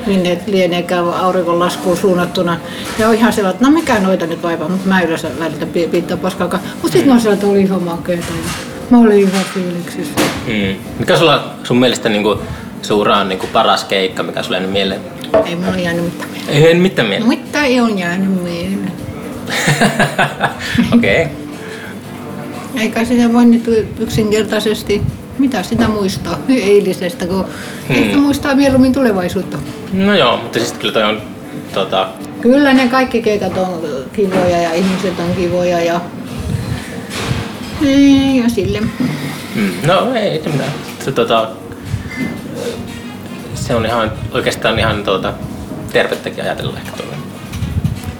minne 0.06 0.38
lieneekään 0.46 1.04
auringon 1.14 1.58
laskuun 1.58 1.96
suunnattuna. 1.96 2.56
Ja 2.98 3.08
on 3.08 3.14
ihan 3.14 3.32
sellainen, 3.32 3.54
että 3.56 3.66
no 3.70 3.76
mikä 3.76 3.98
noita 4.00 4.26
nyt 4.26 4.42
vaivaa, 4.42 4.68
mutta 4.68 4.88
mä 4.88 5.00
yleensä 5.02 5.28
välitä 5.40 5.66
pi- 5.66 5.88
pitää 5.88 6.16
paskaakaan. 6.16 6.62
Mutta 6.82 6.92
sitten 6.92 7.14
mä 7.14 7.20
sieltä 7.20 7.46
oli 7.46 7.62
ihan 7.62 7.82
makeeta 7.82 8.26
ja 8.28 8.50
mä 8.90 8.98
olin 8.98 9.18
ihan 9.18 9.44
fiiliksissä. 9.54 10.20
Mm. 10.46 10.76
Mikä 10.98 11.16
sulla 11.16 11.44
sun 11.64 11.76
mielestä 11.78 12.08
niinku 12.08 12.38
suuraan 12.82 13.28
niinku 13.28 13.46
paras 13.52 13.84
keikka, 13.84 14.22
mikä 14.22 14.42
sulle 14.42 14.56
jäänyt 14.56 14.72
mieleen? 14.72 15.00
Ei 15.46 15.56
mulla 15.56 15.78
jäänyt 15.78 16.04
mitään 16.04 16.30
mieleen. 16.30 16.56
Ei 16.64 16.70
en 16.70 16.76
mitään 16.80 17.08
mieleen. 17.08 17.28
Mitä 17.28 17.64
ei 17.64 17.80
ole 17.80 17.90
jäänyt 17.90 18.42
mieleen. 18.42 18.92
Okei. 20.94 21.22
Okay. 21.22 21.34
Eikä 22.82 23.04
sitä 23.04 23.32
voi 23.32 23.46
nyt 23.46 23.68
yksinkertaisesti, 23.98 25.02
mitä 25.38 25.62
sitä 25.62 25.88
muistaa 25.88 26.38
eilisestä, 26.48 27.26
kun 27.26 27.44
hmm. 27.88 27.96
ehkä 27.96 28.16
muistaa 28.16 28.54
mieluummin 28.54 28.92
tulevaisuutta. 28.92 29.58
No 29.92 30.14
joo, 30.14 30.36
mutta 30.36 30.58
siis 30.58 30.72
kyllä 30.72 30.92
toi 30.92 31.02
on 31.02 31.22
tota, 31.74 32.08
Kyllä 32.40 32.72
ne 32.72 32.88
kaikki 32.88 33.22
keikat 33.22 33.58
on 33.58 33.82
kivoja 34.12 34.62
ja 34.62 34.74
ihmiset 34.74 35.20
on 35.20 35.34
kivoja 35.36 35.80
ja, 35.80 36.00
ja 38.42 38.48
sille. 38.48 38.80
mm, 38.80 39.72
no 39.86 40.14
ei 40.14 40.42
se 40.42 40.48
mitään. 40.48 40.72
Se, 41.04 41.12
tota, 41.12 41.50
se 43.54 43.74
on 43.74 43.86
ihan 43.86 44.12
oikeastaan 44.32 44.78
ihan 44.78 45.04
tuota, 45.04 45.32
tervettäkin 45.92 46.44
ajatella 46.44 46.76
ehkä 46.76 46.90
tuolla. 46.96 47.07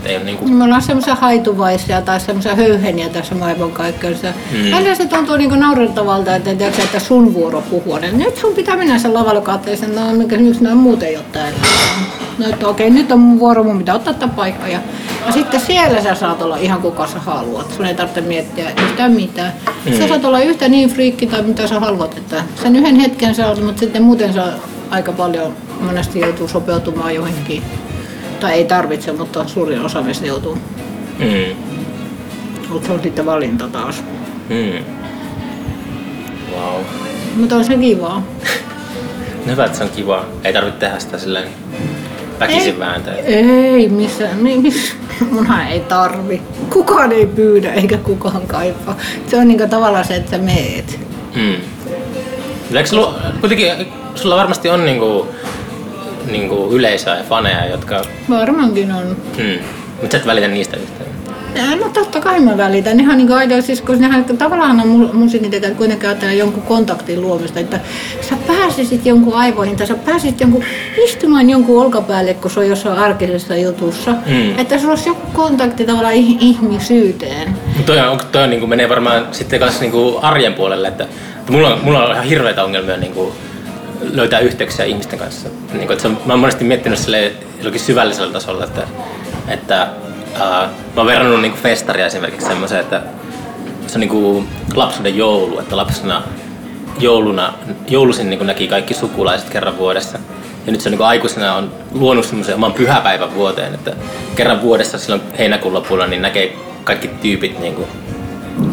Ei 0.09 0.17
ole 0.17 0.25
niinku, 0.25 0.49
Me 0.49 0.65
ollaan 0.65 0.83
semmoisia 0.83 1.15
haituvaisia 1.15 2.03
tai 2.03 2.21
semmoisia 2.21 2.55
höyheniä 2.55 3.09
tässä 3.09 3.35
maailmankaikkeudessa. 3.35 4.27
Mm. 4.27 4.59
Mm. 4.59 4.71
Välillä 4.71 4.95
se 4.95 5.07
tuntuu 5.07 5.37
niinku 5.37 5.57
naurettavalta, 5.57 6.37
että, 6.37 6.55
tiedätkö, 6.55 6.83
että 6.83 6.99
sun 6.99 7.35
vuoro 7.35 7.61
puhua. 7.61 7.99
Nyt 7.99 8.37
sun 8.37 8.55
pitää 8.55 8.77
mennä 8.77 8.99
sen 8.99 9.15
lavalle 9.15 9.41
katteeseen, 9.41 9.95
no 9.95 10.13
mikä 10.13 10.37
miksi 10.39 10.63
nämä 10.63 10.75
muut 10.75 11.03
ei 11.03 11.17
ole 11.17 11.25
täällä. 11.33 11.59
No 12.39 12.49
että 12.49 12.69
okei, 12.69 12.91
nyt 12.91 13.13
on 13.13 13.19
mun 13.19 13.39
vuoro, 13.39 13.65
mun 13.65 13.79
pitää 13.79 13.95
ottaa 13.95 14.15
tämä 14.15 14.33
paikka. 14.37 14.69
Ja, 14.69 14.81
ja 15.27 15.33
sitten 15.33 15.61
siellä 15.61 16.03
sä 16.03 16.15
saat 16.15 16.43
olla 16.43 16.57
ihan 16.57 16.83
kuka 16.83 17.07
sä 17.07 17.19
haluat. 17.19 17.73
Sun 17.73 17.87
ei 17.87 17.95
tarvitse 17.95 18.21
miettiä 18.21 18.71
yhtään 18.83 19.13
mitään. 19.13 19.53
Mm. 19.87 19.93
Sä 19.99 20.09
saat 20.09 20.25
olla 20.25 20.41
yhtä 20.41 20.69
niin 20.69 20.91
friikki 20.91 21.27
tai 21.27 21.43
mitä 21.43 21.67
sä 21.67 21.81
haluat. 21.81 22.19
Että 22.19 22.43
sen 22.63 22.77
yhden 22.77 22.97
hetken 22.97 23.35
sä 23.35 23.49
oot, 23.49 23.65
mutta 23.65 23.81
sitten 23.81 24.03
muuten 24.03 24.33
sä 24.35 24.45
aika 24.91 25.13
paljon 25.13 25.55
monesti 25.81 26.21
joutuu 26.21 26.49
sopeutumaan 26.49 27.15
johonkin. 27.15 27.63
Tai 28.41 28.53
ei 28.53 28.65
tarvitse, 28.65 29.13
mutta 29.13 29.49
suurin 29.49 29.81
osa 29.85 30.03
meistä 30.03 30.27
joutuu. 30.27 30.59
mm, 31.19 31.57
Mutta 32.69 32.87
se 32.87 32.93
on 32.93 33.03
sitten 33.03 33.27
valinta 33.27 33.69
taas. 33.69 34.05
mm. 34.49 34.85
Wow. 36.57 36.83
Mutta 37.37 37.57
on 37.57 37.65
se 37.65 37.77
kivaa. 37.77 38.23
No 39.47 39.47
hyvä, 39.53 39.65
että 39.65 39.79
se 39.79 39.85
on 39.85 39.91
kiva. 39.91 40.25
Ei 40.45 40.53
tarvitse 40.53 40.81
tehdä 40.81 40.99
sitä 40.99 41.19
silleen 41.19 41.49
väkisin 42.41 42.79
vääntää. 42.79 43.15
Ei, 43.15 43.89
missä, 43.89 44.29
mi, 44.35 44.59
miss, 44.59 44.97
munhan 45.33 45.67
ei 45.69 45.81
tarvi. 45.81 46.43
Kukaan 46.73 47.13
ei 47.13 47.27
pyydä 47.27 47.73
eikä 47.73 47.97
kukaan 47.97 48.47
kaipaa. 48.47 48.97
Se 49.27 49.37
on 49.37 49.49
niinku 49.49 49.69
tavallaan 49.71 50.05
se, 50.05 50.15
että 50.17 50.31
sä 50.31 50.39
meet. 50.39 51.01
Mm. 51.35 51.55
Eikö 52.77 52.89
sulla, 52.89 53.15
kuitenkin 53.41 53.73
sulla 54.15 54.37
varmasti 54.37 54.69
on 54.69 54.85
niinku, 54.85 55.29
niinku 56.27 56.69
yleisöä 56.73 57.17
ja 57.17 57.25
faneja, 57.25 57.67
jotka... 57.67 58.03
Varmaankin 58.31 58.93
on. 58.93 59.17
Mm. 59.39 59.59
Mutta 60.01 60.13
sä 60.13 60.19
et 60.19 60.27
välitä 60.27 60.49
niistä 60.49 60.77
yhtään. 60.77 61.09
Ja, 61.55 61.77
no 61.77 61.89
totta 61.93 62.21
kai 62.21 62.41
mä 62.41 62.57
välitän. 62.57 62.97
Nehän 62.97 63.13
on 63.13 63.19
niinku 63.19 63.33
aina, 63.33 63.63
siis 63.63 63.81
kun 63.81 64.01
nehän 64.01 64.25
tavallaan 64.25 64.81
on 64.81 64.87
mu- 64.87 65.13
musiikin 65.13 65.51
tekijät 65.51 65.77
kuitenkin 65.77 66.09
ajattelee 66.09 66.35
jonkun 66.35 66.63
kontaktin 66.63 67.21
luomista, 67.21 67.61
että 67.61 67.81
sä 68.21 68.37
pääsisit 68.47 69.07
jonkun 69.07 69.35
aivoihin 69.35 69.77
tai 69.77 69.87
sä 69.87 69.95
pääsisit 69.95 70.41
jonkun 70.41 70.65
istumaan 71.05 71.51
jonkun 71.51 71.83
olkapäälle, 71.85 72.35
kun 72.35 72.51
se 72.51 72.61
on 72.61 72.69
jossain 72.69 72.99
arkisessa 72.99 73.57
jutussa. 73.57 74.11
Mm. 74.11 74.59
Että 74.59 74.79
sulla 74.79 74.93
olisi 74.93 75.09
joku 75.09 75.27
kontakti 75.33 75.85
tavallaan 75.85 76.15
ih- 76.15 76.37
ihmisyyteen. 76.41 77.55
Toi, 77.87 77.99
on, 77.99 78.21
toi 78.33 78.43
on, 78.43 78.51
niinku, 78.51 78.67
menee 78.67 78.89
varmaan 78.89 79.27
sitten 79.33 79.61
kanssa 79.61 79.81
niinku 79.81 80.19
arjen 80.23 80.55
puolelle, 80.55 80.89
että, 80.89 81.05
että 81.39 81.53
mulla, 81.53 81.75
on, 81.75 81.81
mulla 81.83 82.05
on 82.05 82.13
ihan 82.13 82.25
hirveitä 82.25 82.65
ongelmia 82.65 82.97
niinku, 82.97 83.33
löytää 84.01 84.41
yhteyksiä 84.41 84.85
ihmisten 84.85 85.19
kanssa. 85.19 85.49
Niinku, 85.73 85.93
että 85.93 86.03
se 86.03 86.09
on, 86.09 86.19
mä 86.27 86.33
oon 86.33 86.41
monesti 86.41 86.65
miettinyt 86.65 86.99
sille 86.99 87.33
jollakin 87.57 87.81
syvällisellä 87.81 88.33
tasolla, 88.33 88.65
että, 88.65 88.83
että 89.49 89.89
ää, 90.35 90.69
mä 90.69 90.97
oon 90.97 91.07
verrannut 91.07 91.41
niinku 91.41 91.59
festaria 91.59 92.07
esimerkiksi 92.07 92.47
semmoiseen, 92.47 92.81
että 92.81 93.03
se 93.87 93.95
on 93.95 94.01
niinku 94.01 94.45
lapsuuden 94.75 95.17
joulu, 95.17 95.59
että 95.59 95.77
lapsena 95.77 96.23
jouluna, 97.01 97.53
joulusin 97.89 98.31
niinku 98.31 98.45
näki 98.45 98.69
kaikki 98.69 98.95
sukulaiset 98.95 99.51
kerran 99.51 99.79
vuodessa. 99.79 100.19
Ja 100.67 100.73
nyt 100.73 100.81
se 100.81 100.89
on 100.89 100.91
niinku 100.91 101.05
aikuisena 101.05 101.55
on 101.55 101.73
luonut 101.93 102.25
semmoisen 102.25 102.55
oman 102.55 102.73
pyhäpäivän 102.73 103.35
vuoteen, 103.35 103.75
että 103.75 103.93
kerran 104.37 104.63
vuodessa 104.63 104.99
silloin 104.99 105.23
heinäkuun 105.39 105.75
lopulla 105.75 106.07
niin 106.07 106.23
näkee 106.23 106.57
kaikki 106.85 107.09
tyypit 107.09 107.59
niinku. 107.61 107.89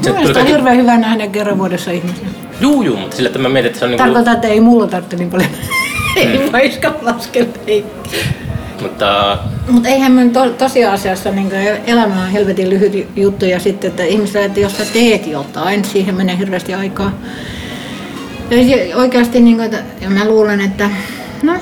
Se 0.01 0.11
Mielestäni 0.11 0.41
on 0.41 0.47
hirveän 0.47 0.77
hyvä 0.77 0.97
nähdä 0.97 1.27
kerran 1.27 1.57
vuodessa 1.57 1.91
ihmisiä. 1.91 2.27
juu, 2.61 2.81
juu, 2.81 2.97
mutta 2.97 3.15
sillä 3.15 3.27
että 3.27 3.39
mä 3.39 3.49
mietin, 3.49 3.67
että 3.67 3.79
se 3.79 3.85
on 3.85 3.91
niinku, 3.91 4.03
Tarkoitan, 4.03 4.35
että 4.35 4.47
ei 4.47 4.59
mulla 4.59 4.87
tarvitse 4.87 5.17
niin 5.17 5.29
paljon. 5.29 5.49
ei 6.15 6.51
vaiska 6.51 6.95
laskella. 7.01 7.49
Ei. 7.67 7.85
mutta 8.81 9.37
Mutta 9.69 9.89
eihän 9.89 10.11
me 10.11 10.29
to, 10.29 10.49
tosiasiassa 10.49 11.31
niin 11.31 11.51
elämä 11.87 12.21
on 12.21 12.29
helvetin 12.29 12.69
lyhyt 12.69 13.07
juttu 13.15 13.45
ja 13.45 13.59
sitten, 13.59 13.89
että 13.89 14.03
ihmiset, 14.03 14.43
että 14.43 14.59
jos 14.59 14.77
sä 14.77 14.85
teet 14.93 15.27
jotain, 15.27 15.85
siihen 15.85 16.15
menee 16.15 16.37
hirveästi 16.37 16.73
aikaa. 16.73 17.11
Ja 18.49 18.97
oikeasti, 18.97 19.39
niin 19.39 19.55
kuin, 19.55 19.65
että, 19.65 19.83
ja 20.01 20.09
mä 20.09 20.25
luulen, 20.25 20.61
että 20.61 20.89
no, 21.43 21.53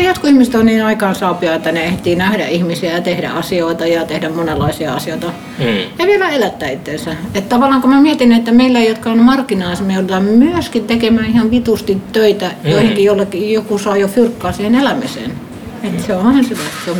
ehkä 0.00 0.10
jotkut 0.10 0.30
ihmiset 0.30 0.54
on 0.54 0.66
niin 0.66 0.84
aikaansaapia, 0.84 1.54
että 1.54 1.72
ne 1.72 1.84
ehtii 1.84 2.16
nähdä 2.16 2.46
ihmisiä 2.46 2.92
ja 2.94 3.00
tehdä 3.00 3.30
asioita 3.30 3.86
ja 3.86 4.04
tehdä 4.06 4.28
monenlaisia 4.30 4.94
asioita. 4.94 5.26
mm, 5.58 5.64
Ja 5.98 6.06
vielä 6.06 6.28
elättää 6.28 6.68
itseensä. 6.70 7.10
Että 7.34 7.48
tavallaan 7.48 7.80
kun 7.80 7.90
mä 7.90 8.00
mietin, 8.00 8.32
että 8.32 8.52
meillä, 8.52 8.80
jotka 8.80 9.10
on 9.10 9.18
markkinaassa, 9.18 9.84
me 9.84 9.92
joudutaan 9.94 10.22
myöskin 10.24 10.84
tekemään 10.84 11.26
ihan 11.30 11.50
vitusti 11.50 11.98
töitä, 12.12 12.50
Mm. 12.64 12.70
joihinkin 12.70 13.04
jollekin, 13.04 13.52
joku 13.52 13.78
saa 13.78 13.96
jo 13.96 14.08
fyrkkaa 14.08 14.52
siihen 14.52 14.74
elämiseen. 14.74 15.32
Että 15.82 16.02
se 16.06 16.16
onhan 16.16 16.44
se, 16.44 16.54
se 16.84 16.90
on 16.90 16.96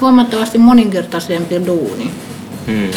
huomattavasti 0.00 0.58
moninkertaisempi 0.58 1.66
duuni. 1.66 2.10
mm. 2.66 2.88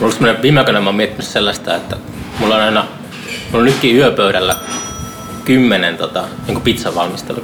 On 0.00 0.12
semmoinen, 0.12 0.42
viime 0.42 0.58
aikoina 0.60 0.80
mä 0.80 0.86
oon 0.88 0.96
miettinyt 0.96 1.26
sellaista, 1.26 1.76
että 1.76 1.96
mulla 2.40 2.54
on 2.54 2.60
aina, 2.62 2.84
mulla 3.52 3.58
on 3.58 3.64
nytkin 3.64 3.96
yöpöydällä 3.96 4.56
kymmenen 5.48 5.96
tota, 5.96 6.24
niin 6.46 6.60
pizzan 6.60 6.94
valmistelu 6.94 7.42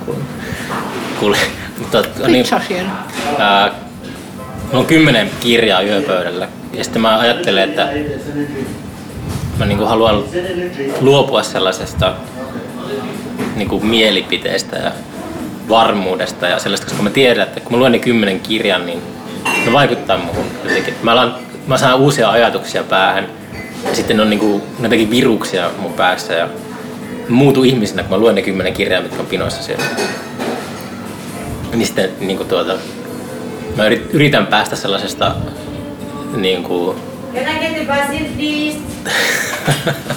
kuule. 1.19 1.37
Mutta, 1.79 2.05
niin, 2.27 2.47
ää, 3.38 3.71
mulla 4.62 4.79
on 4.79 4.87
kymmenen 4.87 5.31
kirjaa 5.40 5.83
yöpöydällä. 5.83 6.49
Ja 6.73 6.85
sitten 6.85 7.03
mä 7.03 7.19
ajattelen, 7.19 7.69
että 7.69 7.88
mä 9.59 9.67
niin 9.67 9.79
haluan 9.79 10.25
luopua 11.01 11.43
sellaisesta 11.43 12.14
niin 13.57 13.69
kuin 13.69 13.87
mielipiteestä 13.87 14.77
ja 14.77 14.93
varmuudesta 15.69 16.47
ja 16.47 16.59
sellaista, 16.59 16.87
koska 16.87 17.03
mä 17.03 17.11
tiedän, 17.11 17.47
että 17.47 17.61
kun 17.61 17.73
mä 17.73 17.79
luen 17.79 17.93
ne 17.93 17.99
kymmenen 17.99 18.40
kirjan, 18.40 18.87
niin 18.87 19.03
ne 19.67 19.73
vaikuttaa 19.73 20.19
muuhun 20.19 20.47
jotenkin. 20.64 20.95
Mä, 21.03 21.12
alan, 21.12 21.35
mä 21.67 21.79
saan 21.79 21.99
uusia 21.99 22.31
ajatuksia 22.31 22.83
päähän 22.83 23.29
ja 23.88 23.95
sitten 23.95 24.17
ne 24.17 24.23
on 24.23 24.31
niin 24.31 24.40
kuin, 24.40 24.62
jotenkin 24.83 25.11
viruksia 25.11 25.71
mun 25.79 25.93
päässä 25.93 26.35
ja 26.35 26.49
mä 27.29 27.37
muutun 27.37 27.67
ihmisenä, 27.67 28.03
kun 28.03 28.11
mä 28.11 28.19
luen 28.19 28.35
ne 28.35 28.43
kymmenen 28.43 28.73
kirjaa, 28.73 29.03
mitkä 29.03 29.21
on 29.21 29.27
pinoissa 29.27 29.63
siellä. 29.63 29.85
Niin 31.73 31.87
sitten 31.87 32.11
niin 32.21 32.37
kuin 32.37 32.49
tuota, 32.49 32.73
mä 33.77 33.89
yrit- 33.89 34.11
yritän 34.13 34.47
päästä 34.47 34.77
sellaisesta 34.77 35.35
niin 36.37 36.63
kuin, 36.63 36.97
Can 37.35 37.43
I 37.43 37.59
get 37.61 37.75
the 37.75 37.85
basil, 37.87 38.25
please? 38.37 38.79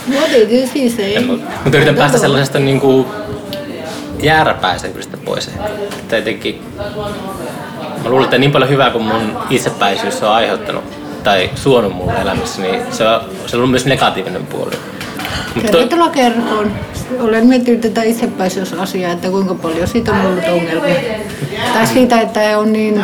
What 0.20 0.32
did 0.32 0.52
you 0.52 0.89
say? 0.89 1.26
Mutta 1.26 1.52
mutta 1.63 1.78
yritän 1.78 1.96
päästä 1.96 2.17
sellaisesta 2.17 2.60
niin 2.60 2.80
kuin 2.80 3.06
jääräpäisyydestä 4.24 5.18
pois. 5.18 5.47
ehkä. 5.47 5.64
Että 5.99 6.16
jotenkin, 6.16 6.62
mä 8.03 8.10
luulen, 8.10 8.24
että 8.24 8.38
niin 8.38 8.51
paljon 8.51 8.70
hyvää 8.70 8.89
kuin 8.91 9.03
mun 9.03 9.38
itsepäisyys 9.49 10.24
on 10.24 10.30
aiheuttanut 10.30 10.84
tai 11.24 11.49
suonut 11.55 11.93
mulle 11.93 12.14
elämässä, 12.22 12.62
niin 12.62 12.82
se 12.91 13.08
on, 13.08 13.22
se 13.47 13.55
on 13.55 13.60
ollut 13.60 13.72
myös 13.72 13.86
negatiivinen 13.86 14.45
puoli. 14.45 14.72
Mutta 14.72 14.97
Tervetuloa 15.61 16.09
kerhoon. 16.09 16.71
Olen 17.19 17.47
miettinyt 17.47 17.82
tätä 17.82 18.03
itsepäisyysasiaa, 18.03 19.11
että 19.11 19.30
kuinka 19.30 19.55
paljon 19.55 19.88
siitä 19.88 20.11
on 20.11 20.25
ollut 20.25 20.43
ongelmia. 20.47 20.95
Tai 21.73 21.88
siitä, 21.88 22.21
että 22.21 22.59
on 22.59 22.73
niin, 22.73 23.03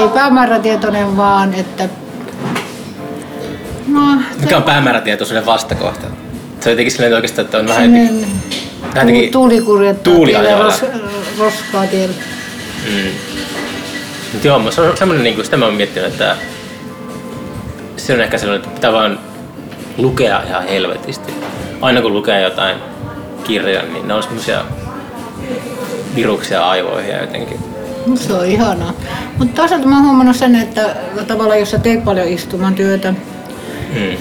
ei 0.00 0.08
päämäärätietoinen, 0.14 1.16
vaan 1.16 1.54
että... 1.54 1.88
No, 3.88 4.16
mikä 4.40 4.56
on 4.56 4.62
päämäärätietoisuuden 4.62 5.46
vastakohta? 5.46 6.06
Se 6.60 6.68
on 6.68 6.72
jotenkin 6.72 6.92
silleen 6.92 7.14
oikeastaan, 7.14 7.44
että 7.44 7.58
on 7.58 7.68
vähän 7.68 7.84
jotenkin, 7.84 8.26
sellainen 8.26 8.42
vähän 8.94 9.08
jotenkin 9.08 9.32
tuuli 9.32 9.60
kuljettaa 9.60 10.14
tuuli 10.14 10.30
tiellä, 10.30 10.58
ros, 10.58 10.84
roskaa 11.38 11.86
tiellä. 11.86 12.14
mm, 12.88 13.10
Mut 14.32 14.44
joo, 14.44 14.70
se 14.70 14.80
on 14.80 14.96
semmoinen, 14.96 15.24
niin 15.24 15.34
kuin, 15.34 15.44
sitä 15.44 15.56
mä 15.56 15.64
oon 15.64 15.74
miettinyt, 15.74 16.08
että 16.08 16.36
se 17.96 18.12
on 18.12 18.20
ehkä 18.20 18.38
sellainen, 18.38 18.64
että 18.64 18.74
pitää 18.74 18.92
vaan 18.92 19.18
lukea 19.98 20.42
ihan 20.48 20.62
helvetisti. 20.68 21.34
Aina 21.80 22.02
kun 22.02 22.12
lukee 22.12 22.40
jotain 22.42 22.76
kirjan, 23.44 23.92
niin 23.92 24.08
ne 24.08 24.14
on 24.14 24.22
semmoisia 24.22 24.64
viruksia 26.16 26.68
aivoihin 26.68 27.14
jotenkin. 27.20 27.58
Se 28.14 28.32
on 28.34 28.46
ihanaa. 28.46 28.92
Mutta 29.38 29.54
toisaalta 29.60 29.86
mä 29.86 29.96
oon 29.96 30.04
huomannut 30.04 30.36
sen, 30.36 30.54
että 30.56 30.96
tavallaan 31.26 31.60
jos 31.60 31.70
sä 31.70 31.78
teet 31.78 32.04
paljon 32.04 32.28
istuman 32.28 32.74
työtä 32.74 33.14
Mm. 33.94 34.16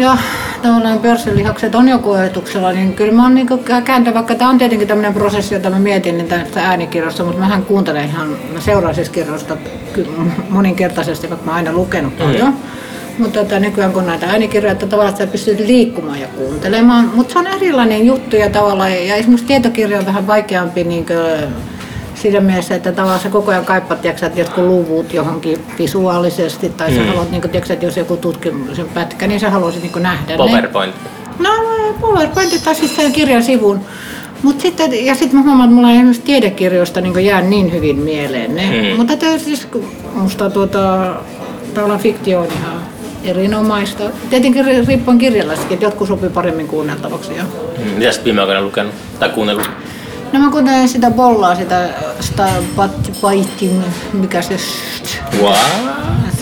ja 0.00 0.16
tavallaan 0.62 0.98
pörssilihakset 0.98 1.74
on 1.74 1.88
joku 1.88 2.12
ajatuksella, 2.12 2.72
niin 2.72 2.92
kyllä 2.94 3.12
mä 3.12 3.22
oon 3.22 3.34
niinku 3.34 3.58
kääntä, 3.84 4.14
vaikka 4.14 4.34
tämä 4.34 4.50
on 4.50 4.58
tietenkin 4.58 4.88
tämmöinen 4.88 5.14
prosessi, 5.14 5.54
jota 5.54 5.70
mä 5.70 5.78
mietin 5.78 6.18
niin 6.18 6.28
tästä 6.28 6.60
äänikirjasta, 6.60 7.24
mutta 7.24 7.40
mähän 7.40 7.62
kuuntelen 7.64 8.04
ihan, 8.04 8.28
mä 8.52 8.60
seuraan 8.60 8.94
siis 8.94 9.08
kirjoista 9.08 9.56
ky- 9.92 10.06
moninkertaisesti, 10.48 11.30
vaikka 11.30 11.44
mä 11.46 11.50
oon 11.50 11.56
aina 11.56 11.72
lukenut 11.72 12.18
paljon. 12.18 12.48
Mm. 12.48 12.56
Mutta 13.18 13.40
että 13.40 13.60
nykyään 13.60 13.92
kun 13.92 14.06
näitä 14.06 14.26
äänikirjoja, 14.26 14.72
että 14.72 14.86
tavallaan 14.86 15.16
sä 15.16 15.26
pystyt 15.26 15.58
liikkumaan 15.58 16.20
ja 16.20 16.26
kuuntelemaan, 16.26 17.10
mutta 17.14 17.32
se 17.32 17.38
on 17.38 17.46
erilainen 17.46 18.06
juttu 18.06 18.36
ja 18.36 18.50
tavallaan, 18.50 18.92
ja 18.92 19.14
esimerkiksi 19.14 19.46
tietokirja 19.46 19.98
on 19.98 20.06
vähän 20.06 20.26
vaikeampi 20.26 20.84
niin 20.84 21.06
siinä 22.14 22.40
mielessä, 22.40 22.74
että 22.74 22.92
tavallaan 22.92 23.20
sä 23.20 23.28
koko 23.28 23.50
ajan 23.50 23.64
kaipaat, 23.64 24.06
että 24.06 24.30
jotkut 24.36 24.64
luvut 24.64 25.14
johonkin 25.14 25.58
visuaalisesti, 25.78 26.68
tai 26.68 26.90
mm. 26.90 26.96
sä 26.96 27.04
haluat, 27.04 27.30
niin 27.30 27.42
kuin, 27.42 27.56
että 27.56 27.86
jos 27.86 27.96
joku 27.96 28.16
tutkimuksen 28.16 28.88
pätkä, 28.88 29.26
niin 29.26 29.40
sä 29.40 29.50
haluaisit 29.50 29.82
niin 29.82 30.02
nähdä 30.02 30.32
ne. 30.32 30.36
PowerPoint. 30.36 30.94
No 31.38 31.50
PowerPoint 32.00 32.64
tai 32.64 32.74
sitten 32.74 33.12
kirjan 33.12 33.42
sivun. 33.42 33.80
Mut 34.42 34.60
sitten, 34.60 35.06
ja 35.06 35.14
sitten 35.14 35.38
mä 35.38 35.44
huomaan, 35.44 35.68
että 35.68 35.74
mulla 35.74 35.90
ei 35.90 35.96
esimerkiksi 35.96 36.22
tiedekirjoista 36.22 37.00
niin 37.00 37.24
jää 37.24 37.40
niin 37.40 37.72
hyvin 37.72 37.96
mieleen 37.98 38.54
ne. 38.54 38.90
Mm. 38.90 38.96
Mutta 38.96 39.14
siis 39.38 39.68
musta 40.14 40.50
tuota, 40.50 41.14
tavallaan 41.74 42.00
fiktio 42.00 42.40
on 42.40 42.46
ihan 42.46 42.83
erinomaista. 43.24 44.04
Tietenkin 44.30 44.64
ri- 44.64 44.86
riippuen 44.88 45.18
kirjallaskin, 45.18 45.72
että 45.72 45.84
jotkut 45.84 46.08
sopii 46.08 46.30
paremmin 46.30 46.68
kuunneltavaksi. 46.68 47.32
Mm. 47.32 47.90
Mitä 47.90 48.12
sä 48.12 48.24
viime 48.24 48.40
aikoina 48.40 48.62
lukenut 48.62 48.94
tai 49.18 49.28
kuunnellut? 49.28 49.70
No 50.32 50.40
mä 50.40 50.50
kuuntelen 50.50 50.88
sitä 50.88 51.10
bollaa, 51.10 51.54
sitä 51.54 51.88
Star 52.20 52.62
Biting, 53.30 53.82
mikä 54.12 54.42
se 54.42 54.56
Wow. 55.42 55.54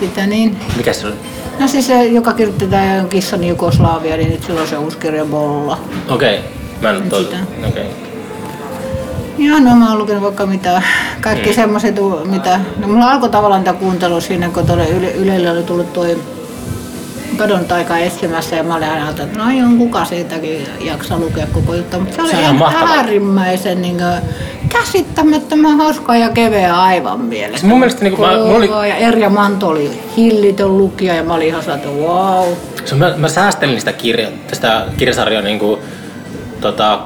sitä 0.01 0.27
niin. 0.27 0.57
Mikä 0.77 0.93
se 0.93 1.07
oli? 1.07 1.15
No 1.61 1.69
siis 1.69 1.87
se, 1.87 2.05
joka 2.05 2.33
kirjoitti 2.33 2.67
tämän 2.67 3.09
kissan 3.09 3.45
Jugoslavia, 3.45 4.17
niin 4.17 4.31
nyt 4.31 4.43
sillä 4.43 4.61
on 4.61 4.69
se 4.69 4.77
uusi 4.77 4.97
kirja 4.97 5.25
Bolla. 5.25 5.79
Okei. 6.09 6.39
Okay. 6.39 6.51
Mä 6.81 6.91
en. 6.91 7.03
Sitä. 7.05 7.37
Okei. 7.69 7.69
Okay. 7.69 7.85
Joo, 9.39 9.59
no 9.59 9.77
mä 9.77 9.89
oon 9.89 9.99
lukenut 9.99 10.23
vaikka 10.23 10.47
mitä, 10.47 10.83
kaikki 11.21 11.49
mm. 11.49 11.55
semmoiset, 11.55 11.95
mitä, 12.25 12.61
no 12.77 12.89
mulla 12.89 13.11
alkoi 13.11 13.29
tavallaan 13.29 13.65
tämä 13.65 13.79
kuuntelu 13.79 14.21
siinä, 14.21 14.49
kun 14.49 14.67
tuolle 14.67 14.89
yle, 14.89 15.11
Ylelle 15.13 15.51
oli 15.51 15.63
tullut 15.63 15.93
toi 15.93 16.19
kadonnut 17.43 17.73
aika 17.73 17.99
etsimässä 17.99 18.57
ja 18.57 18.63
mä 18.63 18.75
olin 18.77 18.89
aina 18.89 19.11
että 19.11 19.27
no 19.39 19.51
jonkun 19.51 19.79
kuka 19.79 20.05
siitäkin 20.05 20.67
jaksaa 20.81 21.19
lukea 21.19 21.47
koko 21.53 21.75
juttu, 21.75 22.01
mutta 22.01 22.17
se 22.17 22.23
oli 22.23 22.31
Se 22.31 22.37
on 22.37 22.43
ihan 22.57 22.89
äärimmäisen 22.99 23.83
niin 23.83 23.97
kuin, 23.97 24.33
käsittämättömän 24.69 25.77
hauskaa 25.77 26.17
ja 26.17 26.29
keveä 26.29 26.81
aivan 26.83 27.21
mielestä. 27.21 27.67
Mun 27.67 27.79
mielestä 27.79 28.03
niinku 28.05 28.23
mä- 28.23 28.37
mulla 28.39 28.57
oli- 28.79 28.89
Ja 28.89 28.97
Erja 28.97 29.31
Manto 29.31 29.69
oli 29.69 29.91
hillitön 30.17 30.79
lukija 30.79 31.15
ja 31.15 31.23
mä 31.23 31.35
olin 31.35 31.47
ihan 31.47 31.63
saatu, 31.63 31.89
wow. 31.89 32.49
So, 32.85 32.97
mä, 32.97 33.15
mä 33.17 33.29
säästelin 33.29 33.79
sitä, 33.79 33.93
kirja, 33.93 34.29
sitä 34.53 34.85
kirjasarjaa 34.97 35.43
niin 35.43 35.59
kuin, 35.59 35.81
tota, 36.61 36.99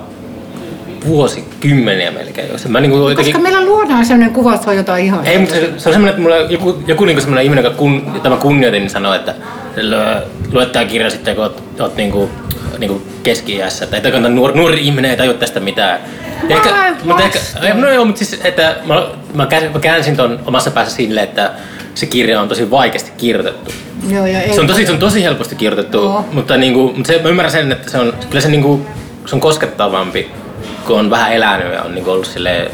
vuosikymmeniä 1.06 2.10
melkein. 2.10 2.48
Jos 2.52 2.68
Mä, 2.68 2.80
niin 2.80 2.90
kuin, 2.90 3.00
jotenkin, 3.02 3.24
Koska 3.34 3.42
meillä 3.42 3.64
luodaan 3.64 4.04
sellainen 4.06 4.34
kuva, 4.34 4.54
että 4.54 4.64
se 4.64 4.70
on 4.70 4.76
jotain 4.76 5.04
ihan 5.04 5.26
Ei, 5.26 5.38
mutta 5.38 5.54
se, 5.54 5.60
se 5.60 5.88
on 5.88 5.92
semmoinen, 5.94 6.08
että 6.08 6.22
mulla 6.22 6.36
joku, 6.36 6.78
joku 6.86 7.04
niin 7.04 7.20
semmoinen 7.20 7.44
ihminen, 7.44 7.64
joka 7.64 7.76
kun, 7.76 8.10
jota 8.14 8.30
mä 8.30 8.36
kunnioitin, 8.36 8.80
niin 8.82 8.90
sanoi, 8.90 9.16
että 9.16 9.34
lue, 9.82 10.22
lue 10.52 10.66
tää 10.66 10.84
kirja 10.84 11.10
sitten, 11.10 11.34
kun 11.34 11.44
oot, 11.44 11.62
oot 11.80 11.96
niin 11.96 12.10
kuin, 12.10 12.30
niin 12.78 12.90
kuin 12.90 13.02
keski-iässä. 13.22 13.86
Tai 13.86 14.00
että 14.04 14.20
nuori, 14.20 14.54
nuori 14.54 14.80
ihminen 14.80 15.10
ei 15.10 15.16
tajua 15.16 15.34
tästä 15.34 15.60
mitään. 15.60 16.00
Mä 16.48 16.96
mutta 17.04 17.24
ehkä, 17.24 17.38
no 17.74 17.90
joo, 17.90 18.04
mutta 18.04 18.18
siis, 18.18 18.40
että 18.44 18.76
mä, 18.84 19.06
mä, 19.34 19.46
käänsin, 19.46 19.72
mä 19.72 19.78
käänsin 19.78 20.16
ton 20.16 20.40
omassa 20.46 20.70
päässä 20.70 20.96
sille, 20.96 21.22
että 21.22 21.50
se 21.94 22.06
kirja 22.06 22.40
on 22.40 22.48
tosi 22.48 22.70
vaikeasti 22.70 23.12
kirjoitettu. 23.16 23.72
Joo, 24.08 24.26
ja 24.26 24.42
ei 24.42 24.54
Se 24.54 24.60
on 24.60 24.66
tosi, 24.66 24.86
se 24.86 24.92
on 24.92 24.98
tosi 24.98 25.24
helposti 25.24 25.54
kirjoitettu, 25.54 25.98
Joo. 25.98 26.24
mutta, 26.32 26.56
niinku, 26.56 26.92
mutta 26.96 27.12
se, 27.12 27.22
mä 27.22 27.28
ymmärrän 27.28 27.52
sen, 27.52 27.72
että 27.72 27.90
se 27.90 27.98
on, 27.98 28.14
kyllä 28.28 28.40
se, 28.40 28.48
niinku, 28.48 28.86
se 29.26 29.34
on 29.34 29.40
koskettavampi, 29.40 30.30
kun 30.86 30.98
on 30.98 31.10
vähän 31.10 31.32
elänyt 31.32 31.72
ja 31.72 31.82
on 31.82 31.94
niinku 31.94 32.10
ollut 32.10 32.26
silleen, 32.26 32.70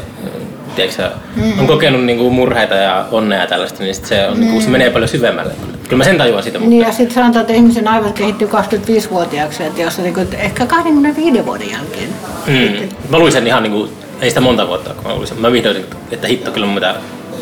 tiedätkö, 0.75 1.09
mm. 1.35 1.59
on 1.59 1.67
kokenut 1.67 2.03
niinku 2.03 2.29
murheita 2.29 2.75
ja 2.75 3.05
onnea 3.11 3.39
ja 3.39 3.47
tällaista, 3.47 3.83
niin 3.83 3.95
sit 3.95 4.05
se, 4.05 4.27
on, 4.27 4.39
niinku, 4.39 4.61
se 4.61 4.69
menee 4.69 4.89
paljon 4.89 5.09
syvemmälle. 5.09 5.53
Kyllä 5.93 6.03
mä 6.03 6.09
sen 6.09 6.17
tajuan 6.17 6.43
siitä, 6.43 6.59
mutta 6.59 6.69
Niin 6.69 6.81
ja 6.81 6.91
sitten 6.91 7.15
sanotaan, 7.15 7.41
että 7.41 7.53
ihmisen 7.53 7.87
aivot 7.87 8.11
kehittyy 8.11 8.47
25-vuotiaaksi, 8.47 9.63
että 9.63 9.81
jos 9.81 9.97
niinku, 9.97 10.19
että 10.19 10.37
ehkä 10.37 10.65
25 10.65 11.45
vuoden 11.45 11.71
jälkeen. 11.71 12.09
mm, 12.47 12.89
mä 13.09 13.19
luin 13.19 13.31
sen 13.31 13.47
ihan 13.47 13.63
niinku, 13.63 13.89
ei 14.21 14.29
sitä 14.29 14.41
monta 14.41 14.67
vuotta, 14.67 14.93
kun 14.93 15.11
mä 15.11 15.15
luin 15.15 15.27
sen. 15.27 15.41
Mä 15.41 15.51
vihdoin, 15.51 15.85
että 16.11 16.27
hitto 16.27 16.51
kyllä 16.51 16.65
mun 16.65 16.75
pitää, 16.75 16.95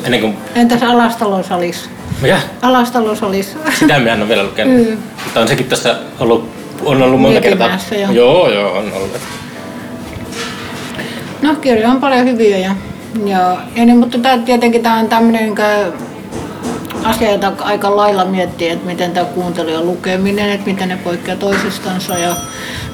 ennen 0.06 0.22
kuin, 0.22 0.38
Entäs 0.56 0.84
alastalosalis? 0.84 1.90
mikä? 2.22 2.40
Alastalosalis. 2.62 3.58
Sitä 3.80 4.00
mä 4.00 4.10
en 4.10 4.22
ole 4.22 4.30
vielä 4.30 4.44
lukenut. 4.44 4.88
Mm. 4.88 4.98
Mutta 5.24 5.40
on 5.40 5.48
sekin 5.48 5.66
tässä 5.66 5.96
ollut, 6.20 6.50
on 6.86 7.02
ollut 7.02 7.22
monta 7.22 7.42
kertaa. 7.42 7.80
Jo. 8.02 8.12
Joo, 8.12 8.54
joo, 8.54 8.72
on 8.72 8.94
ollut. 8.94 9.12
No 11.42 11.56
kirja 11.56 11.90
on 11.90 12.00
paljon 12.00 12.26
hyviä 12.26 12.58
ja, 12.58 12.76
ja, 13.26 13.58
ja 13.76 13.86
niin, 13.86 13.98
mutta 13.98 14.18
tää, 14.20 14.38
tietenkin 14.38 14.84
tämä 14.84 15.00
on 15.00 15.08
tämmöinen 15.08 15.56
asia, 17.04 17.32
jota 17.32 17.52
aika 17.60 17.96
lailla 17.96 18.26
miettii, 18.26 18.70
että 18.70 18.86
miten 18.86 19.12
tämä 19.12 19.26
kuuntelu 19.26 19.70
ja 19.70 19.82
lukeminen, 19.82 20.50
että 20.50 20.68
miten 20.68 20.90
ne 20.90 20.98
poikkeaa 21.04 21.38
toisistansa 21.38 22.18
ja 22.18 22.36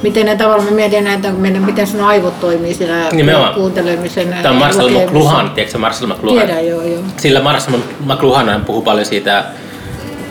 miten 0.04 0.26
ne 0.26 0.36
tavallaan, 0.36 0.74
mietin 0.74 1.04
näitä, 1.04 1.32
miten, 1.32 1.62
miten 1.62 1.88
sun 1.88 2.02
aivot 2.02 2.39
toimii 2.39 2.74
siinä 2.74 3.10
Nimenomaan. 3.12 3.54
kuuntelemisen 3.54 4.36
Tämä 4.41 4.54
on 4.54 4.60
Marcel. 4.60 4.89
McLuhan, 4.89 5.50
tiedätkö 5.50 5.78
Marcel 5.78 6.08
McLuhan? 6.08 6.45
Tiedän, 6.45 6.68
joo, 6.68 6.82
joo. 6.82 7.02
Sillä 7.18 7.41
Marcel 7.41 7.80
McLuhan 8.06 8.64
puhuu 8.66 8.82
paljon 8.82 9.06
siitä, 9.06 9.43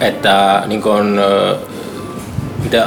että 0.00 0.62
niin 0.66 0.82
kun, 0.82 1.18
ö, 1.18 1.56
mitä 2.62 2.86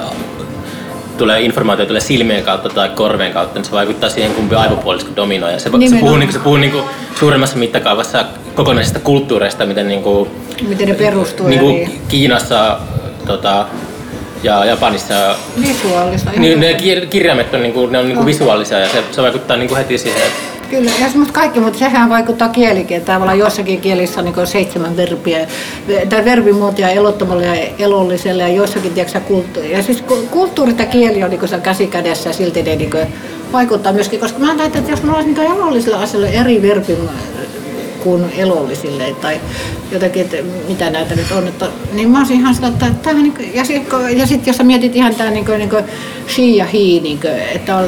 tulee 1.19 1.41
informaatio 1.41 1.85
tulee 1.85 2.01
silmien 2.01 2.43
kautta 2.43 2.69
tai 2.69 2.89
korvien 2.89 3.31
kautta, 3.31 3.59
niin 3.59 3.65
se 3.65 3.71
vaikuttaa 3.71 4.09
siihen, 4.09 4.33
kumpi 4.33 4.55
aivopuolisko 4.55 5.09
dominoi. 5.15 5.53
Ja 5.53 5.59
se, 5.59 5.63
se 5.89 5.95
puhuu, 5.99 6.17
niin, 6.17 6.33
se 6.33 6.39
puhuu 6.39 6.57
niin 6.57 6.83
suuremmassa 7.19 7.57
mittakaavassa 7.57 8.25
kokonaisista 8.55 8.99
kulttuureista, 8.99 9.65
miten 9.65 9.87
niin 9.87 10.03
kuin, 10.03 10.29
Miten 10.67 10.87
ne 10.87 10.93
perustuu 10.93 11.47
niin 11.47 11.59
kuin 11.59 12.01
Kiinassa 12.07 12.77
tota, 13.27 13.65
ja 14.43 14.65
Japanissa 14.65 15.35
visuaalista. 15.61 16.31
niin 16.37 16.59
ne 16.59 16.77
kirjaimet 17.09 17.53
on, 17.53 17.61
niin 17.61 17.73
kuin, 17.73 17.91
ne 17.91 17.97
on 17.97 18.05
niin 18.05 18.15
kuin 18.15 18.25
visuaalisia 18.25 18.79
ja 18.79 18.89
se, 18.89 19.03
se 19.11 19.21
vaikuttaa 19.21 19.57
niin 19.57 19.67
kuin 19.67 19.77
heti 19.77 19.97
siihen, 19.97 20.21
Kyllä, 20.69 20.91
ja 21.01 21.07
mutta 21.15 21.33
kaikki, 21.33 21.59
mutta 21.59 21.79
sehän 21.79 22.09
vaikuttaa 22.09 22.49
kielikin. 22.49 23.01
Tavallaan 23.01 23.39
jossakin 23.39 23.81
kielissä 23.81 24.19
on 24.19 24.25
niin 24.25 24.47
seitsemän 24.47 24.97
verbiä, 24.97 25.47
tai 26.09 26.25
verbimuotoja 26.25 26.89
elottomalle 26.89 27.45
ja 27.45 27.67
elolliselle 27.79 28.43
ja 28.43 28.49
joissakin 28.49 28.93
tiedätkö, 28.93 29.19
kulttuuri. 29.19 29.71
Ja 29.71 29.83
siis 29.83 30.01
ku- 30.01 30.27
kulttuurit 30.31 30.79
ja 30.79 30.85
kieli 30.85 31.23
on 31.23 31.29
niin 31.29 31.61
käsi 31.63 31.87
kädessä 31.87 32.33
silti 32.33 32.63
ne 32.63 32.75
niin 32.75 32.91
vaikuttaa 33.53 33.93
myöskin, 33.93 34.19
koska 34.19 34.39
mä 34.39 34.53
näen, 34.53 34.71
että 34.75 34.91
jos 34.91 35.03
mulla 35.03 35.17
olisi 35.17 35.33
niin 35.33 35.51
elollisilla 35.51 36.01
asioilla 36.01 36.29
eri 36.29 36.61
verbi 36.61 36.97
kuin 38.03 38.31
elollisille 38.37 39.15
tai 39.21 39.41
jotakin, 39.91 40.21
että 40.21 40.37
mitä 40.67 40.89
näitä 40.89 41.15
nyt 41.15 41.31
on. 41.31 41.47
Että, 41.47 41.65
niin 41.93 42.09
mä 42.09 42.19
olisin 42.19 42.39
ihan 42.39 42.55
sitä, 42.55 42.67
että 42.67 42.85
tämähän, 43.03 43.23
niin 43.23 43.33
kuin, 43.33 43.55
ja 43.55 43.65
sitten 43.65 44.17
ja 44.17 44.27
sit, 44.27 44.47
jos 44.47 44.57
sä 44.57 44.63
mietit 44.63 44.95
ihan 44.95 45.15
tämä 45.15 45.29
niin 45.29 45.45
kuin, 45.45 45.57
niin 45.57 45.69
kuin 45.69 45.83
she 46.27 46.41
ja 46.41 46.65
he, 46.65 46.77
niin 46.77 47.19
kuin, 47.19 47.33
että 47.33 47.75
on 47.75 47.85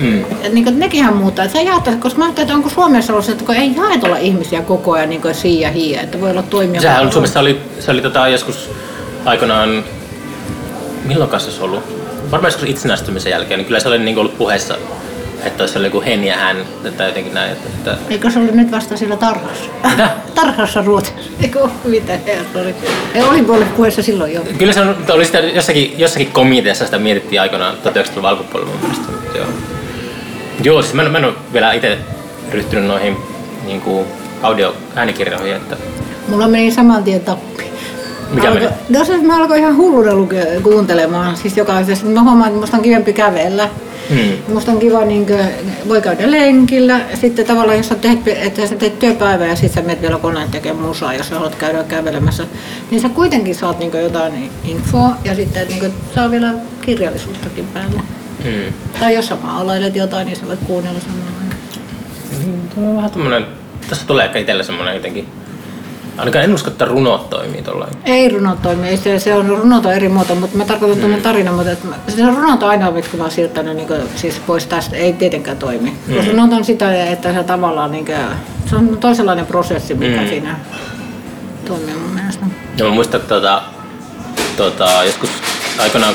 Mm. 0.00 0.24
et 0.42 0.52
niin 0.52 0.64
kuin, 0.64 0.78
nekinhän 0.78 1.16
muuttaa. 1.16 1.44
Että 1.44 1.58
sä 1.58 1.64
jaotat, 1.64 1.94
koska 1.94 2.18
mä 2.18 2.24
ajattelin, 2.24 2.46
että 2.46 2.54
onko 2.54 2.68
Suomessa 2.68 3.12
ollut 3.12 3.24
se, 3.24 3.32
että 3.32 3.44
kun 3.44 3.54
ei 3.54 3.76
jaetella 3.76 4.16
ihmisiä 4.16 4.62
koko 4.62 4.92
ajan 4.92 5.08
niin 5.08 5.22
she 5.32 5.48
ja 5.48 5.70
he, 5.70 6.00
että 6.02 6.20
voi 6.20 6.30
olla 6.30 6.42
toimia. 6.42 6.80
Sehän 6.80 7.02
oli, 7.02 7.12
Suomessa 7.12 7.40
oli, 7.40 7.60
se 7.80 7.90
oli 7.90 8.02
tota, 8.02 8.28
joskus 8.28 8.70
aikanaan, 9.24 9.84
milloin 11.04 11.30
kanssa 11.30 11.50
se 11.50 11.62
ollut? 11.62 11.82
Varmaan 12.30 12.52
joskus 12.52 12.68
itsenäistymisen 12.68 13.30
jälkeen, 13.30 13.58
niin 13.58 13.66
kyllä 13.66 13.80
se 13.80 13.88
oli 13.88 13.98
niin 13.98 14.18
ollut 14.18 14.38
puheessa, 14.38 14.76
että 15.44 15.62
olisi 15.62 15.78
ollut 15.78 15.94
joku 15.94 16.06
hen 16.06 16.24
ja 16.24 16.36
hän, 16.36 16.56
tai 16.96 17.06
jotenkin 17.06 17.34
näin. 17.34 17.52
Että, 17.52 17.68
että 17.68 17.96
Eikö 18.10 18.30
se 18.30 18.38
ollut 18.38 18.54
nyt 18.54 18.70
vasta 18.70 18.96
siellä 18.96 19.16
tarhassa? 19.16 19.70
Mitä? 19.90 20.10
tarhassa 20.34 20.82
Ruotsissa. 20.82 21.30
Eikö 21.42 21.68
mitä 21.84 22.18
herra 22.26 22.60
oli? 22.60 22.74
Ei, 23.14 23.22
oli 23.22 23.64
puheessa 23.76 24.02
silloin 24.02 24.34
jo. 24.34 24.42
kyllä 24.58 24.72
se 24.72 24.80
on, 24.80 24.96
oli 25.10 25.24
sitä 25.24 25.38
jossakin, 25.38 25.94
jossakin 25.98 26.32
komiteassa 26.32 26.84
sitä 26.84 26.98
mietittiin 26.98 27.40
aikanaan 27.40 27.74
1900-luvun 27.74 28.28
alkupuolella 28.28 28.72
mun 28.72 28.80
mielestä. 28.80 29.12
Mutta 29.12 29.38
joo. 29.38 29.46
joo, 30.62 30.82
siis 30.82 30.94
mä 30.94 31.02
en, 31.02 31.12
mä 31.12 31.18
en 31.18 31.24
ole 31.24 31.34
vielä 31.52 31.72
itse 31.72 31.98
ryhtynyt 32.50 32.84
noihin 32.84 33.16
niin 33.64 33.80
kuin 33.80 34.06
audio-äänikirjoihin, 34.42 35.56
että 35.56 35.76
Mulla 36.28 36.48
meni 36.48 36.70
saman 36.70 37.04
tien 37.04 37.20
tappi. 37.20 37.64
Mikä 38.30 38.48
Alko, 38.48 38.60
meni? 38.60 38.72
No 38.88 39.04
se, 39.04 39.16
mä 39.16 39.36
alkoin 39.36 39.60
ihan 39.60 39.76
hulluna 39.76 40.14
lukea, 40.14 40.44
kuuntelemaan. 40.62 41.36
Siis 41.36 41.56
jokaisessa. 41.56 42.06
Mä 42.06 42.22
huomaan, 42.22 42.48
että 42.48 42.60
musta 42.60 42.76
on 42.76 42.82
kivempi 42.82 43.12
kävellä. 43.12 43.68
Mm. 44.10 44.54
Musta 44.54 44.72
on 44.72 44.78
kiva, 44.78 45.04
niin 45.04 45.26
kuin, 45.26 45.38
voi 45.88 46.02
käydä 46.02 46.30
lenkillä. 46.30 47.00
Sitten 47.20 47.46
tavallaan, 47.46 47.76
jos 47.76 47.88
sä 47.88 47.94
teet, 47.94 48.28
että 48.28 48.66
sä 48.66 48.76
teet 48.76 48.98
työpäivää 48.98 49.46
ja 49.46 49.56
sitten 49.56 49.82
sä 49.82 49.86
menet 49.86 50.02
vielä 50.02 50.18
koneen 50.18 50.50
tekemään 50.50 50.86
musaa, 50.86 51.14
jos 51.14 51.28
sä 51.28 51.34
haluat 51.34 51.54
käydä 51.54 51.82
kävelemässä, 51.82 52.46
niin 52.90 53.00
sä 53.00 53.08
kuitenkin 53.08 53.54
saat 53.54 53.78
niin 53.78 53.90
kuin, 53.90 54.02
jotain 54.02 54.50
infoa 54.64 55.16
ja 55.24 55.34
sitten 55.34 55.68
niin 55.68 55.80
kuin, 55.80 55.92
saa 56.14 56.30
vielä 56.30 56.54
kirjallisuuttakin 56.80 57.66
päälle. 57.66 58.00
Mm. 58.44 58.72
Tai 59.00 59.14
jos 59.14 59.26
sä 59.28 59.36
maalailet 59.42 59.96
jotain, 59.96 60.26
niin 60.26 60.36
sä 60.36 60.46
voit 60.46 60.60
kuunnella 60.66 61.00
samalla. 61.00 61.30
Tuo 62.74 62.88
on 62.88 62.96
vähän 62.96 63.10
tommonen, 63.10 63.46
tässä 63.88 64.06
tulee 64.06 64.24
ehkä 64.24 64.38
itselle 64.38 64.62
semmonen 64.62 64.94
jotenkin, 64.94 65.28
ainakaan 66.20 66.44
en 66.44 66.54
usko, 66.54 66.70
että 66.70 66.84
runot 66.84 67.30
toimii 67.30 67.62
tollain. 67.62 67.92
Ei 68.04 68.28
runot 68.28 68.62
toimi, 68.62 68.88
ei 68.88 68.96
se, 68.96 69.18
se 69.18 69.34
on 69.34 69.48
runot 69.48 69.86
on 69.86 69.92
eri 69.92 70.08
muoto, 70.08 70.34
mutta 70.34 70.56
mä 70.56 70.64
tarkoitan 70.64 70.96
mm. 70.96 71.00
tuommoinen 71.00 71.22
tarina, 71.22 71.52
mutta 71.52 71.70
että 71.72 71.88
se 72.08 72.24
on 72.24 72.36
runot 72.36 72.62
on 72.62 72.68
ainoa, 72.68 72.90
mitkä 72.90 73.16
mä 73.16 73.22
oon 73.22 73.32
siirtänyt 73.32 73.76
niin 73.76 73.88
kuin, 73.88 74.00
siis 74.16 74.40
pois 74.46 74.66
tästä, 74.66 74.96
ei 74.96 75.12
tietenkään 75.12 75.56
toimi. 75.56 75.96
Mm. 76.06 76.14
Koska 76.14 76.30
runot 76.32 76.52
on 76.52 76.64
sitä, 76.64 77.04
että 77.04 77.32
se 77.32 77.42
tavallaan, 77.44 77.92
niin 77.92 78.06
kuin, 78.06 78.16
se 78.70 78.76
on 78.76 78.98
toisenlainen 79.00 79.46
prosessi, 79.46 79.94
mikä 79.94 80.20
Mm. 80.20 80.28
siinä 80.28 80.56
toimii 81.64 81.94
mun 81.94 82.10
mielestä. 82.10 82.46
Ja 82.76 82.84
mä 82.84 82.90
muistan, 82.90 83.20
että 83.20 83.34
tota, 83.34 83.62
tota, 84.56 85.04
joskus 85.04 85.30
aikanaan 85.78 86.14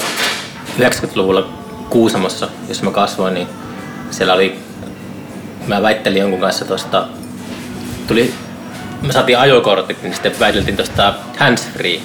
90-luvulla 0.80 1.50
Kuusamossa, 1.90 2.48
jossa 2.68 2.84
mä 2.84 2.92
kasvoin, 2.92 3.34
niin 3.34 3.48
siellä 4.12 4.34
oli, 4.34 4.60
mä 5.68 5.82
väittelin 5.82 6.20
jonkun 6.22 6.40
kanssa 6.40 6.66
tuosta, 6.66 7.08
tuli, 8.08 8.34
me 9.06 9.14
saatiin 9.14 9.40
ajokortit, 9.40 10.04
niin 10.04 10.14
sitten 10.14 10.40
väiteltiin 10.40 10.78
tuosta 10.78 11.14
handsfree. 11.38 12.02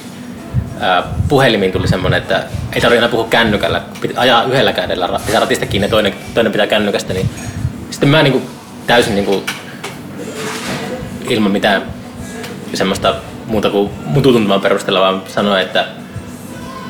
Puhelimiin 1.27 1.71
tuli 1.71 1.87
semmonen, 1.87 2.21
että 2.21 2.43
ei 2.73 2.81
tarvitse 2.81 2.97
enää 2.97 3.09
puhua 3.09 3.27
kännykällä, 3.29 3.81
piti 4.01 4.13
ajaa 4.17 4.43
yhdellä 4.43 4.73
kädellä, 4.73 5.19
pitää 5.25 5.39
ratista 5.39 5.65
kiinni 5.65 5.85
ja 5.85 5.89
toinen, 5.89 6.13
toinen 6.33 6.51
pitää 6.51 6.67
kännykästä, 6.67 7.13
niin 7.13 7.29
sitten 7.91 8.09
mä 8.09 8.23
niinku 8.23 8.41
täysin 8.87 9.15
niinku 9.15 9.43
ilman 11.29 11.51
mitään 11.51 11.81
semmoista 12.73 13.15
muuta 13.47 13.69
kuin 13.69 13.91
mun 14.05 14.23
tuntuman 14.23 14.61
perusteella, 14.61 15.01
vaan 15.01 15.21
sanoin, 15.27 15.61
että, 15.61 15.85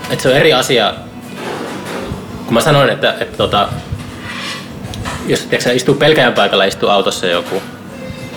että 0.09 0.23
se 0.23 0.29
on 0.29 0.35
eri 0.35 0.53
asia, 0.53 0.93
kun 2.45 2.53
mä 2.53 2.61
sanoin, 2.61 2.89
että, 2.89 3.15
että 3.19 3.37
tota, 3.37 3.69
jos 5.27 5.39
tiedätkö, 5.39 5.73
istuu 5.73 5.95
pelkäjän 5.95 6.33
paikalla, 6.33 6.63
istuu 6.63 6.89
autossa 6.89 7.27
joku 7.27 7.61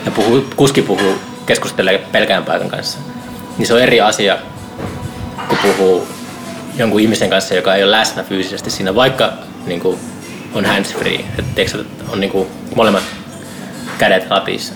ja 0.05 0.11
puhuu, 0.11 0.45
kuski 0.57 0.83
puhuu, 0.83 1.19
keskustelee 1.47 1.99
pelkäjän 2.13 2.45
paikan 2.45 2.69
kanssa, 2.69 2.99
niin 3.59 3.67
se 3.67 3.75
on 3.75 3.81
eri 3.83 4.01
asia, 4.01 4.39
kun 5.49 5.59
puhuu 5.59 6.09
jonkun 6.77 7.01
ihmisen 7.01 7.31
kanssa, 7.31 7.55
joka 7.55 7.75
ei 7.75 7.83
ole 7.83 7.91
läsnä 7.91 8.23
fyysisesti 8.23 8.71
siinä, 8.71 8.95
vaikka 8.95 9.33
niin 9.67 9.81
kuin, 9.81 9.99
on 10.55 10.65
hands-free, 10.65 11.25
että 11.39 11.79
on 12.09 12.21
niin 12.21 12.31
kuin, 12.31 12.49
molemmat 12.75 13.03
kädet 13.99 14.31
ratissa. 14.31 14.73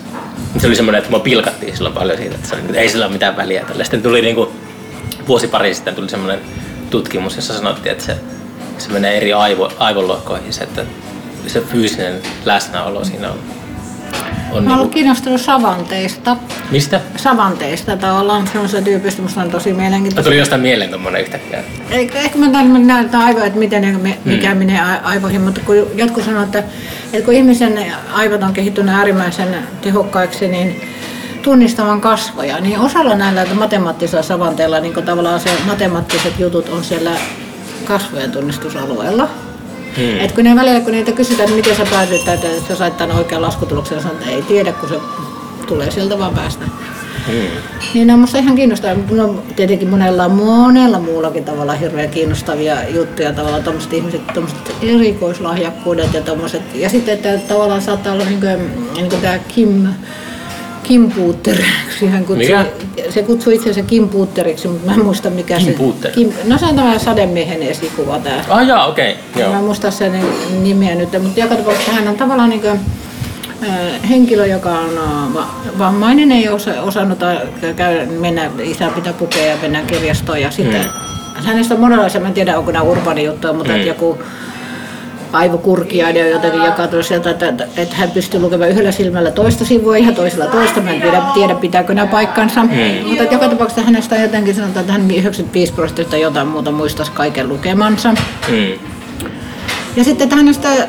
Mut 0.53 0.61
Se 0.61 0.67
oli 0.67 0.75
semmoinen, 0.75 0.99
että 0.99 1.11
mua 1.11 1.19
pilkattiin 1.19 1.75
silloin 1.75 1.95
paljon 1.95 2.17
siitä, 2.17 2.35
että, 2.35 2.47
se 2.47 2.55
oli, 2.55 2.63
että 2.65 2.79
ei 2.79 2.89
sillä 2.89 3.05
ole 3.05 3.13
mitään 3.13 3.37
väliä. 3.37 3.65
Tälle. 3.65 3.83
Sitten 3.83 4.01
tuli 4.01 4.21
niin 4.21 4.35
kuin, 4.35 4.49
vuosi 5.27 5.47
pari 5.47 5.75
sitten 5.75 5.95
tuli 5.95 6.09
semmoinen 6.09 6.39
tutkimus, 6.89 7.35
jossa 7.35 7.53
sanottiin, 7.53 7.91
että 7.91 8.03
se, 8.03 8.17
se 8.77 8.89
menee 8.89 9.17
eri 9.17 9.33
aivo, 9.33 9.71
aivolohkoihin, 9.79 10.53
se, 10.53 10.63
että 10.63 10.85
se 11.47 11.61
fyysinen 11.61 12.21
läsnäolo 12.45 13.05
siinä 13.05 13.31
on. 13.31 13.39
On 14.51 14.63
Mä 14.63 14.69
niin 14.69 14.79
olen 14.79 14.89
kiinnostunut 14.89 15.41
savanteista. 15.41 16.37
mistä? 16.71 17.01
Savanteista 17.15 17.97
tavallaan, 17.97 18.47
semmoisesta 18.47 18.85
tyypistä, 18.85 19.21
musta 19.21 19.41
on 19.41 19.51
tosi 19.51 19.73
mielenkiintoista. 19.73 20.23
tuli 20.29 20.37
jostain 20.37 20.61
mieleen 20.61 20.89
tommonen 20.89 21.21
yhtäkkiä. 21.21 21.63
Ehkä 21.89 22.19
ehkä 22.19 22.37
mä 22.37 22.49
tämän 22.49 22.87
näen 22.87 23.15
aivoja, 23.15 23.45
että 23.45 23.59
miten 23.59 23.99
me- 24.01 24.17
mikä 24.25 24.51
mm. 24.53 24.57
menee 24.57 24.81
aivoihin, 25.03 25.41
mutta 25.41 25.61
kun 25.65 25.75
jotkut 25.95 26.23
sanoo, 26.23 26.43
että, 26.43 26.63
että 27.13 27.25
kun 27.25 27.33
ihmisen 27.33 27.85
aivot 28.13 28.43
on 28.43 28.53
kehittynyt 28.53 28.95
äärimmäisen 28.95 29.55
tehokkaiksi, 29.81 30.47
niin 30.47 30.81
tunnistamaan 31.41 32.01
kasvoja, 32.01 32.59
niin 32.59 32.79
osalla 32.79 33.15
näillä 33.15 33.45
matemaattisilla 33.53 34.23
savanteilla 34.23 34.79
niin 34.79 34.93
tavallaan 34.93 35.39
se 35.39 35.49
matemaattiset 35.65 36.39
jutut 36.39 36.69
on 36.69 36.83
siellä 36.83 37.11
kasvojen 37.85 38.31
tunnistusalueella. 38.31 39.29
Hmm. 39.97 40.19
Et 40.19 40.31
kun 40.31 40.43
ne 40.43 40.55
välillä, 40.55 40.79
kun 40.79 40.91
niitä 40.91 41.11
kysytään, 41.11 41.49
että 41.49 41.55
miten 41.55 41.75
sä 41.75 41.91
päädyit, 41.91 42.27
että 42.27 42.47
sä 42.67 42.75
sait 42.75 42.97
tämän 42.97 43.15
oikean 43.15 43.41
laskutuloksen, 43.41 43.95
ja 43.95 44.01
sanoo, 44.01 44.17
että 44.17 44.31
ei 44.31 44.41
tiedä, 44.41 44.71
kun 44.71 44.89
se 44.89 44.95
tulee 45.67 45.91
sieltä 45.91 46.19
vaan 46.19 46.33
päästä. 46.33 46.65
Hmm. 47.27 47.35
Niin 47.93 48.07
ne 48.07 48.13
on 48.13 48.19
musta 48.19 48.37
ihan 48.37 48.55
kiinnostavia. 48.55 49.03
No, 49.11 49.43
tietenkin 49.55 49.89
monella, 49.89 50.29
monella 50.29 50.99
muullakin 50.99 51.45
tavalla 51.45 51.73
hirveän 51.73 52.09
kiinnostavia 52.09 52.89
juttuja. 52.89 53.33
Tavallaan 53.33 53.63
tommoset 53.63 53.93
ihmiset, 53.93 54.27
tommoset 54.33 54.75
erikoislahjakkuudet 54.81 56.13
ja 56.13 56.21
tommoset. 56.21 56.61
Ja 56.75 56.89
sitten, 56.89 57.13
että 57.13 57.37
tavallaan 57.47 57.81
saattaa 57.81 58.13
olla 58.13 58.25
niin 58.25 58.39
kuin, 58.39 58.71
niin 58.95 59.09
kuin 59.09 59.21
tämä 59.21 59.39
Kim, 59.39 59.87
Kim 60.89 61.11
Puutteriksi. 61.11 62.07
Hän 62.07 62.25
kutsui, 62.25 62.37
Mikä? 62.37 62.65
Se 63.09 63.23
kutsui 63.23 63.55
itsensä 63.55 63.81
Kim 63.81 64.09
Puutteriksi, 64.09 64.67
mutta 64.67 64.85
mä 64.87 64.93
en 64.93 65.05
muista 65.05 65.29
mikä 65.29 65.57
Kim 65.57 65.65
se... 65.65 65.71
Puutter? 65.71 66.11
Kim, 66.11 66.29
no 66.47 66.57
se 66.57 66.65
on 66.65 66.75
tämä 66.75 66.99
sademiehen 66.99 67.63
esikuva 67.63 68.19
tää. 68.19 68.45
Ah 68.49 68.67
jaa, 68.67 68.87
okei. 68.87 69.11
Okay. 69.11 69.43
Mä 69.43 69.47
en 69.49 69.53
Joo. 69.53 69.61
muista 69.61 69.91
sen 69.91 70.11
nimeä 70.61 70.95
nyt, 70.95 71.09
mutta 71.23 71.39
joka 71.39 71.55
tapauksessa 71.55 71.91
hän 71.91 72.07
on 72.07 72.15
tavallaan 72.17 72.49
niin 72.49 72.61
kuin, 72.61 72.79
henkilö, 74.09 74.45
joka 74.45 74.69
on 74.69 74.89
vammainen, 75.79 76.31
ei 76.31 76.49
osa, 76.49 76.81
osannut 76.81 77.19
käydä, 77.75 78.05
mennä, 78.05 78.49
isä 78.63 78.89
pitää 78.95 79.13
pukea 79.13 79.45
ja 79.45 79.57
mennä 79.61 79.81
kirjastoon. 79.81 80.41
Ja 80.41 80.51
sitten 80.51 80.81
Mm. 80.81 81.43
hänestä 81.45 81.73
on 81.73 81.79
monenlaisia, 81.79 82.21
mä 82.21 82.27
en 82.27 82.33
tiedä 82.33 82.57
onko 82.57 82.71
nämä 82.71 82.83
urbaani 82.83 83.23
juttuja, 83.23 83.53
mutta 83.53 83.69
Mm. 83.71 83.75
että 83.75 83.87
joku 83.87 84.17
aivokurkia 85.33 86.09
ja 86.09 86.27
jotenkin 86.27 86.63
joka 86.63 87.03
sieltä, 87.03 87.29
että, 87.29 87.47
että, 87.47 87.67
että, 87.77 87.95
hän 87.95 88.11
pystyy 88.11 88.39
lukemaan 88.39 88.69
yhdellä 88.69 88.91
silmällä 88.91 89.31
toista 89.31 89.65
sivua 89.65 89.97
ja 89.97 90.11
toisella 90.11 90.45
toista. 90.45 90.81
Mä 90.81 90.91
en 90.91 91.01
tiedä, 91.01 91.21
tiedä 91.33 91.55
pitääkö 91.55 91.93
nämä 91.93 92.07
paikkansa. 92.07 92.63
Mm. 92.63 93.07
Mutta 93.07 93.23
joka 93.23 93.49
tapauksessa 93.49 93.81
hänestä 93.81 94.15
jotenkin 94.15 94.55
sanotaan, 94.55 94.81
että 94.81 94.93
hän 94.93 95.11
95 95.11 95.73
prosenttia 95.73 96.19
jotain 96.19 96.47
muuta 96.47 96.71
muistaisi 96.71 97.11
kaiken 97.11 97.49
lukemansa. 97.49 98.11
Mm. 98.11 98.79
Ja 99.95 100.03
sitten 100.03 100.25
että 100.25 100.35
hänestä 100.35 100.69
äh, 100.69 100.87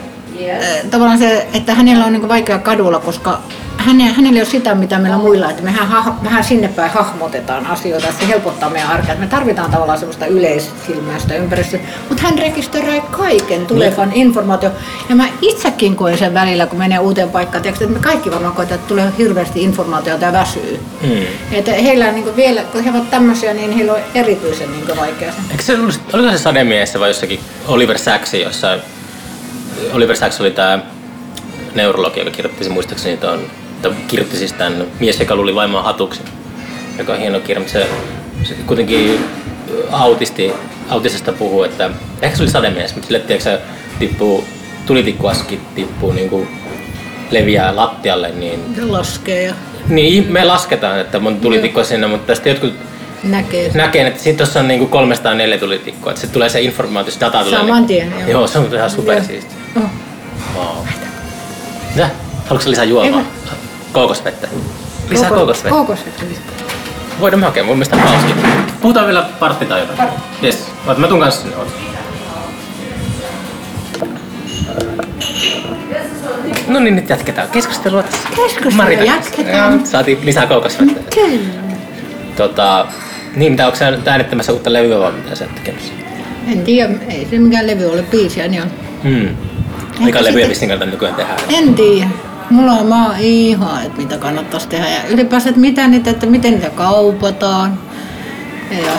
tavallaan 0.91 1.19
se, 1.19 1.49
että 1.55 1.75
hänellä 1.75 2.05
on 2.05 2.13
niin 2.13 2.29
vaikea 2.29 2.59
kadulla, 2.59 2.99
koska 2.99 3.41
häne, 3.81 4.05
hänellä 4.05 4.37
ei 4.37 4.43
ole 4.43 4.51
sitä, 4.51 4.75
mitä 4.75 4.99
meillä 4.99 5.19
muilla, 5.19 5.51
että 5.51 5.63
mehän 5.63 5.89
ha, 5.89 6.17
vähän 6.25 6.45
sinne 6.45 6.69
päin 6.69 6.91
hahmotetaan 6.91 7.67
asioita, 7.67 8.09
että 8.09 8.21
se 8.21 8.29
helpottaa 8.29 8.71
meidän 8.71 8.91
arkea. 8.91 9.15
Me 9.15 9.27
tarvitaan 9.27 9.71
tavallaan 9.71 9.99
semmoista 9.99 10.27
yleisilmäistä 10.27 11.35
ympäristöä, 11.35 11.81
mutta 12.09 12.23
hän 12.23 12.39
rekisteröi 12.39 13.03
kaiken 13.11 13.67
tulevan 13.67 14.13
informaatio. 14.13 14.71
Ja 15.09 15.17
mä 15.17 15.29
itsekin 15.43 15.97
koen 15.97 16.19
sen 16.19 16.35
välillä, 16.35 16.67
kun 16.67 16.79
menee 16.79 16.99
uuteen 16.99 17.31
paikkaan, 17.31 17.63
tiedätkö, 17.63 17.85
että 17.85 17.97
me 17.97 18.03
kaikki 18.03 18.31
varmaan 18.31 18.55
koetaan, 18.55 18.75
että 18.75 18.89
tulee 18.89 19.13
hirveästi 19.19 19.63
informaatiota 19.63 20.25
ja 20.25 20.33
väsyy. 20.33 20.81
Mm. 21.03 21.23
Että 21.53 21.73
heillä 21.73 22.09
on 22.09 22.15
niin 22.15 22.37
vielä, 22.37 22.63
kun 22.63 22.85
he 22.85 22.91
ovat 22.91 23.11
tämmöisiä, 23.11 23.55
niin 23.55 23.73
heillä 23.73 23.93
on 23.93 24.01
erityisen 24.15 24.73
niin 24.73 24.97
vaikea 24.97 25.33
se. 25.33 25.39
Eikö 25.51 25.63
se 25.63 25.75
ollut, 25.75 26.01
oliko 26.13 26.33
se 26.33 26.39
sademiessä 26.39 27.01
vai 27.01 27.11
jossakin 27.11 27.41
Oliver 27.67 27.99
Sacks 27.99 28.35
jossain? 28.35 28.81
Oliver 29.93 30.17
Sacks 30.17 30.41
oli 30.41 30.51
tämä 30.51 30.79
neurologi, 31.75 32.21
joka 32.21 32.31
kirjoitti 32.31 32.65
se 32.65 32.71
muistaakseni 32.71 33.17
tuon, 33.17 33.41
kirjoitti 34.09 34.37
siis 34.37 34.53
tämän 34.53 34.85
mies, 35.01 35.21
joka 35.21 35.37
luuli 35.37 35.55
vaimoa 35.55 35.83
hatuksi, 35.83 36.21
joka 36.99 37.13
on 37.13 37.19
hieno 37.19 37.41
kirja, 37.41 37.61
mutta 37.61 37.73
se, 37.73 37.87
se 38.45 38.55
kuitenkin 38.67 39.25
autisti, 39.91 40.53
autisesta 40.89 41.33
puhuu, 41.33 41.63
että 41.63 41.91
ehkä 42.23 42.37
se 42.37 42.43
oli 42.43 42.51
sademies, 42.51 42.95
mutta 42.95 43.07
sille 43.07 43.21
tiedätkö, 43.21 43.59
tippuu, 43.99 44.45
tulitikkuaski 44.87 45.61
tippuu 45.75 46.13
niin 46.13 46.31
kuin 46.31 46.49
leviää 47.31 47.77
lattialle, 47.77 48.31
niin, 48.31 48.61
Se 48.77 48.85
laskee 48.85 49.43
ja 49.43 49.55
niin 49.89 50.33
me 50.33 50.45
lasketaan, 50.45 51.01
että 51.01 51.19
mun 51.19 51.41
tulitikko 51.41 51.85
sinne, 51.85 52.07
mutta 52.07 52.27
tästä 52.27 52.49
jotkut 52.49 52.73
näkee. 53.23 53.71
näkee, 53.75 54.07
että 54.07 54.23
siinä 54.23 54.37
tuossa 54.37 54.61
on 54.61 54.69
niinku 54.69 54.87
304 54.87 55.59
tulitikkoa, 55.59 56.11
että 56.13 56.21
se 56.21 56.27
tulee 56.27 56.49
se 56.49 56.61
informaatio, 56.61 57.13
se 57.13 57.21
data 57.21 57.45
tulee. 57.45 57.59
Saman 57.59 57.87
niinku- 57.87 57.87
tien, 57.87 58.13
joo. 58.21 58.31
Joo, 58.31 58.47
se 58.47 58.59
on 58.59 58.75
ihan 58.75 58.91
supersiisti. 58.91 59.55
Oh. 59.77 59.83
Wow. 60.57 60.87
Mitä? 61.95 62.11
Haluatko 62.45 62.61
sä 62.61 62.71
lisää 62.71 62.85
juomaa? 62.85 63.21
mä- 63.21 63.27
Kookosvettä. 63.93 64.49
Lisää 65.09 65.29
Kooko- 65.29 65.35
kookosvettä. 65.39 65.71
Kookosvettä. 65.71 66.25
Voidaan 67.21 67.43
hakea, 67.43 67.65
mun 67.65 67.77
mielestä 67.77 67.97
on 67.97 68.03
hauski. 68.03 68.35
Puhutaan 68.81 69.07
vielä 69.07 69.27
partti 69.41 69.67
tai 69.67 69.81
jotain. 69.81 70.09
Yes. 70.43 70.67
Mä 70.97 71.07
tuun 71.09 71.21
kanssa 71.21 71.41
sinne. 71.43 71.57
Oota. 71.57 71.71
No 76.69 76.81
niin, 76.81 76.97
nyt 76.97 77.09
jatketaan 77.09 77.49
keskustelua 77.49 78.03
tässä. 78.03 78.29
Keskustelua 78.29 78.77
Marita. 78.77 79.03
jatketaan. 79.05 79.73
Joo, 79.75 79.87
Saatiin 79.87 80.19
lisää 80.23 80.47
kookosvettä. 80.47 81.01
Kyllä. 81.15 81.61
Tota, 82.37 82.87
niin, 83.37 83.53
mitä 83.53 83.67
onko 83.67 83.79
sä 83.79 83.91
nyt 83.91 84.09
äänittämässä 84.09 84.53
uutta 84.53 84.73
levyä 84.73 84.99
vai 84.99 85.13
mitä 85.13 85.35
sä 85.37 85.45
oot 85.45 85.55
tekemässä? 85.55 85.93
En 86.53 86.63
tiedä, 86.65 86.93
ei 87.09 87.27
se 87.31 87.39
mikään 87.39 87.67
levy 87.67 87.85
ole 87.87 88.03
biisiä, 88.03 88.49
niin 88.49 88.63
on. 88.63 88.71
Hmm. 89.03 89.37
Mikä 90.05 90.25
levyä 90.25 90.47
kannattaa 90.59 90.87
nykyään 90.87 91.15
tehdä? 91.15 91.33
En 91.49 91.75
tiedä. 91.75 92.09
Mulla 92.51 92.73
on 92.73 92.87
maa 92.87 93.15
ihan, 93.19 93.83
että 93.87 93.99
mitä 94.03 94.19
kannattaisi 94.19 94.69
tehdä. 94.69 94.89
Ja 94.89 95.01
ylipäänsä, 95.09 95.49
että 95.49 95.61
mitä 95.61 95.89
niitä, 95.89 96.11
että 96.11 96.27
miten 96.27 96.53
niitä 96.53 96.71
kaupataan. 96.71 97.79
Ja 98.71 98.93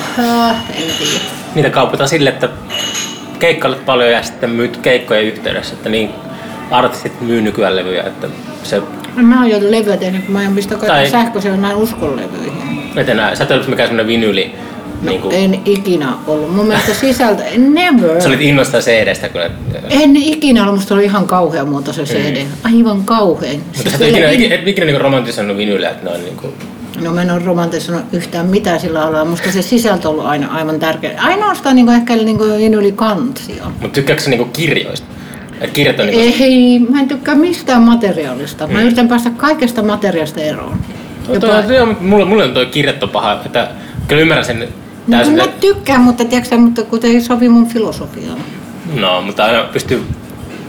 äh, 0.49 0.55
en 0.69 0.83
tiedä. 0.97 1.23
Niitä 1.55 1.69
kaupataan 1.69 2.09
sille, 2.09 2.29
että 2.29 2.49
keikkailet 3.39 3.85
paljon 3.85 4.11
ja 4.11 4.23
sitten 4.23 4.49
myyt 4.49 4.77
keikkojen 4.77 5.23
yhteydessä, 5.25 5.73
että 5.73 5.89
niin 5.89 6.09
artistit 6.71 7.21
myy 7.21 7.41
nykyään 7.41 7.75
levyjä, 7.75 8.03
että 8.03 8.27
se 8.63 8.81
Mä 9.15 9.39
oon 9.41 9.49
jo 9.49 9.57
levyä 9.71 9.97
tehnyt, 9.97 10.25
kun 10.25 10.33
mä 10.33 10.43
en 10.43 10.55
pistä 10.55 10.75
Tai- 10.77 11.09
sähköisellä, 11.09 11.57
mä 11.57 11.71
en 11.71 11.77
usko 11.77 12.15
levyihin. 12.15 12.91
etenää. 12.95 13.35
Sä 13.35 13.43
et 13.43 13.51
ollut 13.51 13.67
mikään 13.67 13.89
semmonen 13.89 14.07
vinyli. 15.01 15.11
Niin 15.11 15.21
kuin, 15.21 15.35
En 15.35 15.61
ikinä 15.65 16.13
ollut. 16.27 16.55
Mun 16.55 16.67
mielestä 16.67 16.93
sisältö, 16.93 17.43
never. 17.57 18.21
sä 18.21 18.27
olit 18.29 18.41
innostaa 18.41 18.81
CD-stä, 18.81 19.27
et, 19.27 19.51
En 19.89 20.15
ikinä 20.15 20.61
ollut, 20.63 20.75
musta 20.75 20.93
oli 20.93 21.03
ihan 21.03 21.27
kauhea 21.27 21.65
muuta 21.65 21.93
se 21.93 22.03
CD. 22.03 22.45
Aivan 22.63 23.03
kauhean. 23.05 23.55
mutta 23.55 23.81
Siis 23.89 23.99
sä 23.99 24.05
ikinä, 24.07 24.29
in- 24.31 24.51
et, 24.51 24.67
ikinä 24.67 24.85
niin 24.85 25.01
romantisoinut 25.01 25.57
vinyliä, 25.57 25.89
että 25.89 26.09
ne 26.09 26.15
on 26.15 26.23
niin 26.23 26.37
kuin, 26.37 26.53
No 27.01 27.11
mä 27.13 27.21
en 27.21 27.31
ole 27.31 27.41
romantisoinut 27.45 28.05
yhtään 28.13 28.45
mitään 28.45 28.79
sillä 28.79 29.01
alalla. 29.01 29.25
Musta 29.25 29.51
se 29.51 29.61
sisältö 29.61 30.07
on 30.09 30.13
ollut 30.13 30.25
aina 30.25 30.47
aivan 30.47 30.79
tärkeä. 30.79 31.11
Ainoastaan 31.21 31.75
niin 31.75 31.89
ehkä 31.89 32.15
niin 32.15 32.37
kuin 32.37 32.73
yli 32.73 32.91
kantsia. 32.91 33.63
mutta 33.65 33.87
tykkääkö 33.95 34.21
sä 34.21 34.29
niin 34.29 34.37
kuin 34.37 34.51
kirjoista? 34.51 35.07
Kirjat 35.73 35.99
on 35.99 36.07
niin 36.07 36.33
kuin, 36.33 36.41
Ei, 36.43 36.79
mä 36.79 36.99
en 36.99 37.07
tykkää 37.07 37.35
mistään 37.35 37.81
materiaalista. 37.81 38.67
Mä 38.67 38.81
yritän 38.81 39.07
päästä 39.07 39.29
kaikesta 39.37 39.83
materiaalista 39.83 40.41
eroon. 40.41 40.77
No, 41.27 41.39
toi, 41.39 41.63
toi, 41.63 41.79
on- 41.79 41.97
mulle, 42.01 42.25
mulle 42.25 42.43
on 42.43 42.53
toi 42.53 42.65
kirjattu 42.65 43.07
paha, 43.07 43.41
että 43.45 43.67
kyllä 44.07 44.21
ymmärrän 44.21 44.45
sen 44.45 44.67
No, 45.07 45.17
täysin. 45.17 45.35
mä 45.35 45.43
että- 45.43 45.61
tykkään, 45.61 46.01
mutta, 46.01 46.25
tiedätkö, 46.25 46.57
mutta 46.57 46.83
kun 46.83 46.99
ei 47.03 47.21
sovi 47.21 47.49
mun 47.49 47.67
filosofiaan. 47.67 48.37
No, 48.99 49.21
mutta 49.21 49.45
aina 49.45 49.63
pystyy 49.63 50.03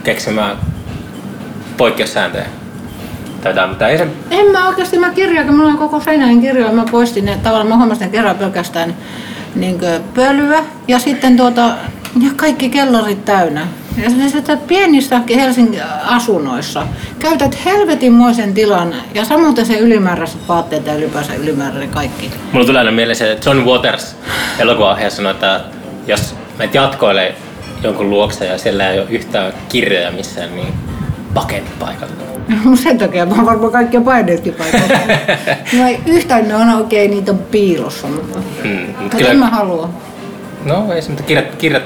keksimään 0.04 0.56
poikkeussääntöjä. 1.76 2.46
Jotain, 3.44 3.68
mutta 3.68 3.88
ei 3.88 3.98
se... 3.98 4.06
En 4.30 4.46
mä 4.52 4.68
oikeasti, 4.68 4.98
mä 4.98 5.10
kirjoitin, 5.10 5.54
mulla 5.56 5.68
on 5.70 5.78
koko 5.78 6.00
seinäin 6.00 6.40
kirjoja, 6.40 6.72
mä 6.72 6.84
poistin 6.90 7.24
ne, 7.24 7.38
tavallaan 7.42 7.68
mä 7.68 7.76
huomasin 7.76 8.10
kerran 8.10 8.36
pelkästään 8.36 8.94
niin 9.54 9.78
pölyä 10.14 10.64
ja 10.88 10.98
sitten 10.98 11.36
tuota, 11.36 11.70
ja 12.20 12.30
kaikki 12.36 12.70
kellarit 12.70 13.24
täynnä. 13.24 13.66
Ja 13.96 14.10
että 14.38 14.56
pienissä 14.56 15.20
Helsingin 15.36 15.82
asunnoissa 16.04 16.86
käytät 17.18 17.64
helvetinmoisen 17.64 18.54
tilan 18.54 18.94
ja 19.14 19.24
samoin 19.24 19.66
se 19.66 19.78
ylimääräiset 19.78 20.48
vaatteet 20.48 20.86
ja 20.86 20.94
ylipäänsä 20.94 21.34
ylimääräinen 21.34 21.88
kaikki. 21.88 22.30
Mulla 22.52 22.66
tulee 22.66 22.78
aina 22.78 22.92
mieleen 22.92 23.16
se, 23.16 23.32
että 23.32 23.50
John 23.50 23.64
Waters 23.64 24.16
elokuva 24.58 24.98
sanoi, 25.08 25.32
että 25.32 25.60
jos 26.06 26.34
menet 26.58 26.74
jatkoille 26.74 27.34
jonkun 27.82 28.10
luokse 28.10 28.46
ja 28.46 28.58
siellä 28.58 28.90
ei 28.90 28.98
ole 29.00 29.08
yhtään 29.10 29.52
kirjoja 29.68 30.10
missään, 30.10 30.56
niin 30.56 30.74
pakene 31.34 31.66
paikalle. 31.78 32.14
Sen 32.82 32.98
takia 32.98 33.26
mä 33.26 33.34
oon 33.34 33.46
varmaan 33.46 33.72
kaikkia 33.72 34.00
paineetkin 34.00 34.54
paikalla. 34.54 34.86
no 35.78 35.86
ei 35.86 36.00
yhtään 36.06 36.48
ne 36.48 36.54
on 36.54 36.80
okei, 36.80 37.08
niitä 37.08 37.32
on 37.32 37.38
piilossa, 37.38 38.06
mutta, 38.08 38.38
Mm, 38.64 38.94
mutta 39.00 39.18
en 39.18 39.38
mä 39.38 39.46
halua. 39.46 39.88
No 40.64 40.92
ei 40.92 41.02
se, 41.02 41.08
mutta 41.08 41.22
kirjat, 41.24 41.54
kirjat 41.54 41.82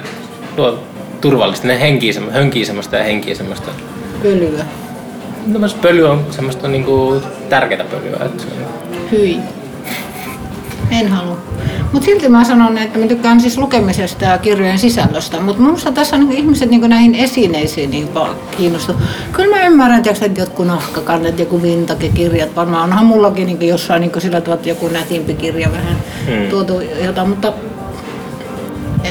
luo 0.56 0.78
turvallista. 1.20 1.66
Ne 1.66 1.80
henkii, 1.80 2.12
hönkii 2.32 2.64
semmoista 2.64 2.96
ja 2.96 3.04
henkii 3.04 3.34
semmoista. 3.34 3.70
Pölyä. 4.22 4.64
No, 5.46 5.68
se 5.68 5.76
pöly 5.82 6.02
on 6.10 6.24
semmoista 6.30 6.68
niinku 6.68 7.22
tärkeää 7.48 7.84
pölyä. 7.84 8.24
Että 8.24 8.44
Hyi. 9.12 9.38
En 10.90 11.08
halua. 11.08 11.36
Mutta 11.92 12.06
silti 12.06 12.28
mä 12.28 12.44
sanon, 12.44 12.78
että 12.78 12.98
mä 12.98 13.06
tykkään 13.06 13.40
siis 13.40 13.58
lukemisesta 13.58 14.24
ja 14.24 14.38
kirjojen 14.38 14.78
sisällöstä. 14.78 15.40
Mutta 15.40 15.62
minusta 15.62 15.92
tässä 15.92 16.16
on 16.16 16.28
niin 16.28 16.38
ihmiset 16.38 16.70
niin 16.70 16.90
näihin 16.90 17.14
esineisiin 17.14 17.90
niin 17.90 18.08
kiinnostu. 18.56 18.92
Kyllä 19.32 19.56
mä 19.56 19.66
ymmärrän, 19.66 20.02
tiiäks, 20.02 20.22
että 20.22 20.40
jotkut 20.40 20.66
nahkakannet, 20.66 21.38
joku 21.38 21.62
vintage-kirjat, 21.62 22.56
varmaan 22.56 22.82
onhan 22.84 23.06
mullakin 23.06 23.46
niin 23.46 23.68
jossain 23.68 24.00
niin 24.00 24.12
sillä 24.18 24.40
tavalla 24.40 24.54
että 24.54 24.68
joku 24.68 24.88
nätimpi 24.88 25.34
kirja 25.34 25.72
vähän 25.72 25.96
Hmm. 26.26 26.50
tuotu 26.50 26.80
jotain, 26.80 27.28
mutta 27.28 27.52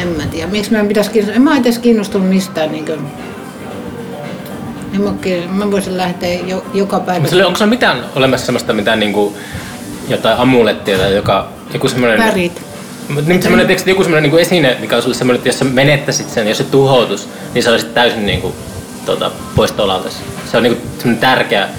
en 0.01 0.07
mä 0.07 0.23
tiedä. 0.23 0.47
Miksi 0.51 0.71
mä 0.71 0.83
pitäisi 0.85 1.11
kiinnostua? 1.11 1.35
En 1.35 1.41
mä 1.41 1.57
edes 1.57 1.79
kiinnostunut 1.79 2.29
mistään. 2.29 2.71
Niin 2.71 2.85
kuin, 2.85 2.99
en 4.93 5.01
mä, 5.01 5.09
oikein- 5.09 5.53
mä 5.53 5.71
voisin 5.71 5.97
lähteä 5.97 6.39
jo, 6.45 6.65
joka 6.73 6.99
päivä. 6.99 7.27
Sille- 7.27 7.45
onko 7.45 7.57
se 7.59 7.65
mitään 7.65 8.05
olemassa 8.15 8.45
semmoista 8.45 8.73
mitään 8.73 8.99
niinku, 8.99 9.37
jotain 10.09 10.37
amulettia 10.37 10.97
tai 10.97 11.15
joka, 11.15 11.47
joku 11.73 11.89
semmoinen... 11.89 12.19
Värit. 12.19 12.61
Niin 13.27 13.41
semmoinen, 13.41 13.67
tiedätkö, 13.67 13.89
joku 13.91 14.03
semmoinen 14.03 14.23
niinku 14.23 14.37
esine, 14.37 14.77
mikä 14.79 14.95
on 14.95 15.01
sulle 15.01 15.15
semmoinen, 15.15 15.37
että 15.37 15.49
jos 15.49 15.59
sä 15.59 15.65
menettäisit 15.65 16.29
sen, 16.29 16.47
jos 16.47 16.57
se 16.57 16.63
tuhoutus, 16.63 17.29
niin 17.53 17.63
se 17.63 17.69
olisi 17.71 17.85
täysin 17.85 18.25
niinku, 18.25 18.55
tota, 19.05 19.31
pois 19.55 19.71
tolalta. 19.71 20.09
Se 20.51 20.57
on 20.57 20.63
niinku 20.63 20.81
semmoinen 20.97 21.21
tärkeä, 21.21 21.69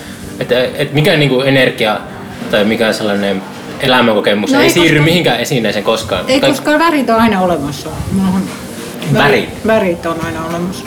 että 0.41 0.55
et 0.65 0.93
mikä 0.93 1.17
niinku 1.17 1.41
energia 1.41 2.01
tai 2.51 2.65
mikä 2.65 2.93
sellainen 2.93 3.43
elämänkokemus 3.81 4.53
No 4.53 4.59
ei, 4.59 4.65
ei, 4.65 4.71
siirry 4.71 5.01
mihinkään 5.01 5.41
esineeseen 5.41 5.85
koskaan. 5.85 6.25
Ei, 6.29 6.41
Kaik- 6.41 6.53
koska 6.53 6.79
värit 6.79 7.11
on 7.11 7.21
aina 7.21 7.41
olemassa. 7.41 7.89
On 8.35 8.43
Värit? 9.15 9.67
Värit 9.67 10.07
on 10.07 10.17
aina 10.25 10.47
olemassa. 10.51 10.85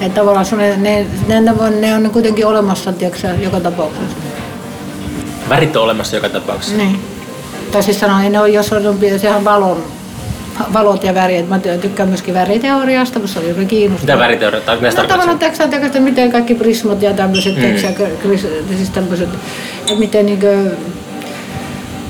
Että 0.00 0.20
tavallaan 0.20 0.46
ne, 0.56 0.76
ne, 0.76 1.06
ne, 1.28 1.40
ne 1.80 1.94
on 1.94 2.10
kuitenkin 2.10 2.46
olemassa, 2.46 2.92
tiedätkö, 2.92 3.20
sä, 3.20 3.34
joka 3.42 3.60
tapauksessa. 3.60 4.16
Värit 5.48 5.76
on 5.76 5.82
olemassa 5.82 6.16
joka 6.16 6.28
tapauksessa. 6.28 6.76
Niin. 6.76 7.00
Tai 7.72 7.82
siis 7.82 8.00
sanon, 8.00 8.22
ei 8.22 8.30
ne 8.30 8.40
ole, 8.40 8.48
jos 8.48 8.72
on, 8.72 8.98
sehän 9.16 9.44
valon, 9.44 9.84
valot 10.72 11.04
ja 11.04 11.14
värit. 11.14 11.48
Mä 11.48 11.58
ty- 11.58 11.78
tykkään 11.78 12.08
myöskin 12.08 12.34
väriteoriasta, 12.34 13.20
koska 13.20 13.34
se 13.34 13.38
oli 13.38 13.48
juuri 13.48 13.66
kiinnostavaa. 13.66 14.16
Mitä 14.16 14.24
värit 14.24 14.54
on? 14.54 14.62
Tai 14.66 14.76
mitä 14.80 15.02
No 15.02 15.08
tavallaan 15.08 15.38
tiedätkö, 15.38 15.64
sä, 15.64 15.68
tiedätkö, 15.68 15.86
että 15.86 16.00
miten 16.00 16.32
kaikki 16.32 16.54
prismat 16.54 17.02
ja 17.02 17.12
tämmöiset, 17.12 17.56
mm. 17.56 18.76
siis 18.76 18.90
tämmöiset, 18.90 19.28
että 19.80 19.94
miten 19.98 20.26
niinkö, 20.26 20.70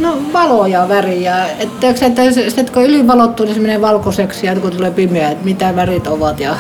no 0.01 0.19
valo 0.33 0.67
ja 0.67 0.89
väri 0.89 1.25
ja 1.25 1.47
että, 1.59 1.89
että 2.07 2.31
se, 2.31 2.51
sit 2.51 2.71
kun 2.71 2.85
ylivalottuu, 2.85 3.47
niin 3.47 3.55
se 3.55 3.61
menee 3.61 3.81
valkoiseksi 3.81 4.47
ja 4.47 4.57
kun 4.57 4.71
tulee 4.71 4.91
pimeä, 4.91 5.31
että 5.31 5.45
mitä 5.45 5.77
värit 5.77 6.07
ovat 6.07 6.41
ja 6.41 6.55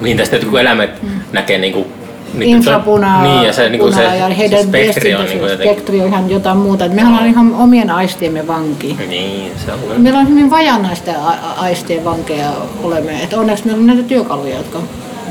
Niin 0.00 0.16
tästä 0.16 0.36
jotkut 0.36 0.60
eläimet 0.60 0.90
näkee 1.32 1.58
niinku... 1.58 1.86
niiden- 2.34 2.48
infrapunaa 2.48 3.22
Niin, 3.22 3.42
ja 3.42 3.52
se, 3.52 3.68
niinku 3.68 3.92
se, 3.92 4.02
ja 4.02 4.28
se 4.28 4.38
heidän 4.38 4.64
spektri 4.64 5.14
on 5.14 5.24
niinku 5.24 5.44
jotenkin... 5.44 5.74
spektri 5.74 6.00
on 6.00 6.06
ihan 6.06 6.30
jotain 6.30 6.56
muuta. 6.56 6.84
Et 6.84 6.92
mehän 6.92 7.12
ollaan 7.12 7.28
ihan 7.28 7.54
omien 7.54 7.90
aistiemme 7.90 8.46
vanki. 8.46 8.96
Niin, 9.08 9.52
se 9.66 9.72
on. 9.72 10.00
Meillä 10.00 10.18
on 10.18 10.28
hyvin 10.28 10.50
vajanaisten 10.50 11.16
aistien 11.56 12.04
vankeja 12.04 12.50
olemme. 12.82 13.22
Et 13.22 13.32
onneksi 13.32 13.66
meillä 13.66 13.80
on 13.80 13.86
näitä 13.86 14.02
työkaluja, 14.02 14.56
jotka... 14.56 14.78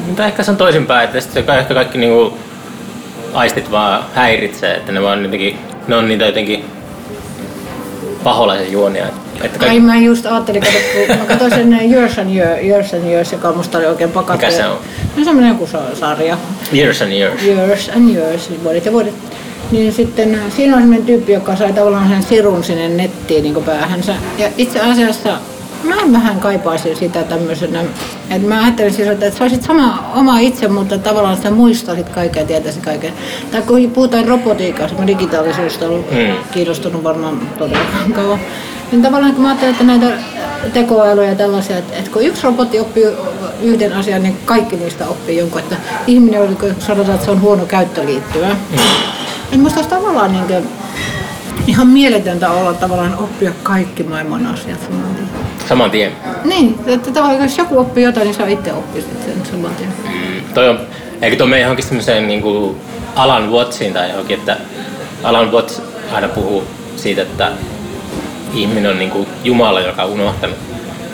Mutta 0.08 0.26
ehkä 0.26 0.44
se 0.44 0.52
on 0.52 0.58
toisinpäin, 0.58 1.06
että 1.06 1.22
sitten 1.22 1.58
ehkä 1.60 1.74
kaikki 1.74 1.98
niinku 1.98 2.38
aistit 3.34 3.72
vaan 3.72 4.04
häiritsee, 4.16 4.76
että 4.76 4.92
ne 4.92 5.02
vaan 5.02 5.24
jotenkin, 5.24 5.58
ne 5.88 5.96
on 5.96 6.08
niitä 6.08 6.26
jotenkin 6.26 6.66
paholaisen 8.24 8.72
juonia. 8.72 9.06
Että 9.44 9.60
Ai 9.60 9.66
kaikki, 9.68 9.80
mä 9.80 9.98
just 9.98 10.26
ajattelin, 10.26 10.62
kato, 10.62 10.74
kun 11.08 11.18
mä 11.18 11.26
katsoin 11.26 11.52
sen 11.52 11.92
Years 11.92 12.18
and 12.20 12.36
Years, 12.36 12.64
Years, 12.66 12.94
and 12.94 13.04
Years 13.06 13.32
joka 13.32 13.52
musta 13.52 13.78
oli 13.78 13.86
oikein 13.88 14.12
pakattu. 14.12 14.46
Mikä 14.46 14.58
se 14.58 14.66
on? 14.68 14.78
No 15.18 15.24
semmoinen 15.24 15.50
joku 15.50 15.68
sa- 15.68 15.96
sarja. 16.00 16.38
years 16.74 17.02
and 17.02 17.12
years. 17.12 17.44
Years 17.44 17.90
and 17.96 18.16
Years, 18.16 18.46
siis 18.48 18.64
vuodet 18.64 18.86
ja 18.86 18.92
vuodet. 18.92 19.14
Niin 19.72 19.94
sitten 19.94 20.36
äh, 20.36 20.42
siinä 20.56 20.76
on 20.76 20.82
semmoinen 20.82 21.06
tyyppi, 21.06 21.32
joka 21.32 21.56
sai 21.56 21.74
tavallaan 21.74 22.10
sen 22.10 22.24
sirun 22.24 22.64
sinne 22.64 22.90
nettiin 22.90 23.44
niin 23.44 23.64
päähänsä. 23.64 24.14
Ja 24.38 24.48
itse 24.58 24.80
asiassa 24.80 25.30
mä 25.84 25.96
vähän 26.14 26.40
kaipaisin 26.40 26.96
sitä 26.96 27.24
tämmöisenä, 27.24 27.82
että 28.30 28.48
mä 28.48 28.64
ajattelin 28.64 28.94
siis, 28.94 29.08
että 29.08 29.30
sä 29.32 29.44
olisit 29.44 29.64
sama 29.64 30.12
oma 30.16 30.40
itse, 30.40 30.68
mutta 30.68 30.98
tavallaan 30.98 31.38
sä 31.38 31.52
muistaisit 31.52 32.10
kaiken 32.10 32.42
ja 32.42 32.48
tietäisit 32.48 32.84
kaiken. 32.84 33.14
Tai 33.52 33.62
kun 33.62 33.92
puhutaan 33.94 34.28
robotiikasta, 34.28 35.00
mä 35.00 35.08
digitaalisuudesta 35.08 35.86
olen 35.86 36.02
Mm. 36.12 36.36
kiinnostunut 36.52 37.04
varmaan 37.04 37.42
todella 37.58 37.86
kauan. 38.16 38.40
Niin 38.92 39.02
tavallaan 39.02 39.34
kun 39.34 39.42
mä 39.42 39.48
ajattelen, 39.48 39.72
että 39.72 39.84
näitä 39.84 40.08
tekoälyjä 40.74 41.30
ja 41.30 41.36
tällaisia, 41.36 41.78
että, 41.78 41.96
että 41.98 42.12
kun 42.12 42.22
yksi 42.26 42.44
robotti 42.44 42.80
oppii 42.80 43.04
yhden 43.62 43.94
asian, 43.94 44.24
niin 44.24 44.38
kaikki 44.46 44.76
niistä 44.76 45.08
oppii 45.08 45.38
jonkun. 45.38 45.60
Että 45.62 45.76
ihminen 46.08 46.42
oli, 46.42 46.56
kun 46.56 46.76
sanotaan, 46.80 47.16
että 47.16 47.26
se 47.26 47.32
on 47.32 47.42
huono 47.42 47.66
käyttöliittyvä. 47.66 48.48
Mm. 48.50 48.78
Niin 49.52 49.62
musta 49.62 49.80
olisi 49.80 49.90
tavallaan 49.90 50.32
niin 50.32 50.44
kuin, 50.46 50.68
ihan 51.68 51.88
mieletöntä 51.88 52.52
olla 52.52 52.74
tavallaan 52.74 53.18
oppia 53.18 53.52
kaikki 53.64 54.04
maailman 54.04 54.46
asiat 54.46 54.82
saman 54.82 55.16
tien. 55.16 55.30
Saman 55.70 55.92
tien. 55.92 56.12
Niin, 56.44 56.80
että 56.86 57.12
tavallaan 57.12 57.44
jos 57.44 57.58
joku 57.58 57.80
oppii 57.80 58.04
jotain, 58.04 58.26
niin 58.26 58.36
sä 58.36 58.48
itse 58.48 58.74
oppisit 58.74 59.24
sen 59.26 59.46
saman 59.52 59.76
tien. 59.76 59.94
Mm, 60.04 60.54
toi 60.54 60.70
on, 60.70 60.80
eikö 61.22 61.38
tuo 61.38 61.48
mene 61.48 61.62
johonkin 61.62 61.86
semmoiseen 61.86 62.28
niinku 62.28 62.76
Alan 63.16 63.52
Wattsiin 63.52 63.94
tai 63.94 64.10
johonkin, 64.10 64.40
että 64.40 64.58
Alan 65.24 65.52
Watts 65.52 65.82
aina 66.12 66.28
puhuu 66.28 66.64
siitä, 66.96 67.22
että 67.22 67.52
ihminen 68.54 68.92
on 68.92 69.00
niinku 69.00 69.28
Jumala, 69.44 69.82
joka 69.82 70.04
on 70.04 70.10
unohtanut 70.10 70.58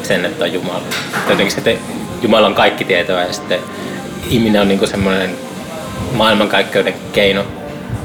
sen, 0.04 0.26
että 0.26 0.43
on 0.45 0.54
Jumala. 0.54 0.82
Että 1.18 1.32
Jotenkin 1.32 1.56
sitten 1.56 1.78
Jumala 2.22 2.48
on 2.48 2.56
kaikki 2.56 2.86
tietävä 2.86 3.22
ja 3.22 3.34
sitten 3.34 3.60
ihminen 4.30 4.62
on 4.62 4.68
niinku 4.68 4.88
semmoinen 4.88 5.30
maailmankaikkeuden 6.14 6.93
keino 7.14 7.45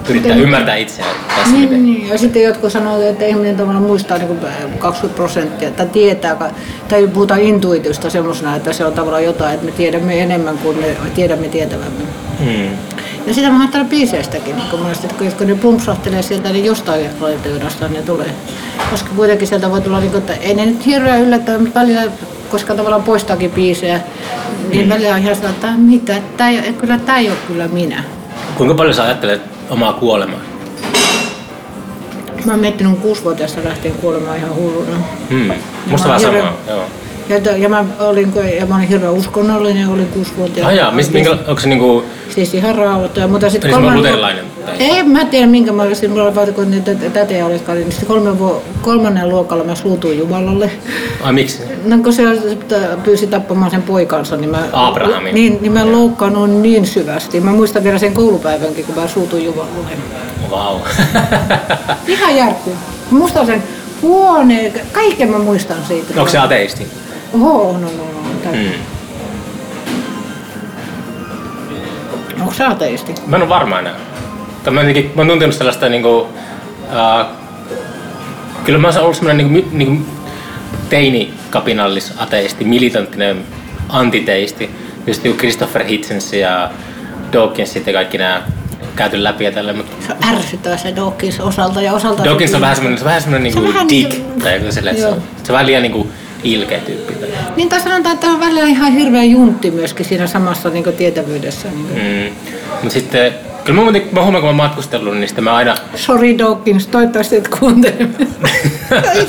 yrittää 0.09 0.31
Miten- 0.33 0.45
ymmärtää 0.45 0.77
itseään 0.77 1.11
tässä 1.37 1.51
Niin, 1.53 1.61
miten. 1.61 1.85
niin, 1.85 2.09
ja 2.09 2.19
sitten 2.19 2.43
jotkut 2.43 2.73
sanoo, 2.73 3.03
että 3.03 3.25
ihminen 3.27 3.57
tavallaan 3.57 3.85
muistaa 3.85 4.19
niin 4.19 4.39
20 4.79 5.17
prosenttia, 5.17 5.71
tai 5.71 5.87
tietää, 5.87 6.53
tai 6.89 7.07
puhutaan 7.07 7.41
intuitiosta 7.41 8.11
semmoisena, 8.11 8.57
että 8.57 8.73
se 8.73 8.85
on 8.85 8.93
tavallaan 8.93 9.25
jotain, 9.25 9.55
että 9.55 9.67
me 9.67 9.73
tiedämme 9.73 10.23
enemmän 10.23 10.59
kuin 10.59 10.79
me 10.79 10.87
tiedämme 11.15 11.49
tietävämme. 11.49 12.05
Mm. 12.41 12.69
Ja 13.27 13.35
sitä 13.35 13.51
mä 13.51 13.61
ajattelen 13.61 13.89
biiseistäkin, 13.89 14.57
niin 14.57 14.69
kun 14.71 14.81
monesti, 14.81 15.07
että 15.07 15.35
kun- 15.39 15.47
ne 15.47 15.55
pumpsahtelee 15.55 16.23
sieltä, 16.23 16.49
niin 16.53 16.65
jostain 16.65 17.07
laiteudasta 17.21 17.89
ne 17.89 18.03
tulee. 18.03 18.31
Koska 18.91 19.11
kuitenkin 19.17 19.49
sieltä 19.49 19.71
voi 19.71 19.81
tulla, 19.81 20.01
niin 20.01 20.11
kuin, 20.11 20.21
että 20.21 20.33
ei 20.35 20.55
ne 20.55 20.67
nyt 20.67 20.87
hirveän 20.87 21.21
yllättävän, 21.23 21.61
mutta 21.63 21.81
välillä 21.81 22.03
koska 22.51 22.75
tavallaan 22.75 23.03
poistaakin 23.03 23.51
biisejä, 23.51 24.01
niin 24.71 24.87
Mm. 24.87 24.93
välillä 24.93 25.15
on 25.15 25.21
ihan 25.21 25.35
sellainen, 25.35 25.55
että 25.55 25.73
mitä, 25.79 26.15
tää 26.37 26.51
ei, 26.51 26.73
kyllä 26.73 26.99
tämä 27.07 27.19
ei 27.19 27.29
ole 27.29 27.37
kyllä 27.47 27.69
minä. 27.69 28.05
Kuinka 28.57 28.75
paljon 28.75 28.95
sä 28.95 29.03
ajattelet 29.05 29.41
omaa 29.73 29.93
kuolemaa? 29.93 30.41
Mä 32.45 32.53
oon 32.53 32.61
miettinyt 32.61 32.99
kuusivuotiaasta 32.99 33.65
lähtien 33.65 33.95
kuolemaan 33.95 34.37
ihan 34.37 34.55
hulluna. 34.55 34.97
Hmm. 35.31 35.51
Musta 35.87 36.09
vähän 36.09 36.21
samaa, 36.21 36.55
joo. 36.69 36.85
Ja, 37.29 37.41
to- 37.41 37.51
ja, 37.51 37.69
mä 37.69 37.85
olin, 37.99 38.33
ja 38.61 38.67
mä 38.67 38.77
olin 38.77 38.89
hirveän 38.89 39.13
uskonnollinen, 39.13 39.89
olin 39.89 40.07
kuusivuotiaana. 40.07 40.69
Ah 40.73 40.77
jaa, 40.77 40.91
mis, 40.91 41.11
minkä, 41.11 41.31
onko 41.31 41.61
se 41.61 41.69
niinku, 41.69 42.05
Siis 42.35 42.55
ihan 42.55 42.75
rauhoittava, 42.75 43.29
mutta 43.29 43.51
sitten 43.51 43.71
semmoinen 43.71 43.99
luterilainen, 43.99 44.45
Ei, 44.79 45.03
mä 45.03 45.25
tiedän 45.25 45.49
minkä 45.49 45.73
mä 45.73 45.83
olisin, 45.83 46.11
mulla 46.11 46.33
oli 46.43 46.53
kun 46.53 46.71
niitä 46.71 46.95
tätejä 46.95 47.47
oli, 47.47 47.61
niin 47.75 47.91
sitten 47.93 48.09
kolme 48.09 48.39
vuo, 48.39 48.63
kolmannen 48.83 49.29
luokalla 49.29 49.65
mä 49.65 49.75
suutuin 49.75 50.19
Jumalalle. 50.19 50.71
ai 51.23 51.33
miksi? 51.33 51.63
No 51.85 51.99
kun 51.99 52.13
se 52.13 52.23
pyysi 53.05 53.27
tappamaan 53.27 53.71
sen 53.71 53.83
poikansa, 53.83 54.37
niin 54.37 54.51
mä, 54.51 54.63
Abrahamin. 54.73 55.35
niin, 55.35 55.59
niin 55.61 55.73
mä 55.73 55.93
loukkaannut 55.93 56.51
niin 56.51 56.87
syvästi. 56.87 57.41
Mä 57.41 57.51
muistan 57.51 57.85
vielä 57.85 57.99
sen 57.99 58.13
koulupäivänkin, 58.15 58.85
kun 58.85 58.95
mä 58.95 59.09
suutuin 59.09 59.45
Jumalalle. 59.45 59.89
Vau. 60.51 60.79
Ihan 62.09 62.37
järkyy. 62.37 62.73
Mä 63.11 63.19
muistan 63.19 63.47
sen 63.47 63.63
huoneen, 64.03 64.73
kaiken 64.93 65.31
mä 65.31 65.39
muistan 65.39 65.77
siitä. 65.89 66.13
onko 66.17 66.31
se 66.31 66.39
ateisti? 66.39 66.87
Oho, 67.35 67.73
no, 67.73 67.79
no, 67.79 67.89
no. 67.89 68.51
Hmm. 68.51 68.59
Mm. 68.59 68.73
Onko 72.41 72.55
se 72.55 72.65
ateisti? 72.65 73.15
Mä 73.27 73.37
en 73.37 73.43
ole 73.43 73.49
varma 73.49 73.79
enää. 73.79 73.95
Tai 74.65 74.73
mä, 74.73 74.81
jotenkin, 74.81 75.13
mä 75.15 75.21
oon 75.21 75.29
tuntenut 75.29 75.55
sellaista 75.55 75.89
niinku, 75.89 76.19
uh, 76.19 77.27
kyllä 78.65 78.79
mä 78.79 78.89
oon 78.89 78.99
ollut 78.99 79.17
semmoinen 79.17 79.53
niinku, 79.55 79.69
niinku 79.73 80.07
teini-kapinallis 80.89 82.13
ateisti, 82.17 82.65
militanttinen 82.65 83.45
antiteisti. 83.89 84.71
Just 85.07 85.23
niinku 85.23 85.39
Christopher 85.39 85.85
Hitchens 85.85 86.33
ja 86.33 86.71
Dawkins 87.33 87.77
ja 87.77 87.93
kaikki 87.93 88.19
nämä 88.19 88.43
käyty 88.97 89.23
läpi 89.23 89.45
ja 89.45 89.53
tällä, 89.53 89.73
mutta 89.73 89.93
Se 90.07 90.15
ärsyttää 90.31 90.77
se 90.77 90.97
Dawkins 90.97 91.41
osalta 91.41 91.83
ja 91.83 91.93
osalta... 91.93 92.25
Dawkins 92.25 92.55
on 92.55 92.61
vähän 92.61 92.77
semmoinen, 92.77 92.99
se 92.99 93.05
on 93.05 93.09
vähän 93.09 93.23
semmoinen 93.23 93.53
Se 93.53 93.59
on 93.59 93.65
niinku 93.65 93.75
vähän 93.75 93.89
dick, 93.89 94.13
niinku- 94.13 94.41
tai 94.41 94.55
joku 94.59 94.73
silleen, 94.73 94.97
se, 94.97 95.07
on, 95.07 95.23
se 95.43 95.53
on 95.53 95.55
vähän 95.55 95.67
liian 95.67 95.83
niinku 95.83 96.11
ilkeä 96.45 96.79
tyyppi. 96.79 97.15
Niin 97.57 97.69
tai 97.69 97.81
sanotaan, 97.81 98.15
että 98.15 98.27
on 98.27 98.41
välillä 98.41 98.63
ihan 98.63 98.93
hirveä 98.93 99.25
juntti 99.25 99.71
myöskin 99.71 100.07
siinä 100.07 100.27
samassa 100.27 100.71
niin 100.71 100.85
tietävyydessä. 100.97 101.69
Niin 101.69 101.83
Mm. 102.29 102.53
Mutta 102.73 102.91
sitten, 102.91 103.35
kyllä 103.65 103.83
mä, 103.83 103.91
mä 104.13 104.23
huomaan, 104.23 104.33
kun 104.35 104.43
mä 104.43 104.47
oon 104.47 104.57
matkustellut, 104.57 105.15
niin 105.17 105.29
sitten 105.29 105.45
mä 105.45 105.55
aina, 105.55 105.75
Sorry 105.95 106.39
Dawkins, 106.39 106.87
toivottavasti 106.87 107.37
et 107.37 107.49
kuuntele. 107.49 107.95
Ei 109.15 109.27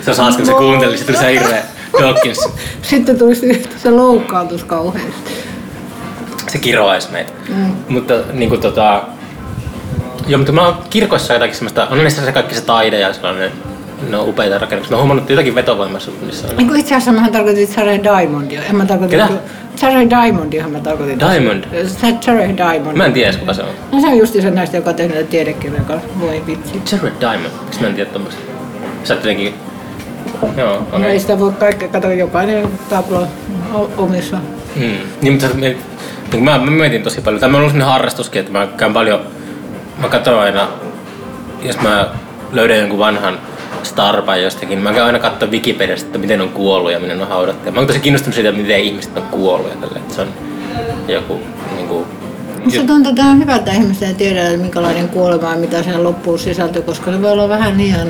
se 0.00 0.10
on 0.10 0.16
hauska, 0.16 0.36
kun 0.36 0.46
se 0.46 0.52
kuunteli, 0.52 0.96
sitten 0.96 1.14
tuli 1.14 1.26
se 1.26 1.32
hirveä 1.32 1.62
Dawkins, 2.00 2.48
Sitten 2.82 3.18
tulisi 3.18 3.66
se 3.76 3.90
loukkaantus 3.90 4.64
kauheasti. 4.64 5.30
se 6.48 6.58
kiroaisi 6.58 7.10
meitä. 7.12 7.32
Mm. 7.48 7.72
Mutta 7.88 8.14
niinku 8.32 8.56
tota, 8.56 9.02
joo, 10.26 10.38
mutta 10.38 10.52
mä 10.52 10.66
oon 10.66 10.76
kirkoissa 10.90 11.32
jotakin 11.32 11.54
semmoista, 11.54 11.86
on 11.90 11.98
niissä 11.98 12.24
se 12.24 12.32
kaikki 12.32 12.54
se 12.54 12.60
taide 12.60 13.00
ja 13.00 13.12
sellainen, 13.12 13.52
ne 14.08 14.16
on 14.16 14.28
upeita 14.28 14.58
rakennuksia. 14.58 14.90
Mä 14.90 14.96
oon 14.96 15.06
huomannut 15.06 15.30
jotakin 15.30 15.54
vetovoimassa 15.54 16.10
niissä 16.22 16.48
on. 16.48 16.56
Niin 16.56 16.76
itse 16.76 16.94
asiassa 16.94 17.12
mähän 17.12 17.32
tarkoitin 17.32 17.66
Sarah 17.66 18.02
Diamondia. 18.02 18.62
En 18.70 18.76
mä 18.76 18.86
tarkoitin... 18.86 19.18
Ketä? 19.20 19.40
Sarah 19.76 20.10
Diamondiahan 20.10 20.70
mä 20.70 20.80
tarkoitin. 20.80 21.18
Diamond? 21.20 21.64
Sarah 22.20 22.56
Diamond. 22.56 22.96
Mä 22.96 23.04
en 23.04 23.12
tiedä, 23.12 23.38
kuka 23.38 23.54
se 23.54 23.62
on. 23.62 23.68
No 23.92 24.00
se 24.00 24.06
on 24.06 24.18
justi 24.18 24.42
se 24.42 24.50
näistä, 24.50 24.76
joka 24.76 24.90
on 24.90 24.96
tehnyt 24.96 25.30
tiedekirjan 25.30 25.84
kanssa. 25.84 26.08
Voi 26.20 26.42
vitsi. 26.46 26.82
Jared 26.92 27.12
Diamond, 27.20 27.50
miksi 27.64 27.80
mä 27.80 27.86
en 27.86 27.94
tiedä 27.94 28.10
tommoista? 28.10 28.40
Sä 29.04 29.14
oot 29.14 29.24
jotenkin, 29.24 29.54
joo, 30.56 30.76
okei. 30.76 30.98
No 30.98 31.06
ei 31.06 31.20
sitä 31.20 31.38
voi 31.38 31.52
kaikkea, 31.52 31.88
kato 31.88 32.10
jokainen 32.10 32.68
tablo 32.90 33.26
omissa. 33.96 34.36
Mm. 34.76 34.96
Niin, 35.22 35.32
mutta 35.32 35.46
me, 35.54 35.76
niin 36.32 36.44
mä, 36.44 36.58
mä 36.58 36.70
mietin 36.70 37.02
tosi 37.02 37.20
paljon. 37.20 37.40
Tämä 37.40 37.56
on 37.56 37.60
ollut 37.60 37.72
sellainen 37.72 37.92
harrastuskin, 37.92 38.40
että 38.40 38.52
mä 38.52 38.66
käyn 38.76 38.92
paljon, 38.92 39.20
mä 39.98 40.08
katson 40.08 40.38
aina, 40.38 40.68
jos 41.62 41.80
mä 41.80 42.08
löydän 42.52 42.78
jonkun 42.78 42.98
vanhan 42.98 43.38
starpan 43.90 44.42
jostakin, 44.42 44.68
niin 44.68 44.82
mä 44.82 44.92
käyn 44.92 45.06
aina 45.06 45.18
katsoa 45.18 45.48
Wikipediasta, 45.48 46.06
että 46.06 46.18
miten 46.18 46.40
on 46.40 46.48
kuollut 46.48 46.92
ja 46.92 47.00
miten 47.00 47.22
on 47.22 47.28
haudattu. 47.28 47.66
Ja 47.66 47.72
mä 47.72 47.78
oon 47.78 47.86
tosi 47.86 48.00
kiinnostunut 48.00 48.34
siitä, 48.34 48.52
miten 48.52 48.80
ihmiset 48.80 49.16
on 49.16 49.22
kuollut 49.22 49.70
ja 49.70 49.76
tälle, 49.76 49.98
että 49.98 50.14
se 50.14 50.20
on 50.20 50.28
joku 51.08 51.40
niin 51.76 51.88
kuin, 51.88 52.04
Musta 52.64 52.82
tuntuu, 52.86 53.10
että 53.10 53.22
on 53.22 53.38
hyvä, 53.38 53.56
että 53.56 53.72
ihmiset 53.72 54.02
ei 54.02 54.14
tiedä, 54.14 54.56
minkälainen 54.56 55.08
kuolema 55.08 55.50
ja 55.50 55.56
mitä 55.56 55.82
sen 55.82 56.04
loppuun 56.04 56.38
sisältyy, 56.38 56.82
koska 56.82 57.10
ne 57.10 57.22
voi 57.22 57.32
olla 57.32 57.48
vähän 57.48 57.78
liian 57.78 58.08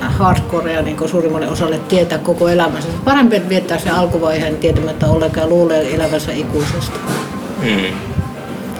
hardcorea 0.00 0.82
niin 0.82 1.08
suurimmalle 1.08 1.48
osalle 1.48 1.78
tietää 1.78 2.18
koko 2.18 2.48
elämänsä. 2.48 2.88
Parempi, 3.04 3.36
että 3.36 3.48
viettää 3.48 3.78
sen 3.78 3.94
alkuvaiheen 3.94 4.56
tietämättä 4.56 5.06
ollenkaan 5.06 5.48
luulee 5.48 5.94
elävänsä 5.94 6.32
ikuisesti. 6.32 6.98
mm. 7.62 8.20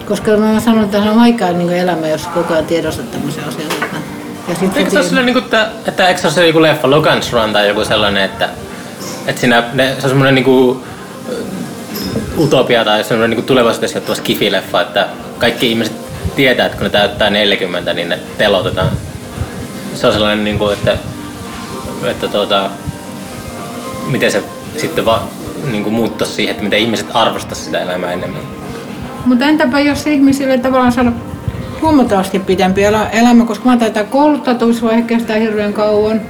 Koska 0.09 0.37
mä 0.37 0.61
sanon, 0.61 0.85
että 0.85 1.03
se 1.03 1.11
on 1.11 1.21
vaikea 1.21 1.53
niin 1.53 1.73
elämä, 1.73 2.09
jos 2.09 2.27
koko 2.27 2.55
ajan 2.55 2.67
tiedostat 2.67 3.11
tämmöisiä 3.11 3.43
asioita. 3.45 3.70
Ja 4.51 4.57
sitten 4.57 4.79
Eikö 4.79 4.91
se 4.91 4.97
ole 4.97 5.05
sellainen, 5.05 5.27
niin 5.27 5.35
kuin, 5.35 5.45
että, 5.45 5.69
että 5.87 6.09
eikö 6.09 6.21
se 6.21 6.27
ole 6.27 6.35
se 6.35 6.47
joku 6.47 6.63
leffa 6.63 6.89
Logan's 6.89 7.33
Run 7.33 7.53
tai 7.53 7.69
joku 7.69 7.85
sellainen, 7.85 8.23
että, 8.23 8.49
että 9.27 9.41
siinä, 9.41 9.65
ne, 9.73 9.89
se 9.99 10.07
on 10.07 10.09
semmoinen 10.09 10.35
niin 10.35 10.45
kuin, 10.45 10.81
utopia 12.39 12.85
tai 12.85 13.05
semmoinen 13.05 13.37
niin 13.37 13.47
tulevaisuudessa 13.47 13.93
sijoittuva 13.93 14.17
skifileffa, 14.17 14.81
että 14.81 15.09
kaikki 15.39 15.71
ihmiset 15.71 15.97
tietää, 16.37 16.67
että 16.67 16.79
kun 16.79 16.85
ne 16.85 16.91
täyttää 16.91 17.31
40, 17.31 17.95
niin 17.95 18.09
ne 18.09 18.19
telotetaan. 18.39 18.91
Se 19.95 20.07
on 20.07 20.13
sellainen, 20.13 20.45
niin 20.45 20.59
kuin, 20.59 20.73
että, 20.73 20.97
että 22.05 22.29
tuota, 22.29 22.71
miten 24.07 24.33
se 24.33 24.43
sitten 24.77 25.05
va, 25.05 25.23
niin 25.71 25.83
kuin 25.83 25.95
muuttaisi 25.95 26.35
siihen, 26.35 26.51
että 26.51 26.65
miten 26.65 26.79
ihmiset 26.79 27.07
arvostaisivat 27.15 27.67
sitä 27.67 27.81
elämää 27.81 28.13
enemmän. 28.13 28.43
Mutta 29.25 29.45
entäpä 29.45 29.81
jos 29.81 30.07
ihmisille 30.07 30.59
tavallaan 30.59 30.93
saada 30.93 31.13
huomattavasti 31.83 32.39
pidempi 32.39 32.85
elä- 32.85 33.09
elämä, 33.09 33.45
koska 33.45 33.69
mä 33.69 33.77
taitaa 33.77 34.05
kouluttautumisvaihe 34.05 35.03
kestää 35.03 35.37
hirveän 35.37 35.73
kauan. 35.73 36.21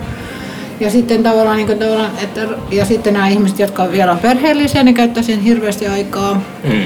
Ja 0.81 0.91
sitten 0.91 1.23
tavallaan, 1.23 1.57
niin 1.57 1.79
tavallaan 1.79 2.11
että, 2.23 2.41
ja 2.71 2.85
sitten 2.85 3.13
nämä 3.13 3.29
ihmiset, 3.29 3.59
jotka 3.59 3.93
vielä 3.93 4.17
perheellisiä, 4.23 4.83
ne 4.83 4.93
käyttää 4.93 5.23
hirveästi 5.45 5.87
aikaa. 5.87 6.43
Mm. 6.65 6.83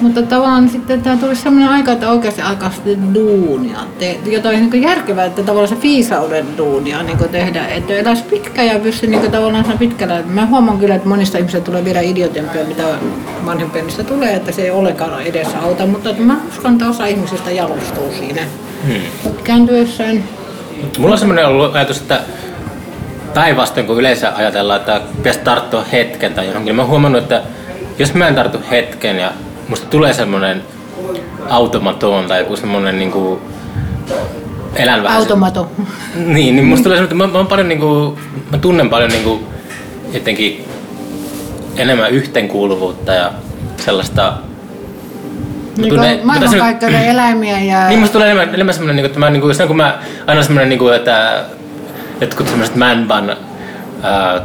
Mutta 0.00 0.22
tavallaan 0.22 0.68
sitten 0.68 1.02
tämä 1.02 1.16
tulisi 1.16 1.42
sellainen 1.42 1.68
aika, 1.68 1.92
että 1.92 2.10
oikeasti 2.10 2.42
alkaa 2.42 2.70
sitten 2.70 3.14
duunia, 3.14 3.78
te, 3.98 4.18
jotain 4.26 4.70
niin 4.70 4.82
järkevää, 4.82 5.24
että 5.24 5.42
tavallaan 5.42 5.68
se 5.68 5.82
viisauden 5.82 6.46
duunia 6.58 7.02
niin 7.02 7.18
tehdä, 7.32 7.66
että 7.66 7.94
eläisi 7.94 8.22
pitkään 8.22 8.68
ja 8.68 8.78
pysty 8.78 9.06
niin 9.06 9.30
tavallaan 9.30 9.64
sen 9.64 9.78
pitkällä. 9.78 10.22
Mä 10.26 10.46
huomaan 10.46 10.78
kyllä, 10.78 10.94
että 10.94 11.08
monista 11.08 11.38
ihmisistä 11.38 11.64
tulee 11.64 11.84
vielä 11.84 12.00
idiotempia, 12.00 12.64
mitä 12.64 12.82
vanhempien 13.46 13.86
tulee, 14.08 14.34
että 14.34 14.52
se 14.52 14.62
ei 14.62 14.70
ollenkaan 14.70 15.22
edessä 15.22 15.58
auta, 15.62 15.86
mutta 15.86 16.10
että 16.10 16.22
mä 16.22 16.36
uskon, 16.48 16.72
että 16.72 16.88
osa 16.88 17.06
ihmisistä 17.06 17.50
jalostuu 17.50 18.12
siinä 18.18 18.42
Mm. 18.88 19.30
kääntyessään. 19.44 20.24
Mulla 20.98 21.12
on 21.12 21.18
semmoinen 21.18 21.46
ollut 21.46 21.76
ajatus, 21.76 21.96
että 22.00 22.20
päinvastoin 23.34 23.86
kun 23.86 23.98
yleensä 23.98 24.32
ajatellaan, 24.36 24.80
että 24.80 25.00
pitäisi 25.16 25.38
tarttua 25.38 25.84
hetken 25.92 26.34
tai 26.34 26.46
johonkin, 26.46 26.74
mä 26.74 26.82
oon 26.82 26.90
huomannut, 26.90 27.22
että 27.22 27.42
jos 27.98 28.14
mä 28.14 28.28
en 28.28 28.34
tartu 28.34 28.58
hetken 28.70 29.18
ja 29.18 29.32
musta 29.68 29.86
tulee 29.86 30.12
semmoinen 30.12 30.62
automaton 31.48 32.26
tai 32.26 32.38
joku 32.38 32.56
semmoinen 32.56 32.98
niinku 32.98 33.40
elän 34.74 35.02
vähän 35.02 35.16
se- 35.16 35.22
Automato. 35.22 35.70
niin, 36.14 36.56
niin 36.56 36.64
musta 36.66 36.84
tulee 36.84 36.98
semmoinen, 36.98 37.26
että 37.26 37.38
mä, 37.38 37.42
mä, 37.42 37.48
paljon 37.48 37.68
niinku, 37.68 38.18
mä 38.52 38.58
tunnen 38.58 38.90
paljon 38.90 39.10
niinku 39.10 39.40
jotenkin 40.12 40.64
enemmän 41.76 42.10
yhteenkuuluvuutta 42.10 43.12
ja 43.12 43.32
sellaista 43.76 44.32
Niin 45.76 45.94
mutta 45.94 46.26
maailmankaikkeuden 46.26 47.04
eläimiä 47.06 47.60
ja... 47.60 47.88
niin 47.88 48.00
musta 48.00 48.12
tulee 48.12 48.30
enemmän, 48.30 48.54
enemmän 48.54 48.74
semmoinen, 48.74 48.96
niin 48.96 49.06
että 49.06 49.18
mä, 49.18 49.30
niin 49.30 49.40
kuin, 49.40 49.54
kun 49.66 49.76
mä 49.76 49.98
aina 50.26 50.42
semmoinen, 50.42 50.68
niin 50.68 50.78
kuin, 50.78 50.94
että 50.94 51.44
jotkut 52.20 52.48
semmoiset 52.48 52.76
man 52.76 53.08
bun 53.08 53.30
äh, 53.30 54.42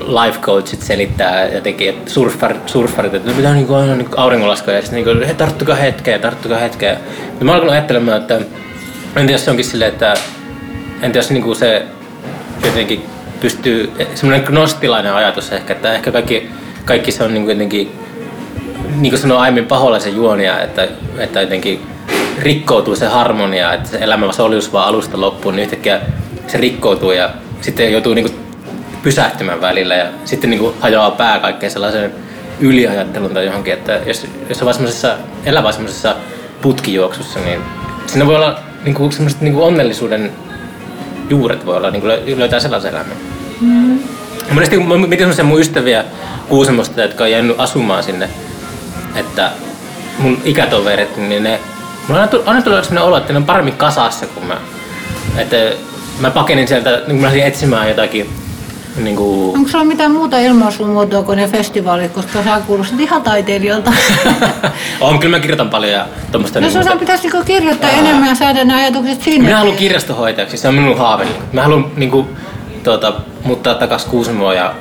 life 0.00 0.40
coachit 0.40 0.82
selittää 0.82 1.48
jotenkin, 1.48 1.88
että 1.88 2.10
surffarit, 2.10 2.68
surffarit 2.68 3.14
että 3.14 3.32
pitää 3.32 3.54
niin 3.54 3.66
kuin, 3.66 3.76
aina 3.76 3.94
niin 3.94 4.08
kuin 4.08 4.18
auringonlaskua 4.18 4.74
ja 4.74 4.82
sitten 4.82 5.04
niin 5.04 5.16
kuin, 5.16 5.28
he, 5.28 5.34
tarttukaa 5.34 5.76
hetkeä, 5.76 6.18
tarttukaa 6.18 6.58
hetkeä. 6.58 6.96
Ja 7.38 7.44
mä 7.44 7.52
alkanut 7.52 7.72
ajattelemaan, 7.72 8.20
että 8.20 8.40
entä 9.16 9.32
jos 9.32 9.44
se 9.44 9.50
onkin 9.50 9.64
silleen, 9.64 9.92
että 9.92 10.14
entä 11.02 11.18
jos 11.18 11.30
niin 11.30 11.42
kuin 11.42 11.56
se 11.56 11.82
jotenkin 12.64 13.02
pystyy, 13.40 13.92
semmoinen 14.14 14.46
gnostilainen 14.46 15.14
ajatus 15.14 15.52
ehkä, 15.52 15.72
että 15.72 15.94
ehkä 15.94 16.12
kaikki, 16.12 16.50
kaikki 16.84 17.12
se 17.12 17.24
on 17.24 17.34
niin 17.34 17.44
kuin 17.44 17.54
jotenkin 17.54 17.92
niin 18.96 19.10
kuin 19.10 19.20
sanoin 19.20 19.40
aiemmin 19.40 19.66
paholaisen 19.66 20.16
juonia, 20.16 20.60
että, 20.60 20.88
että 21.18 21.40
jotenkin 21.40 21.86
rikkoutuu 22.38 22.96
se 22.96 23.06
harmonia, 23.06 23.72
että 23.72 23.88
se 23.88 23.98
elämä 24.00 24.26
olisi 24.38 24.72
vaan 24.72 24.88
alusta 24.88 25.20
loppuun, 25.20 25.56
niin 25.56 25.62
yhtäkkiä 25.62 26.00
se 26.46 26.58
rikkoutuu 26.58 27.12
ja 27.12 27.30
sitten 27.60 27.92
joutuu 27.92 28.14
niin 28.14 28.30
kuin 28.30 28.45
pysähtymään 29.06 29.60
välillä 29.60 29.94
ja 29.94 30.06
sitten 30.24 30.50
niin 30.50 30.60
kuin 30.60 30.74
hajoaa 30.80 31.10
pää 31.10 31.38
kaikkeen 31.38 31.72
sellaisen 31.72 32.12
yliajattelun 32.60 33.34
tai 33.34 33.46
johonkin, 33.46 33.72
että 33.72 34.00
jos, 34.06 34.26
jos 34.48 34.58
on 34.60 34.64
vaan 34.64 34.74
semmoisessa, 34.74 35.16
elää 35.44 35.62
vaan 35.62 35.74
semmoisessa 35.74 36.16
putkijuoksussa, 36.62 37.38
niin 37.40 37.60
siinä 38.06 38.26
voi 38.26 38.36
olla 38.36 38.58
niin 38.84 38.94
kuin 38.94 39.12
semmoiset 39.12 39.40
niin 39.40 39.54
kuin 39.54 39.64
onnellisuuden 39.64 40.32
juuret 41.30 41.66
voi 41.66 41.76
olla, 41.76 41.90
niin 41.90 42.00
kuin 42.00 42.38
löytää 42.38 42.60
sellaisen 42.60 42.90
elämän. 42.90 43.16
Monesti 44.50 44.76
kun 44.76 45.00
mietin 45.00 45.18
semmoisia 45.18 45.44
mun 45.44 45.60
ystäviä 45.60 46.04
Kuusamosta, 46.48 47.02
jotka 47.02 47.24
on 47.24 47.30
jäänyt 47.30 47.60
asumaan 47.60 48.02
sinne, 48.02 48.28
että 49.14 49.50
mun 50.18 50.38
ikätoverit, 50.44 51.16
niin 51.16 51.42
ne, 51.42 51.60
mulla 52.08 52.22
on 52.22 52.28
aina 52.46 52.62
tullut 52.62 52.84
sellainen 52.84 53.08
olo, 53.08 53.16
että 53.16 53.32
ne 53.32 53.36
on 53.36 53.44
paremmin 53.44 53.76
kasassa 53.76 54.26
kuin 54.26 54.46
mä. 54.46 54.56
Että 55.36 55.56
mä 56.20 56.30
pakenin 56.30 56.68
sieltä, 56.68 56.90
niin 56.90 57.06
kun 57.06 57.16
mä 57.16 57.26
lähdin 57.26 57.44
etsimään 57.44 57.88
jotakin 57.88 58.45
niin 58.96 59.16
kuin, 59.16 59.56
Onko 59.56 59.68
sulla 59.68 59.84
mitään 59.84 60.10
muuta 60.10 60.38
ilmaisumuotoa 60.38 61.22
kuin 61.22 61.36
ne 61.36 61.48
festivaalit, 61.48 62.12
koska 62.12 62.42
sä 62.44 62.60
kuulostat 62.66 63.00
ihan 63.00 63.22
taiteilijalta? 63.22 63.92
on, 65.00 65.18
kyllä 65.18 65.36
mä 65.36 65.40
kirjoitan 65.40 65.70
paljon 65.70 65.92
ja 65.92 66.06
tuommoista. 66.32 66.60
No 66.60 66.70
sun 66.70 66.98
pitäisi 66.98 67.22
niinku 67.22 67.44
kirjoittaa 67.44 67.90
enemmän 67.90 68.28
ja 68.28 68.34
saada 68.34 68.64
ne 68.64 68.74
ajatukset 68.74 69.22
sinne. 69.22 69.44
Minä 69.44 69.58
haluan 69.58 69.76
kirjastohoitajaksi, 69.76 70.56
se 70.56 70.68
on 70.68 70.74
minun 70.74 70.98
haaveeni. 70.98 71.32
Mä 71.52 71.62
haluan 71.62 71.86
niin 71.96 72.10
kuin, 72.10 72.26
tuota, 72.84 73.12
muuttaa 73.44 73.74
takaisin 73.74 74.10
Kuusamoon 74.10 74.56
ja 74.56 74.74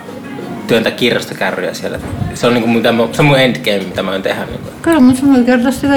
työntää 0.68 0.92
kirjastokärryjä 0.92 1.74
siellä. 1.74 2.00
Se 2.34 2.48
on, 2.48 2.54
niin 2.54 2.64
kuin, 2.64 2.74
mitä 2.74 2.92
mä, 2.92 3.08
se 3.12 3.22
on 3.22 3.26
mun 3.26 3.40
endgame, 3.40 3.78
mitä 3.80 4.04
mä 4.04 4.12
oon 4.12 4.22
tehdä. 4.22 4.46
Niin. 4.46 4.60
Kyllä, 4.82 5.00
mutta 5.00 5.20
sun 5.20 5.34
voi 5.34 5.44
kertoa 5.44 5.72
sitä 5.72 5.88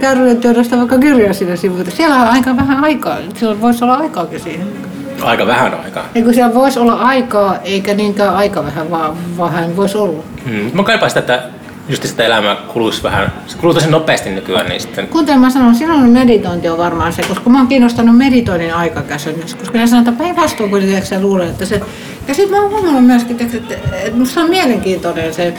kärryjen 0.00 0.40
työstä 0.40 0.76
vaikka 0.76 0.98
kirjaa 0.98 1.32
sinne 1.32 1.56
sivuille. 1.56 1.90
Siellä 1.90 2.16
on 2.16 2.28
aika 2.28 2.56
vähän 2.56 2.84
aikaa. 2.84 3.18
Siellä 3.34 3.60
voisi 3.60 3.84
olla 3.84 3.94
aikaakin 3.94 4.40
siihen. 4.40 4.93
Aika 5.22 5.46
vähän 5.46 5.74
aikaa. 5.84 6.08
Eikö 6.14 6.32
siellä 6.32 6.54
voisi 6.54 6.78
olla 6.78 6.94
aikaa, 6.94 7.58
eikä 7.64 7.94
niinkään 7.94 8.36
aika 8.36 8.64
vähän, 8.64 8.90
vaan 8.90 9.16
vähän 9.38 9.76
voisi 9.76 9.98
olla. 9.98 10.22
Hmm. 10.44 10.70
Mä 10.72 10.82
kaipaan 10.82 11.10
sitä, 11.10 11.20
että 11.20 11.42
just 11.88 12.06
sitä 12.06 12.24
elämää 12.24 12.56
kuluisi 12.56 13.02
vähän, 13.02 13.32
se 13.46 13.58
kuluu 13.58 13.74
tosi 13.74 13.90
nopeasti 13.90 14.30
nykyään, 14.30 14.68
niin 14.68 14.80
sitten 14.80 15.08
Kuten 15.08 15.40
mä 15.40 15.50
sanon, 15.50 15.74
silloin 15.74 16.10
meditointi 16.10 16.68
on 16.68 16.78
varmaan 16.78 17.12
se, 17.12 17.22
koska 17.22 17.50
mä 17.50 17.58
oon 17.58 17.66
kiinnostanut 17.66 18.16
meditoinnin 18.16 18.74
aikakäsennys, 18.74 19.54
koska 19.54 19.78
ne 19.78 19.84
että 19.98 20.12
päinvastoin 20.12 20.70
kun 20.70 20.80
sä 21.02 21.20
luulet, 21.20 21.48
että 21.48 21.66
se... 21.66 21.80
Ja 22.28 22.34
sitten 22.34 22.56
mä 22.56 22.62
oon 22.62 22.70
huomannut 22.70 23.06
myöskin, 23.06 23.36
että, 23.40 23.56
että 23.56 24.16
musta 24.16 24.40
on 24.40 24.50
mielenkiintoinen 24.50 25.34
se, 25.34 25.54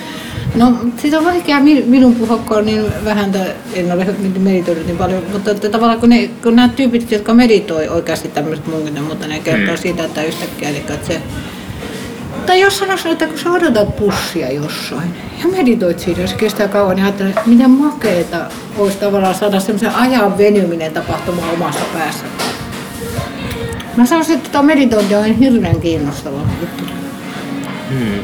No, 0.56 0.74
siitä 0.97 1.18
on 1.18 1.26
vaikea 1.26 1.60
mi- 1.60 1.84
minun 1.88 2.16
puhua, 2.16 2.62
niin 2.62 2.84
vähän, 3.06 3.32
en 3.74 3.91
ole 3.91 4.08
meditoinut 4.39 4.86
niin 4.86 4.97
paljon, 4.97 5.24
mutta 5.34 5.51
että 5.51 5.70
tavallaan 5.70 5.99
kun, 5.99 6.10
ne, 6.10 6.30
kun 6.43 6.56
nämä 6.56 6.68
tyypit, 6.70 7.12
jotka 7.12 7.34
meditoi 7.34 7.88
oikeasti 7.88 8.28
tämmöiset 8.28 8.68
munkit, 8.68 9.08
mutta 9.08 9.28
ne 9.28 9.39
kertoo 9.39 9.76
Mm. 9.76 9.82
siitä, 9.82 10.03
että 10.06 10.24
yhtäkkiä, 10.24 10.70
eli 10.70 10.78
että 10.78 11.08
se 11.08 11.22
tai 12.45 12.62
jos 12.62 12.78
sanoisin, 12.78 13.12
että 13.12 13.28
kun 13.28 13.39
sä 13.39 13.51
odotat 13.51 13.95
pussia 13.95 14.51
jossain 14.51 15.10
ja 15.43 15.49
meditoit 15.58 15.99
siitä, 15.99 16.22
jos 16.22 16.30
se 16.32 16.36
kestää 16.38 16.68
kauan, 16.68 16.95
niin 16.95 17.03
ajattelet, 17.06 17.38
että 17.38 17.49
miten 17.49 17.70
makeeta 17.70 18.38
olisi 18.78 18.97
tavallaan 18.97 19.36
saada 19.36 19.60
semmoisen 19.60 19.95
ajan 19.95 20.38
venyminen 20.38 20.91
tapahtumaan 20.93 21.53
omassa 21.53 21.80
päässä. 21.93 22.26
Mä 23.97 24.06
sanoisin, 24.06 24.36
että 24.36 24.49
tuo 24.49 24.62
meditointi 24.64 25.16
on 25.16 25.24
hirveän 25.26 25.82
kiinnostava 25.82 26.38
juttu. 26.62 26.84
hmm. 27.89 28.20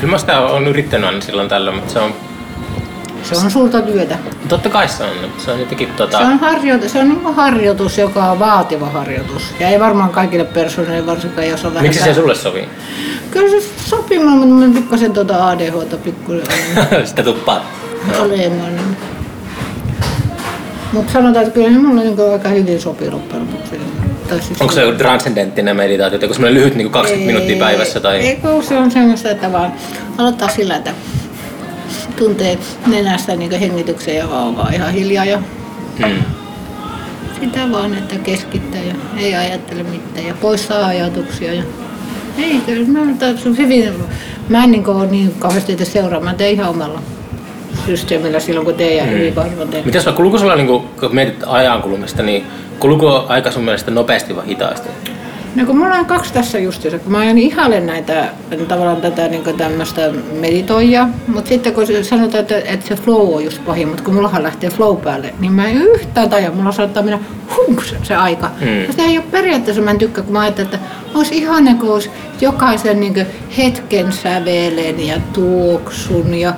Kyllä 0.00 0.10
mä 0.10 0.18
sitä 0.18 0.40
on 0.40 0.66
yrittänyt 0.66 1.06
aina 1.06 1.20
silloin 1.20 1.48
tällöin, 1.48 1.76
mutta 1.76 1.92
se 1.92 1.98
on, 1.98 2.14
Se 3.22 3.36
on 3.36 3.50
suurta 3.50 3.82
työtä. 3.82 4.18
totta 4.48 4.68
kai 4.68 4.88
se 4.88 5.04
on, 5.04 5.10
se 5.38 5.50
on 5.52 5.60
jotenkin 5.60 5.88
tota, 5.88 6.18
Se 6.18 6.24
on, 6.24 6.38
harjoitus, 6.38 6.92
se 6.92 6.98
on 6.98 7.08
niin 7.08 7.34
harjoitus, 7.34 7.98
joka 7.98 8.24
on 8.30 8.38
vaativa 8.38 8.86
harjoitus. 8.86 9.42
Ja 9.60 9.68
ei 9.68 9.80
varmaan 9.80 10.10
kaikille 10.10 10.44
persooneille, 10.44 11.06
varsinkaan 11.06 11.48
jos 11.48 11.64
on 11.64 11.74
vähän... 11.74 11.82
miksi 11.88 12.04
se 12.04 12.14
sulle 12.14 12.34
sopii? 12.34 12.68
Kyllä 13.30 13.60
se 13.60 13.68
sopii 13.86 14.18
mutta 14.18 14.46
mä 14.46 14.74
pikkasen 14.74 15.12
tuota 15.12 15.48
ADHta 15.48 15.96
pikkuinen 15.96 16.46
sitä 17.08 17.22
tuppaa. 17.22 17.60
olemaan. 18.18 18.72
Mutta 20.92 21.12
sanotaan, 21.12 21.44
että 21.44 21.54
kyllä 21.54 21.68
se 21.72 21.78
mulle 21.78 22.04
niin 22.04 22.32
aika 22.32 22.48
hyvin 22.48 22.80
sopii 22.80 23.10
loppujen 23.10 23.46
lopuksi. 23.46 23.80
Onko 24.60 24.72
se 24.72 24.82
joku 24.82 24.98
transcendenttinen 24.98 25.76
meditaatio, 25.76 26.18
joku 26.22 26.34
semmoinen 26.34 26.60
lyhyt 26.60 26.74
niin 26.74 26.90
20 26.90 27.26
minuuttia 27.26 27.58
päivässä? 27.58 28.00
Tai... 28.00 28.16
Ei, 28.16 28.36
kun 28.36 28.62
se 28.62 28.76
on 28.76 28.90
semmoista, 28.90 29.30
että 29.30 29.52
vaan 29.52 29.72
aloittaa 30.18 30.48
sillä, 30.48 30.76
että 30.76 30.90
tuntee 32.16 32.58
nenästä 32.86 33.36
niin 33.36 33.60
hengityksen 33.60 34.16
ja 34.16 34.30
vaan, 34.30 34.56
vaan 34.56 34.74
ihan 34.74 34.92
hiljaa 34.92 35.24
ja 35.24 35.42
Hmm. 36.06 36.22
sitä 37.40 37.72
vaan, 37.72 37.94
että 37.94 38.16
keskittää 38.16 38.80
ja 38.82 38.94
ei 39.16 39.34
ajattele 39.34 39.82
mitään 39.82 40.26
ja 40.26 40.34
poistaa 40.40 40.86
ajatuksia. 40.86 41.54
Ja... 41.54 41.62
Ei, 42.38 42.60
kyllä 42.66 42.88
mä, 42.88 43.00
hyvin, 43.58 43.94
mä 44.48 44.64
en 44.64 44.70
niin 44.70 44.86
ole 44.86 45.06
niin 45.06 45.34
kauheasti 45.38 45.76
teitä 45.76 45.92
seuraa, 45.92 46.20
mä 46.20 46.34
teen 46.34 46.52
ihan 46.52 46.70
omalla 46.70 47.02
systeemillä 47.88 48.40
silloin 48.40 48.64
kun 48.66 48.74
ja 48.96 49.04
Mm. 49.04 49.10
hyvin 49.10 49.34
harvoin 49.36 49.68
teen. 49.68 49.84
Miten 49.86 50.02
sulla, 50.38 50.56
niin 50.56 50.66
kun 50.66 50.84
mietit 51.12 51.44
ajan 51.46 51.82
kulumista, 51.82 52.22
niin 52.22 52.46
kuluuko 52.80 53.24
aika 53.28 53.50
sun 53.50 53.64
mielestä 53.64 53.90
nopeasti 53.90 54.36
vai 54.36 54.46
hitaasti? 54.46 54.88
No 55.56 55.66
kun 55.66 55.78
mulla 55.78 55.94
on 55.94 56.06
kaksi 56.06 56.32
tässä 56.32 56.58
justiinsa, 56.58 56.98
kun 56.98 57.12
mä 57.12 57.18
ajan 57.18 57.38
ihalle 57.38 57.80
näitä 57.80 58.28
tavallaan 58.68 59.00
tätä 59.00 59.28
niin 59.28 59.56
tämmöistä 59.56 60.10
meditoijaa, 60.40 61.08
mutta 61.26 61.48
sitten 61.48 61.72
kun 61.72 61.86
sanotaan, 62.02 62.40
että, 62.40 62.58
että 62.58 62.86
se 62.86 62.94
flow 62.94 63.34
on 63.34 63.44
just 63.44 63.64
pahin, 63.66 63.88
mutta 63.88 64.02
kun 64.02 64.14
mullahan 64.14 64.42
lähtee 64.42 64.70
flow 64.70 64.96
päälle, 64.96 65.34
niin 65.40 65.52
mä 65.52 65.68
en 65.68 65.76
yhtään 65.76 66.30
tajua, 66.30 66.50
mulla 66.50 66.72
saattaa 66.72 67.02
mennä 67.02 67.18
hunks 67.56 67.94
se 68.02 68.14
aika. 68.14 68.50
Mm. 68.60 68.90
Sitä 68.90 69.02
ei 69.02 69.18
ole 69.18 69.24
periaatteessa, 69.30 69.82
mä 69.82 69.90
en 69.90 69.98
tykkää, 69.98 70.24
kun 70.24 70.32
mä 70.32 70.40
ajattelen, 70.40 70.74
että 70.74 70.86
olisi 71.14 71.38
ihana, 71.38 71.74
kun 71.74 71.92
olisi 71.92 72.10
jokaisen 72.40 73.00
niin 73.00 73.26
hetken 73.58 74.12
sävelen 74.12 75.06
ja 75.06 75.16
tuoksun 75.32 76.34
ja 76.34 76.52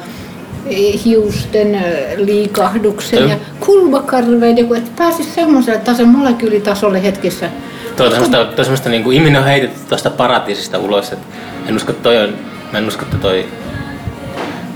hiusten 1.04 1.84
liikahduksen 2.16 3.28
ja 3.28 3.36
kulmakarveen, 3.60 4.58
joku, 4.58 4.74
että 4.74 4.90
pääsisi 4.96 5.30
semmoiselle 5.30 5.78
tason 5.78 6.08
molekyylitasolle 6.08 7.02
hetkissä. 7.02 7.50
Tuo 7.96 8.06
on 8.06 8.12
semmoista, 8.12 8.44
tuo 8.44 8.64
semmoista 8.64 8.88
niin 8.88 9.04
kuin 9.04 9.16
ihminen 9.16 9.40
on 9.40 9.46
heitetty 9.46 9.80
tuosta 9.88 10.10
paratiisista 10.10 10.78
ulos. 10.78 11.12
Että 11.12 11.26
en 11.66 11.76
usko, 11.76 11.90
että 11.90 12.02
toi 12.02 12.18
on, 12.18 12.34
mä 12.72 12.78
en 12.78 12.88
usko, 12.88 13.02
että 13.02 13.16
toi, 13.16 13.44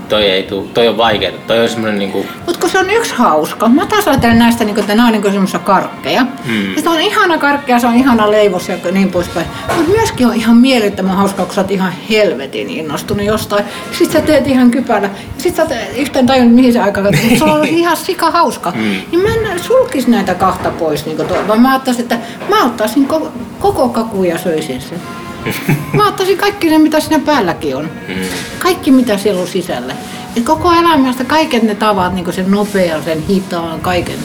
toi 0.09 0.23
ei 0.23 0.43
tuu, 0.43 0.69
toi 0.73 0.87
on 0.87 0.97
vaikeaa. 0.97 1.31
Toi 1.47 1.59
on 1.59 1.69
semmoinen 1.69 1.99
niin 1.99 2.11
kuin, 2.11 2.27
Mutta 2.45 2.59
kun 2.59 2.69
se 2.69 2.79
on 2.79 2.89
yksi 2.89 3.13
hauska. 3.15 3.69
Mä 3.69 3.85
taas 3.85 4.07
ajattelen 4.07 4.39
näistä, 4.39 4.63
niin 4.63 4.79
että 4.79 4.95
nämä 4.95 5.07
on 5.07 5.13
niin 5.13 5.23
semmoisia 5.23 5.59
karkkeja. 5.59 6.23
Mm. 6.45 6.75
Ja 6.75 6.81
se 6.81 6.89
on 6.89 6.99
ihana 6.99 7.37
karkkeja, 7.37 7.79
se 7.79 7.87
on 7.87 7.95
ihana 7.95 8.31
leivos 8.31 8.69
ja 8.69 8.77
niin 8.91 9.11
poispäin. 9.11 9.47
Mutta 9.75 9.91
myöskin 9.91 10.27
on 10.27 10.33
ihan 10.33 10.57
mielettömän 10.57 11.15
hauska, 11.15 11.45
kun 11.45 11.55
sä 11.55 11.61
oot 11.61 11.71
ihan 11.71 11.93
helvetin 12.09 12.69
innostunut 12.69 13.25
jostain. 13.25 13.65
Sitten 13.91 14.21
sä 14.21 14.27
teet 14.27 14.47
ihan 14.47 14.71
kypärä. 14.71 15.09
Sitten 15.37 15.67
sä 15.67 15.75
et 15.75 15.97
yhtään 15.97 16.25
tajunnut, 16.25 16.55
mihin 16.55 16.73
se 16.73 16.79
aika 16.79 17.01
mutta 17.01 17.37
se 17.37 17.43
on 17.43 17.65
ihan 17.65 17.97
sika 17.97 18.31
hauska. 18.31 18.71
Mm. 18.71 18.81
Niin 18.81 19.21
mä 19.21 19.51
en 19.51 19.59
sulkis 19.59 20.07
näitä 20.07 20.33
kahta 20.35 20.69
pois. 20.69 21.05
Niin 21.05 21.17
tuo, 21.17 21.37
vaan 21.47 21.61
mä 21.61 21.75
ottaisin, 21.75 22.01
että 22.01 22.17
mä 22.49 22.65
ottaisin 22.65 23.07
koko, 23.07 23.31
koko 23.59 23.89
kakun 23.89 24.25
ja 24.27 24.37
söisin 24.37 24.81
sen. 24.81 25.01
Mä 25.93 26.07
ottaisin 26.07 26.37
kaikki 26.37 26.69
ne, 26.69 26.77
mitä 26.77 26.99
siinä 26.99 27.19
päälläkin 27.25 27.75
on. 27.75 27.89
mm. 28.07 28.15
Kaikki, 28.59 28.91
mitä 28.91 29.17
siellä 29.17 29.41
on 29.41 29.47
sisällä. 29.47 29.95
Et 30.37 30.43
koko 30.43 30.71
elämästä 30.71 31.23
kaiken 31.23 31.67
ne 31.67 31.75
tavat, 31.75 32.13
niin 32.13 32.33
sen 32.33 32.51
nopean, 32.51 33.03
sen 33.03 33.21
hitaan, 33.27 33.79
kaiken. 33.81 34.19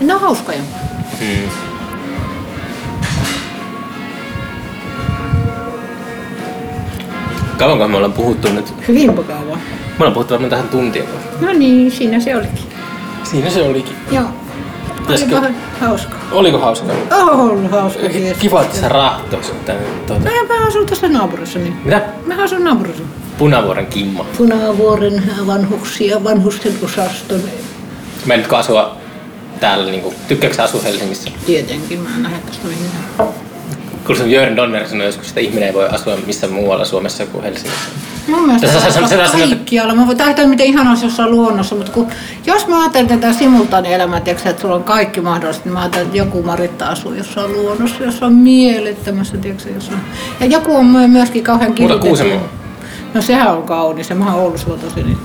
Ne 0.00 0.14
on 0.14 0.20
hauskoja. 0.20 0.58
Mm. 1.20 1.48
Kauanko 7.58 7.88
me 7.88 7.96
ollaan 7.96 8.12
puhuttu 8.12 8.48
nyt? 8.52 8.74
Hyvin 8.88 9.14
mukavaa. 9.14 9.56
Me 9.56 9.96
ollaan 9.98 10.12
puhuttu 10.12 10.32
varmaan 10.34 10.50
tähän 10.50 10.68
tuntia. 10.68 11.02
No 11.40 11.52
niin, 11.52 11.90
siinä 11.90 12.20
se 12.20 12.36
olikin. 12.36 12.64
Siinä 13.24 13.50
se 13.50 13.62
olikin. 13.62 13.96
Joo. 14.10 14.24
Pitäisikö- 15.02 15.36
Olipa 15.38 15.52
hauska. 15.80 16.16
Oliko 16.32 16.58
hauska? 16.58 16.92
On 17.10 17.40
ollut 17.40 17.70
hauska. 17.70 18.00
Kiva, 18.40 18.62
että 18.62 18.76
sä 18.80 18.88
rahtoisit 18.88 19.64
tänne. 19.64 19.82
Tuota. 20.06 20.28
Ja 20.28 20.42
mä 20.48 20.66
asun 20.66 20.86
tuossa 20.86 21.08
naapurissa. 21.08 21.58
Niin. 21.58 21.76
Mitä? 21.84 22.02
Mä 22.26 22.42
asun 22.42 22.64
naapurissa. 22.64 23.02
Punavuoren 23.38 23.86
Kimmo. 23.86 24.26
Punavuoren 24.38 25.22
vanhuksia, 25.46 26.24
vanhusten 26.24 26.72
osaston. 26.84 27.40
Mä 28.26 28.34
en 28.34 28.40
nyt 28.40 28.52
asua 28.52 28.96
täällä, 29.60 29.90
niinku, 29.90 30.14
tykkääkö 30.28 30.56
sä 30.56 30.62
asua 30.62 30.80
Helsingissä? 30.82 31.30
Tietenkin, 31.46 32.00
mä 32.00 32.08
en 32.16 32.22
lähde 32.22 32.36
tästä 32.46 32.66
mihinkään. 32.68 33.28
Kun 34.06 34.16
se 34.16 34.26
Jörn 34.28 34.56
Donner 34.56 34.88
sanoi 34.88 35.06
joskus, 35.06 35.28
että 35.28 35.40
ihminen 35.40 35.68
ei 35.68 35.74
voi 35.74 35.88
asua 35.88 36.16
missään 36.26 36.52
muualla 36.52 36.84
Suomessa 36.84 37.26
kuin 37.26 37.44
Helsingissä. 37.44 37.88
Mun 38.28 38.46
mielestä 38.46 38.66
Sä- 38.66 38.80
sä- 38.80 38.90
se 39.08 39.16
sä- 39.16 39.22
on 39.32 39.38
kaikkialla. 39.48 39.94
Mä 39.94 40.06
voin 40.06 40.22
ajatella, 40.22 40.48
miten 40.48 40.66
ihana 40.66 40.90
olisi 40.90 41.06
jossain 41.06 41.30
luonnossa, 41.30 41.74
mutta 41.74 41.92
kun, 41.92 42.06
jos 42.46 42.66
mä 42.68 42.80
ajattelen 42.80 43.06
tätä 43.08 43.32
simultaanielämää, 43.32 44.20
tiedätkö, 44.20 44.50
että 44.50 44.62
sulla 44.62 44.74
on 44.74 44.84
kaikki 44.84 45.20
mahdollista, 45.20 45.64
niin 45.64 45.72
mä 45.72 45.80
ajattelen, 45.80 46.06
että 46.06 46.18
joku 46.18 46.42
Maritta 46.42 46.86
asuu 46.86 47.12
jossain 47.14 47.52
luonnossa, 47.52 48.04
jossa 48.04 48.26
on 48.26 48.32
mielettömässä, 48.34 49.36
tiedätkö, 49.36 49.68
jossain. 49.74 49.98
Ja 50.40 50.46
joku 50.46 50.76
on 50.76 50.86
myö- 50.86 51.08
myöskin 51.08 51.44
kauhean. 51.44 51.74
Kuusamo. 52.00 52.30
No 53.14 53.22
sehän 53.22 53.50
on 53.56 53.62
kaunis, 53.62 54.10
ja 54.10 54.16
mä 54.16 54.24
oon 54.34 54.42
Oulussa 54.44 54.66
tosi 54.70 55.02
niin. 55.02 55.18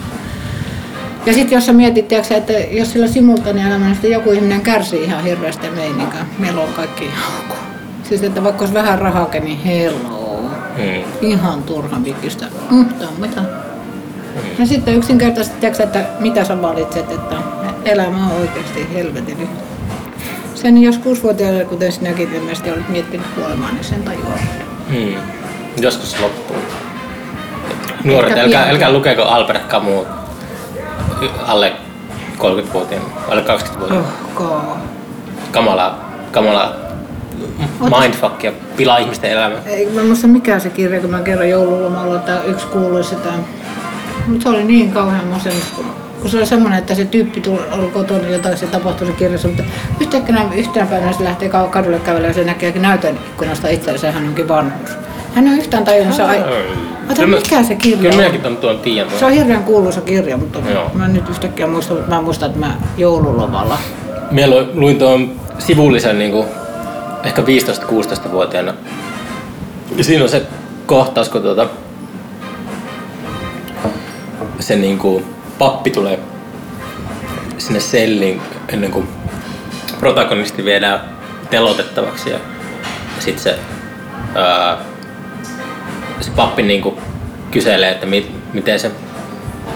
Ja 1.26 1.34
sitten 1.34 1.56
jos 1.56 1.66
sä 1.66 1.74
mietit, 1.74 2.08
tiedätkö, 2.08 2.36
että 2.36 2.54
jos 2.54 2.92
sillä 2.92 3.08
simultaanielämällä 3.08 3.96
niin 4.04 4.14
joku 4.14 4.32
ihminen 4.32 4.62
kärsii 4.62 5.04
ihan 5.04 5.24
hirveästi 5.24 5.70
meininkaan. 5.70 6.26
Meillä 6.40 6.62
on 6.62 6.74
kaikki 6.74 7.06
ihan. 7.06 7.57
Siis 8.10 8.24
että 8.24 8.44
vaikka 8.44 8.62
olisi 8.62 8.74
vähän 8.74 9.00
rahaakin, 9.00 9.44
niin 9.44 9.60
hello. 9.60 10.42
Mm. 10.78 11.04
Ihan 11.22 11.64
turhan 11.64 12.04
pikistä. 12.04 12.46
Mm, 12.72 12.86
tää 12.86 13.08
on 13.08 13.14
mitä. 13.18 13.42
Ja 14.60 14.66
sitten 14.66 14.96
yksinkertaisesti, 14.96 15.60
tiedätkö, 15.60 15.84
että 15.84 16.06
mitä 16.20 16.44
sä 16.44 16.62
valitset, 16.62 17.12
että 17.12 17.36
elämä 17.86 18.26
on 18.26 18.32
oikeasti 18.32 18.88
helvetin. 18.94 19.50
Sen 20.56 20.78
jos 20.84 20.98
kuusivuotiaana, 20.98 21.66
kuten 21.66 21.92
sinäkin 21.92 22.34
ilmeisesti 22.34 22.72
olet 22.72 22.90
miettinyt 22.90 23.28
kuolemaa, 23.36 23.72
niin 23.72 23.84
sen 23.84 24.04
tajuaa. 24.04 24.38
Mm. 24.90 25.16
Joskus 25.82 26.12
se 26.12 26.22
loppuu. 26.22 26.58
Nuoret, 28.04 28.30
Ehkä 28.30 28.42
älkää, 28.44 28.62
pian. 28.62 28.74
älkää 28.74 28.92
lukeeko 28.92 29.22
Albert 29.24 29.68
Camus 29.68 30.08
alle 31.46 31.74
30-vuotiaana, 32.38 33.06
alle 33.30 33.42
20-vuotiaana. 33.42 34.08
Ohko. 34.26 34.78
Kamala, 35.52 36.00
kamala 36.32 36.87
mindfuck 38.00 38.44
ja 38.44 38.52
pilaa 38.78 38.98
ihmisten 38.98 39.32
elämää. 39.32 39.60
Ei, 39.66 39.86
mä 39.94 40.02
en 40.02 40.08
muista 40.08 40.28
mikä 40.28 40.60
se 40.60 40.70
kirja, 40.70 41.00
kun 41.02 41.10
mä 41.10 41.20
kerran 41.20 41.50
joululomalla, 41.50 42.16
että 42.16 42.44
yksi 42.44 42.66
kuului 42.68 43.04
sitä. 43.04 43.30
Mutta 44.28 44.44
se 44.44 44.50
oli 44.50 44.64
niin 44.64 44.92
kauhean 44.92 45.28
masennus, 45.28 45.64
kun, 45.76 45.86
kun 46.22 46.30
se 46.30 46.38
oli 46.38 46.46
semmoinen, 46.46 46.80
että 46.80 46.96
se 46.96 47.06
tyyppi 47.06 47.42
tuli, 47.42 47.60
oli 47.72 47.88
kotona, 47.88 48.28
jotain 48.30 48.58
se 48.58 48.66
tapahtui 48.68 49.08
se 49.08 49.14
kirjassa, 49.14 49.48
mutta 49.48 49.64
yhtäkkiä 50.00 50.36
näin- 50.36 50.54
yhtenä 50.54 50.86
päivänä 50.86 51.14
se 51.14 51.24
lähtee 51.24 51.50
kadulle 51.50 52.00
kävelemään 52.00 52.30
ja 52.30 52.34
se 52.34 52.44
näkee 52.44 52.80
näytön 52.80 53.16
ikkunasta 53.16 53.68
itsellensä, 53.70 54.12
hän 54.12 54.28
onkin 54.28 54.48
vanhus. 54.48 54.90
Hän 55.36 55.48
ei 55.48 55.58
yhtään 55.58 55.86
tajunnut, 55.86 56.16
se 56.16 56.24
ai... 56.24 56.44
Ota, 57.12 57.28
mikä 57.28 57.64
se 57.64 57.76
kirja 57.76 57.98
Kyllä 57.98 58.12
on? 58.12 58.18
minäkin 58.18 58.42
tuon, 58.42 58.58
tuon 58.58 58.80
tiedän. 58.80 59.12
Se 59.20 59.26
on 59.26 59.32
hirveän 59.32 59.64
kuuluisa 59.64 60.02
kirja, 60.02 60.38
mutta 60.38 60.60
Joo. 60.74 60.92
mä 60.94 61.06
en 61.06 61.14
nyt 61.14 61.30
yhtäkkiä 61.30 61.68
muista, 61.68 61.94
mutta 61.94 62.10
mä 62.16 62.22
muistan, 62.22 62.50
että 62.50 62.60
mä 62.60 62.72
joululomalla. 62.98 63.78
Minä 64.32 64.48
lu- 64.50 64.68
luin 64.74 64.98
tuon 65.00 65.32
sivullisen 65.60 66.20
niin 66.20 66.32
kuin, 66.32 66.48
ehkä 67.28 67.42
15-16-vuotiaana. 67.42 68.74
Ja 69.96 70.04
siinä 70.04 70.24
on 70.24 70.30
se 70.30 70.46
kohtaus, 70.86 71.30
kun 71.30 71.42
tuota, 71.42 71.68
se 74.60 74.76
niin 74.76 74.98
kuin, 74.98 75.26
pappi 75.58 75.90
tulee 75.90 76.20
sinne 77.58 77.80
selliin 77.80 78.42
ennen 78.70 78.92
kuin 78.92 79.08
protagonisti 80.00 80.66
viedään 80.66 81.00
telotettavaksi. 81.50 82.30
Ja, 82.30 82.40
sitten 83.20 83.44
se, 83.44 83.60
se 86.22 86.32
pappi 86.36 86.62
niin 86.62 86.82
kuin, 86.82 86.96
kyselee, 87.52 87.92
että 87.92 88.06
mit, 88.06 88.54
miten 88.54 88.80
se, 88.80 88.92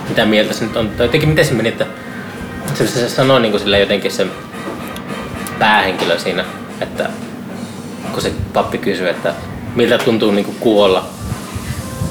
mitä 0.10 0.26
mieltä 0.26 0.54
se 0.54 0.66
nyt 0.66 0.78
on. 0.78 0.90
Tai 0.90 1.06
jotenkin 1.06 1.30
miten 1.30 1.46
se 1.46 1.54
meni, 1.54 1.70
että 1.70 1.86
se, 2.74 2.88
se 2.88 3.10
sanoo 3.10 3.40
niin 3.40 3.52
kuin, 3.52 3.80
jotenkin 3.80 4.12
se 4.12 4.28
päähenkilö 5.60 6.20
siinä, 6.20 6.46
että 6.82 7.10
kun 8.12 8.22
se 8.22 8.32
pappi 8.54 8.78
kysyy, 8.78 9.10
että 9.10 9.34
miltä 9.76 9.98
tuntuu 9.98 10.32
niin 10.32 10.46
kuin 10.46 10.58
kuolla 10.60 11.10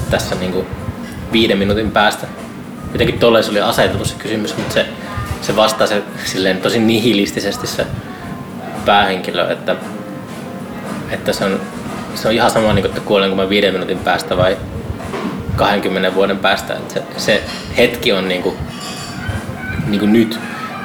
tässä 0.09 0.35
niin 0.35 0.51
kuin 0.51 0.67
viiden 1.31 1.57
minuutin 1.57 1.91
päästä. 1.91 2.27
Jotenkin 2.91 3.19
tolleen 3.19 3.43
se 3.43 3.51
oli 3.51 3.61
asetettu 3.61 4.05
se 4.05 4.15
kysymys, 4.17 4.57
mutta 4.57 4.73
se, 4.73 4.85
se 5.41 5.55
vastaa 5.55 5.87
se 5.87 6.03
silleen 6.25 6.61
tosi 6.61 6.79
nihilistisesti 6.79 7.67
se 7.67 7.85
päähenkilö, 8.85 9.51
että, 9.51 9.75
että 11.09 11.33
se, 11.33 11.45
on, 11.45 11.61
se 12.15 12.27
on 12.27 12.33
ihan 12.33 12.51
sama, 12.51 12.73
niin 12.73 12.83
kuin, 12.83 12.89
että 12.89 13.07
kuolenko 13.07 13.35
mä 13.35 13.49
viiden 13.49 13.73
minuutin 13.73 13.99
päästä 13.99 14.37
vai 14.37 14.57
20 15.55 16.15
vuoden 16.15 16.37
päästä. 16.37 16.73
Että 16.73 16.93
se, 16.93 17.03
se 17.17 17.43
hetki 17.77 18.11
on 18.11 18.27
niin 18.27 18.41
kuin, 18.41 18.55
niin 19.87 19.99
kuin 19.99 20.13
nyt. 20.13 20.39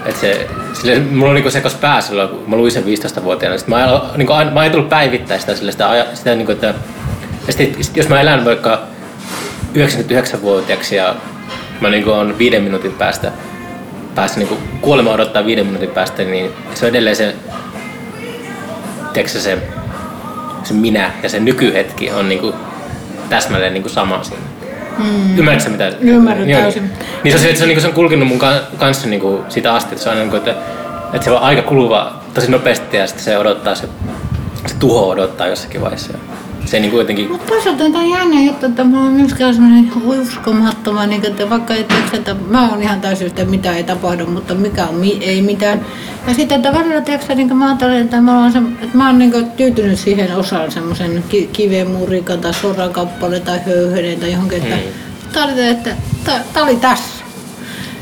Et 0.07 0.17
se, 0.17 0.47
sille, 0.73 0.99
mulla 0.99 1.29
on 1.29 1.35
niinku 1.35 1.51
sekas 1.51 1.75
pää 1.75 2.01
silloin, 2.01 2.29
kun 2.29 2.45
mä 2.47 2.57
luin 2.57 2.73
sen 2.73 2.85
15-vuotiaana. 2.85 3.59
Sitten 3.59 3.79
mä, 3.79 4.01
niinku, 4.17 4.33
mä 4.53 4.61
ajattelin 4.61 4.89
päivittää 4.89 5.39
sitä, 5.39 5.55
sille, 5.55 5.73
sitä, 5.73 5.91
aja- 5.91 6.15
sitä 6.15 6.35
niinku, 6.35 6.53
että 6.53 6.75
ja 7.47 7.53
sit, 7.53 7.77
sit, 7.81 7.97
jos 7.97 8.09
mä 8.09 8.21
elän 8.21 8.45
vaikka 8.45 8.83
99-vuotiaaksi 9.75 10.97
ja 10.97 11.15
mä 11.81 11.91
niinku 11.91 12.11
on 12.11 12.39
viiden 12.39 12.63
minuutin 12.63 12.93
päästä, 12.93 13.33
päästä 14.15 14.39
niinku, 14.39 14.59
kuolema 14.81 15.11
odottaa 15.11 15.47
viiden 15.47 15.67
minuutin 15.67 15.91
päästä, 15.91 16.23
niin 16.23 16.51
se 16.75 16.87
on 16.87 16.91
edelleen 16.91 17.17
se, 17.17 17.35
tiedätkö, 19.13 19.39
se, 19.39 19.59
se 20.65 20.75
minä 20.75 21.11
ja 21.23 21.29
se 21.29 21.41
nykyhetki 21.41 22.11
on 22.11 22.29
niinku 22.29 22.55
täsmälleen 23.29 23.73
niinku 23.75 23.89
sama 23.89 24.23
siinä. 24.23 24.56
Mm. 24.99 25.39
Ymmärrätkö 25.39 25.65
sä 25.65 25.71
mitä? 25.71 25.93
Ymmärrän 26.01 26.51
Joo, 26.51 26.61
täysin. 26.61 26.91
Niin 27.25 27.33
se 27.33 27.39
on, 27.39 27.43
se, 27.43 27.49
että 27.49 27.59
se 27.59 27.65
on, 27.65 27.69
niinku, 27.69 27.81
se 27.81 27.89
on 27.89 27.95
kulkenut 27.95 28.29
mun 28.29 28.39
ka- 28.39 28.61
kanssa 28.79 29.09
niinku, 29.09 29.45
siitä 29.49 29.75
asti, 29.75 29.95
että 29.95 30.05
se 30.05 30.11
on 30.11 30.17
niinku, 30.17 30.37
että, 30.37 30.55
että 31.13 31.25
se 31.25 31.31
on 31.31 31.43
aika 31.43 31.63
kuluva 31.63 32.21
tosi 32.35 32.51
nopeasti 32.51 32.97
ja 32.97 33.07
sitten 33.07 33.25
se 33.25 33.39
odottaa, 33.39 33.75
se, 33.75 33.89
se 34.67 34.75
tuho 34.79 35.09
odottaa 35.09 35.47
jossakin 35.47 35.81
vaiheessa. 35.81 36.13
Se 36.65 36.81
niinku 36.81 36.99
jotenkin, 36.99 37.31
Mutta 37.31 37.47
toisaalta 37.47 37.85
tämä 37.85 37.99
on 37.99 38.11
jännä 38.11 38.41
juttu, 38.41 38.67
että 38.67 38.85
mulla 38.85 39.07
on 39.07 39.13
myöskään 39.13 39.55
semmoinen 39.55 39.93
uskomattoma, 40.05 41.07
niin 41.07 41.27
että 41.27 41.51
vaikka 41.51 41.75
et, 41.75 41.93
että 42.13 42.37
mä 42.49 42.71
oon 42.71 42.83
ihan 42.83 43.01
täysin 43.01 43.27
että 43.27 43.45
mitä 43.45 43.77
ei 43.77 43.85
tapahdu, 43.85 44.27
mutta 44.27 44.55
mikä 44.55 44.85
on 44.85 44.95
mi, 44.95 45.19
ei 45.21 45.43
mitään. 45.43 45.81
Ja 46.29 46.35
sitten 46.35 46.57
että 46.57 46.73
välillä 46.79 47.01
tiedätkö, 47.01 47.35
niin 47.35 47.57
mä 47.57 47.67
ajattelen, 47.67 48.03
että 48.03 48.21
mä 48.21 48.41
oon, 48.43 48.53
se, 48.53 48.59
että 48.83 48.97
mä 48.97 49.07
oon 49.07 49.19
niin 49.19 49.51
tyytynyt 49.57 49.99
siihen 49.99 50.37
osaan 50.37 50.73
semmoisen 50.73 51.25
ki, 51.29 51.51
kiven 51.53 51.91
murikan 51.91 52.39
tai 52.39 52.55
soran 52.55 52.93
kappale 52.93 53.41
tai 53.41 53.61
höyhenen 53.67 54.21
tai 54.21 54.33
johonkin, 54.33 54.63
että 54.63 54.77
Mm. 54.77 55.33
tää 55.33 55.45
oli, 55.45 55.67
että 55.69 55.91
tää, 56.25 56.45
tää 56.53 56.63
oli 56.63 56.77
tässä. 56.77 57.25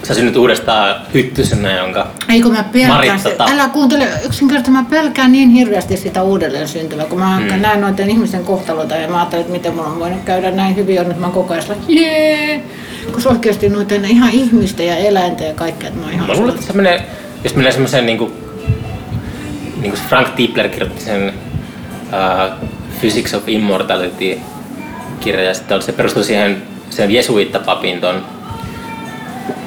sä 0.02 0.14
synnyt 0.14 0.36
uudestaan 0.36 0.96
hyttysenä, 1.14 1.72
jonka 1.76 2.06
Ei 2.28 2.42
kun 2.42 2.52
mä 2.52 2.64
pelkään, 2.72 3.20
tappoi. 3.20 3.46
älä 3.52 3.68
kuuntele, 3.68 4.08
yksinkertaisesti 4.26 4.70
mä 4.70 4.84
pelkään 4.90 5.32
niin 5.32 5.50
hirveästi 5.50 5.96
sitä 5.96 6.22
uudelleen 6.22 6.68
syntyvää, 6.68 7.04
kun 7.04 7.18
mä 7.18 7.40
mm. 7.40 7.60
näen 7.60 7.80
noiden 7.80 8.10
ihmisten 8.10 8.44
kohtaloita 8.44 8.96
ja 8.96 9.08
mä 9.08 9.16
ajattelen, 9.18 9.40
että 9.40 9.52
miten 9.52 9.74
mulla 9.74 9.88
on 9.88 9.98
voinut 10.00 10.20
käydä 10.24 10.50
näin 10.50 10.76
hyvin, 10.76 11.00
on, 11.00 11.06
että 11.06 11.20
mä 11.20 11.30
koko 11.30 11.54
ajan 11.54 11.64
jee, 11.88 12.62
kun 13.12 13.22
se 13.22 13.28
oikeasti 13.28 13.68
noiden 13.68 14.04
ihan 14.04 14.30
ihmisten 14.30 14.86
ja 14.86 14.96
eläinten 14.96 15.46
ja 15.48 15.54
kaikkea, 15.54 15.88
että 15.88 16.00
mä 16.00 16.06
oon 16.06 16.14
ihan 16.14 16.26
Mä 16.26 16.34
luulen, 16.34 16.54
että 16.54 16.66
se 16.66 16.72
menee, 16.72 17.06
jos 17.44 17.54
menee 17.56 17.72
semmoiseen 17.72 18.06
niinku, 18.06 18.32
niinku 19.80 19.98
Frank 20.08 20.28
Tipler 20.28 20.68
kirjoitti 20.68 21.04
sen 21.04 21.32
uh, 22.06 22.68
Physics 23.00 23.34
of 23.34 23.48
Immortality 23.48 24.38
kirja 25.20 25.44
ja 25.44 25.54
sitten 25.54 25.82
se 25.82 25.92
perustuu 25.92 26.22
siihen 26.22 26.62
sen 26.90 27.10
jesuittapapin 27.10 28.00
ton 28.00 28.24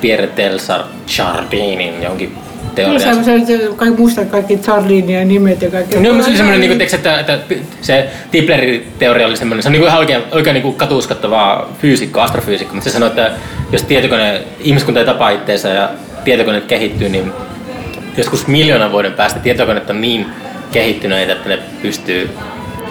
Pierre 0.02 0.28
Telsar 0.28 0.82
Chardinin 1.08 2.04
johonkin 2.04 2.38
No, 2.78 2.84
teoriaan. 2.84 3.26
se, 3.26 3.40
se, 3.40 3.46
se, 3.46 3.70
kaikki 3.76 4.02
muistaa 4.02 4.26
kaikki 4.26 4.58
Charlin 4.58 5.10
ja 5.10 5.26
nimet 5.26 5.62
ja 5.62 5.72
kaikki. 5.72 5.96
No, 5.96 6.24
se 6.24 6.30
oli 6.30 6.38
semmoinen, 6.38 6.60
niin 6.62 6.72
kuin, 6.78 6.82
että, 6.96 7.20
että 7.20 7.40
se 7.82 8.10
Tiplerin 8.32 8.88
teoria 9.00 9.28
oli 9.28 9.38
semmoinen, 9.38 9.64
se 9.64 9.70
on 9.70 9.72
niin 9.72 9.80
kuin 9.80 9.88
ihan 9.88 10.00
oikein, 10.00 10.22
oikein 10.32 10.54
niin 10.54 10.62
kuin 10.62 10.76
katuuskattava 10.76 11.70
fyysikko, 11.82 12.22
astrofyysikko, 12.22 12.74
mutta 12.74 12.90
se 12.90 12.94
sanoi, 12.94 13.10
että 13.10 13.32
jos 13.72 13.84
tietokone, 13.84 14.42
ihmiskunta 14.60 15.00
ei 15.00 15.06
tapaa 15.06 15.30
itteensä 15.30 15.70
ja 15.70 15.90
tietokone 16.24 16.62
kehittyy, 16.62 17.10
niin 17.10 17.32
joskus 18.18 18.48
miljoonan 18.48 18.92
vuoden 18.92 19.14
päästä 19.14 19.40
tietokoneet 19.40 19.90
on 19.90 20.02
niin 20.02 20.26
kehittyneitä, 20.72 21.34
että 21.34 21.50
ne 21.50 21.60
pystyy 21.82 22.30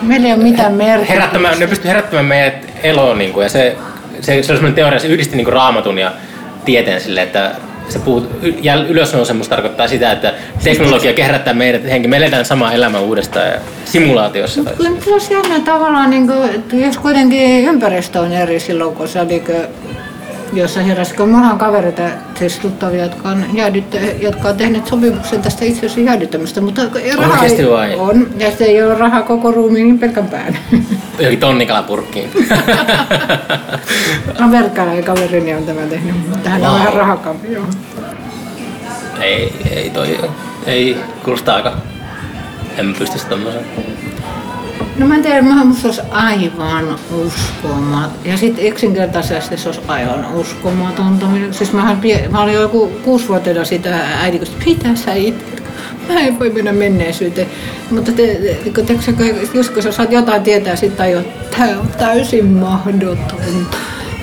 Meillä 0.03 0.27
ei 0.27 0.35
ole 0.35 0.43
mitään 0.43 0.72
merkitystä. 0.72 1.14
herättämään, 1.14 1.59
ne 1.59 1.66
pystyy 1.66 1.89
herättämään 1.89 2.24
meidät 2.27 2.55
eloon. 2.83 3.18
Niin 3.18 3.33
kuin, 3.33 3.43
ja 3.45 3.49
se, 3.49 3.77
se, 4.20 4.24
se 4.24 4.33
oli 4.33 4.43
semmoinen 4.43 4.74
teoria, 4.74 4.99
se 4.99 5.09
yhdisti 5.09 5.37
niin 5.37 5.45
kuin 5.45 5.53
raamatun 5.53 5.99
ja 5.99 6.12
tieteen 6.64 7.01
sille, 7.01 7.22
että 7.22 7.55
se 7.89 7.99
puhut, 7.99 8.31
jäl- 8.43 8.87
ylösnousemus 8.89 9.49
tarkoittaa 9.49 9.89
sitä, 9.89 10.12
että 10.12 10.35
teknologia 10.64 11.24
herättää 11.24 11.55
meidät 11.55 11.85
henki. 11.85 12.09
Me 12.09 12.16
eletään 12.16 12.45
samaa 12.45 12.72
elämää 12.72 13.01
uudestaan 13.01 13.47
ja 13.47 13.59
simulaatiossa. 13.85 14.62
Mutta 14.62 15.05
kyllä 15.05 15.18
se 15.18 15.35
jännä 15.35 15.61
tavallaan, 15.61 16.11
niin 16.11 16.27
kuin, 16.27 16.51
että 16.55 16.77
jos 16.77 16.97
kuitenkin 16.99 17.64
ympäristö 17.64 18.20
on 18.20 18.33
eri 18.33 18.61
silloin, 18.61 18.97
kun 18.97 19.09
se 19.09 19.24
niin 19.24 19.45
jossa 20.57 20.80
heräsi, 20.80 21.14
kun 21.14 21.28
mulla 21.28 21.46
on 21.50 21.59
kavereita, 21.59 22.02
siis 22.38 22.59
tuttavia, 22.59 23.02
jotka 23.02 23.28
on, 23.28 23.44
jäädyttä, 23.54 23.98
jotka 24.20 24.48
on 24.48 24.57
tehneet 24.57 24.86
sopimuksen 24.86 25.42
tästä 25.42 25.64
itse 25.64 25.78
asiassa 25.78 26.00
jäädyttämistä, 26.00 26.61
mutta 26.61 26.82
rahaa 27.16 27.32
Oikeasti 27.34 27.62
ei, 27.62 27.70
vai? 27.70 27.94
on, 27.94 28.26
ja 28.38 28.50
se 28.57 28.64
ei 28.64 28.82
ole 28.82 28.94
rahaa 28.94 29.22
koko 29.22 29.50
ruumiin, 29.52 29.86
niin 29.86 29.98
pelkän 29.98 30.26
pään. 30.28 30.59
Johonkin 31.18 31.40
tonnikalapurkkiin. 31.40 32.30
Amerikkalainen 34.40 35.04
kaverini 35.14 35.54
on 35.54 35.62
tämä 35.64 35.80
tehnyt, 35.80 36.28
mutta 36.30 36.50
hän 36.50 36.62
on 36.62 36.68
Wow. 36.68 36.78
vähän 36.78 36.92
rahakampi, 36.92 37.52
joo. 37.52 37.64
ei, 39.20 39.52
ei 39.70 39.90
toi, 39.90 40.18
ei 40.66 40.96
kuulostaa 41.24 41.57
aika, 41.57 41.72
en 42.78 42.94
pysty 42.98 43.18
tommoseen. 43.28 43.64
No 44.99 45.07
mä 45.07 45.14
en 45.14 45.22
tiedä, 45.22 45.42
mä 45.42 45.64
musta 45.64 45.88
olisi 45.88 46.01
aivan 46.11 46.97
uskomaton. 47.26 48.11
Ja 48.24 48.36
sitten 48.36 48.66
yksinkertaisesti 48.66 49.57
se 49.57 49.68
olisi 49.68 49.80
aivan 49.88 50.26
uskomatonta. 50.34 51.26
Siis 51.51 51.72
mähän, 51.72 52.01
mä 52.30 52.42
olin 52.42 52.55
joku 52.55 52.92
kuusivuotiaana 53.05 53.64
sitä 53.64 53.99
äiti, 54.22 54.38
kun 54.38 54.49
mitä 54.66 54.88
sä 54.94 55.12
itket? 55.14 55.62
Mä 56.09 56.20
en 56.20 56.38
voi 56.38 56.51
mennä 56.51 56.72
menneisyyteen. 56.72 57.49
Mutta 57.90 58.12
te, 58.12 58.26
te, 58.64 58.70
kun, 58.70 58.86
tiedätkö, 58.86 59.12
kun- 59.12 59.49
just 59.55 59.74
kun 59.74 59.82
sä 59.82 59.92
saat 59.92 60.12
jotain 60.12 60.42
tietää, 60.42 60.76
sitten 60.76 60.97
tajuat, 60.99 61.26
että 61.26 61.57
tämä 61.57 61.80
on 61.80 61.88
täysin 61.99 62.47
mahdotonta. 62.47 63.34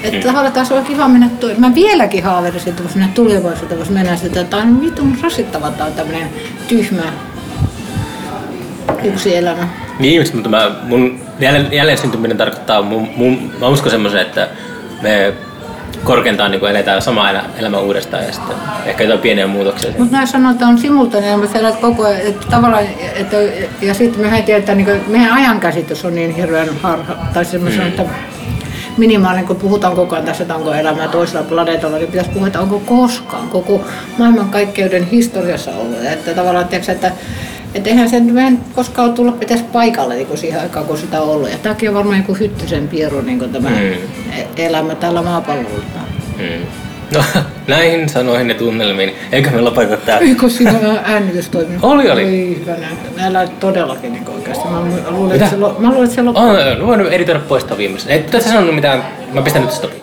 Että 0.03 0.28
tavallaan 0.28 0.53
taas 0.53 0.71
olisi 0.71 0.88
kiva 0.88 1.07
mennä, 1.07 1.30
tu- 1.39 1.47
mä 1.57 1.76
vieläkin 1.76 2.24
haaveisin, 2.24 2.69
että 2.69 2.84
voisi 2.84 2.97
mennä 2.97 3.13
tulevaisuuteen, 3.13 3.78
voisi 3.80 3.91
mennä 3.91 4.15
sitä, 4.15 4.41
että 4.41 4.57
on 4.57 4.82
vitun 4.82 5.17
rasittava, 5.24 5.71
tämä 5.71 5.86
on 5.86 5.93
tämmöinen 5.95 6.30
tyhmä 6.67 7.03
yksi 9.03 9.36
elämä. 9.36 9.67
Niin 9.99 10.15
just, 10.15 10.33
mutta 10.33 10.49
mä, 10.49 10.71
mun 10.83 11.19
jälleen, 11.39 11.73
jälleen 11.73 11.97
syntyminen 11.97 12.37
tarkoittaa, 12.37 12.81
mun, 12.81 13.09
mun, 13.15 13.51
mä 13.59 13.67
uskon 13.67 13.91
semmoisen, 13.91 14.21
että 14.21 14.47
me 15.01 15.33
korkeintaan 16.03 16.51
niin 16.51 16.65
eletään 16.65 17.01
sama 17.01 17.29
elä, 17.29 17.43
elämä 17.57 17.79
uudestaan 17.79 18.23
ja 18.23 18.33
sitten 18.33 18.55
ehkä 18.85 19.03
jotain 19.03 19.19
pieniä 19.19 19.47
muutoksia. 19.47 19.91
Mutta 19.97 20.15
näin 20.15 20.27
sanotaan 20.27 20.71
on 20.71 20.77
simultaaninen, 20.77 21.39
mutta 21.39 21.59
elät 21.59 21.75
koko 21.75 22.05
ajan, 22.05 22.21
että 22.21 22.47
tavallaan, 22.49 22.83
että, 23.15 23.37
ja 23.81 23.93
sitten 23.93 24.21
mehän 24.21 24.43
tiedetään, 24.43 24.77
niin 24.77 25.01
meidän 25.07 25.33
ajankäsitys 25.33 26.05
on 26.05 26.15
niin 26.15 26.35
hirveän 26.35 26.69
harha, 26.81 27.15
tai 27.33 27.45
semmoisen, 27.45 27.81
mm. 27.81 27.87
että 27.87 28.03
minimaalinen, 28.97 29.47
kun 29.47 29.55
puhutaan 29.55 29.95
koko 29.95 30.15
ajan 30.15 30.25
tässä, 30.25 30.43
että 30.43 30.55
onko 30.55 30.73
elämää 30.73 31.07
toisella 31.07 31.43
planeetalla, 31.43 31.97
niin 31.97 32.11
pitäisi 32.11 32.31
puhua, 32.31 32.47
että 32.47 32.59
onko 32.59 32.79
koskaan 32.79 33.49
koko 33.49 33.85
maailmankaikkeuden 34.17 35.03
historiassa 35.03 35.71
ollut. 35.71 36.03
Että 36.03 36.33
tavallaan, 36.33 36.67
tiedätkö, 36.67 36.91
että 36.91 37.11
että 37.76 37.89
eihän 37.89 38.09
sen 38.09 38.38
en 38.38 38.59
koskaan 38.76 39.13
tullut 39.13 39.39
pitäisi 39.39 39.63
paikalle 39.63 40.15
niin 40.15 40.38
siihen 40.38 40.61
aikaan, 40.61 40.86
kun 40.86 40.97
sitä 40.97 41.21
on 41.21 41.30
ollut. 41.30 41.49
Ja 41.51 41.57
tämäkin 41.57 41.89
on 41.89 41.95
varmaan 41.95 42.17
joku 42.17 42.34
hyttysen 42.34 42.88
pieru 42.88 43.21
niin 43.21 43.39
tämä 43.51 43.69
Mm. 43.69 43.93
elämä 44.57 44.95
tällä 44.95 45.21
maapallolla. 45.21 45.69
Mm. 46.38 46.65
No, 47.13 47.24
näihin 47.67 48.09
sanoihin 48.09 48.49
ja 48.49 48.55
tunnelmiin. 48.55 49.11
Eikö 49.32 49.49
me 49.49 49.61
lopeta 49.61 49.97
tää? 49.97 50.17
Eikö 50.19 50.49
siinä 50.49 50.80
äänitys 51.03 51.49
toiminut? 51.49 51.84
Oli, 51.93 52.09
oli. 52.11 52.24
Oi, 52.24 52.57
hyvänä. 52.59 52.88
Näillä 53.17 53.47
todellakin 53.59 54.13
niin 54.13 54.30
oikeasti. 54.36 54.67
Mä 54.67 54.80
luulen, 55.11 55.34
Mitä? 55.34 55.45
että 55.45 55.49
se, 55.49 55.61
lo- 55.61 55.76
mä 55.80 55.88
luulen, 55.89 56.03
että 56.03 56.15
se 56.15 56.21
loppuu. 56.21 56.43
Oh, 56.43 56.55
no, 56.80 56.88
voin 56.88 57.01
editoida 57.01 57.39
poistaa 57.39 57.78
viimeisen. 57.78 58.11
Et 58.11 58.26
tässä 58.32 58.49
sanonut 58.49 58.76
mitään. 58.76 59.03
Mä 59.34 59.41
pistän 59.41 59.61
nyt 59.61 59.71
stopin. 59.71 60.01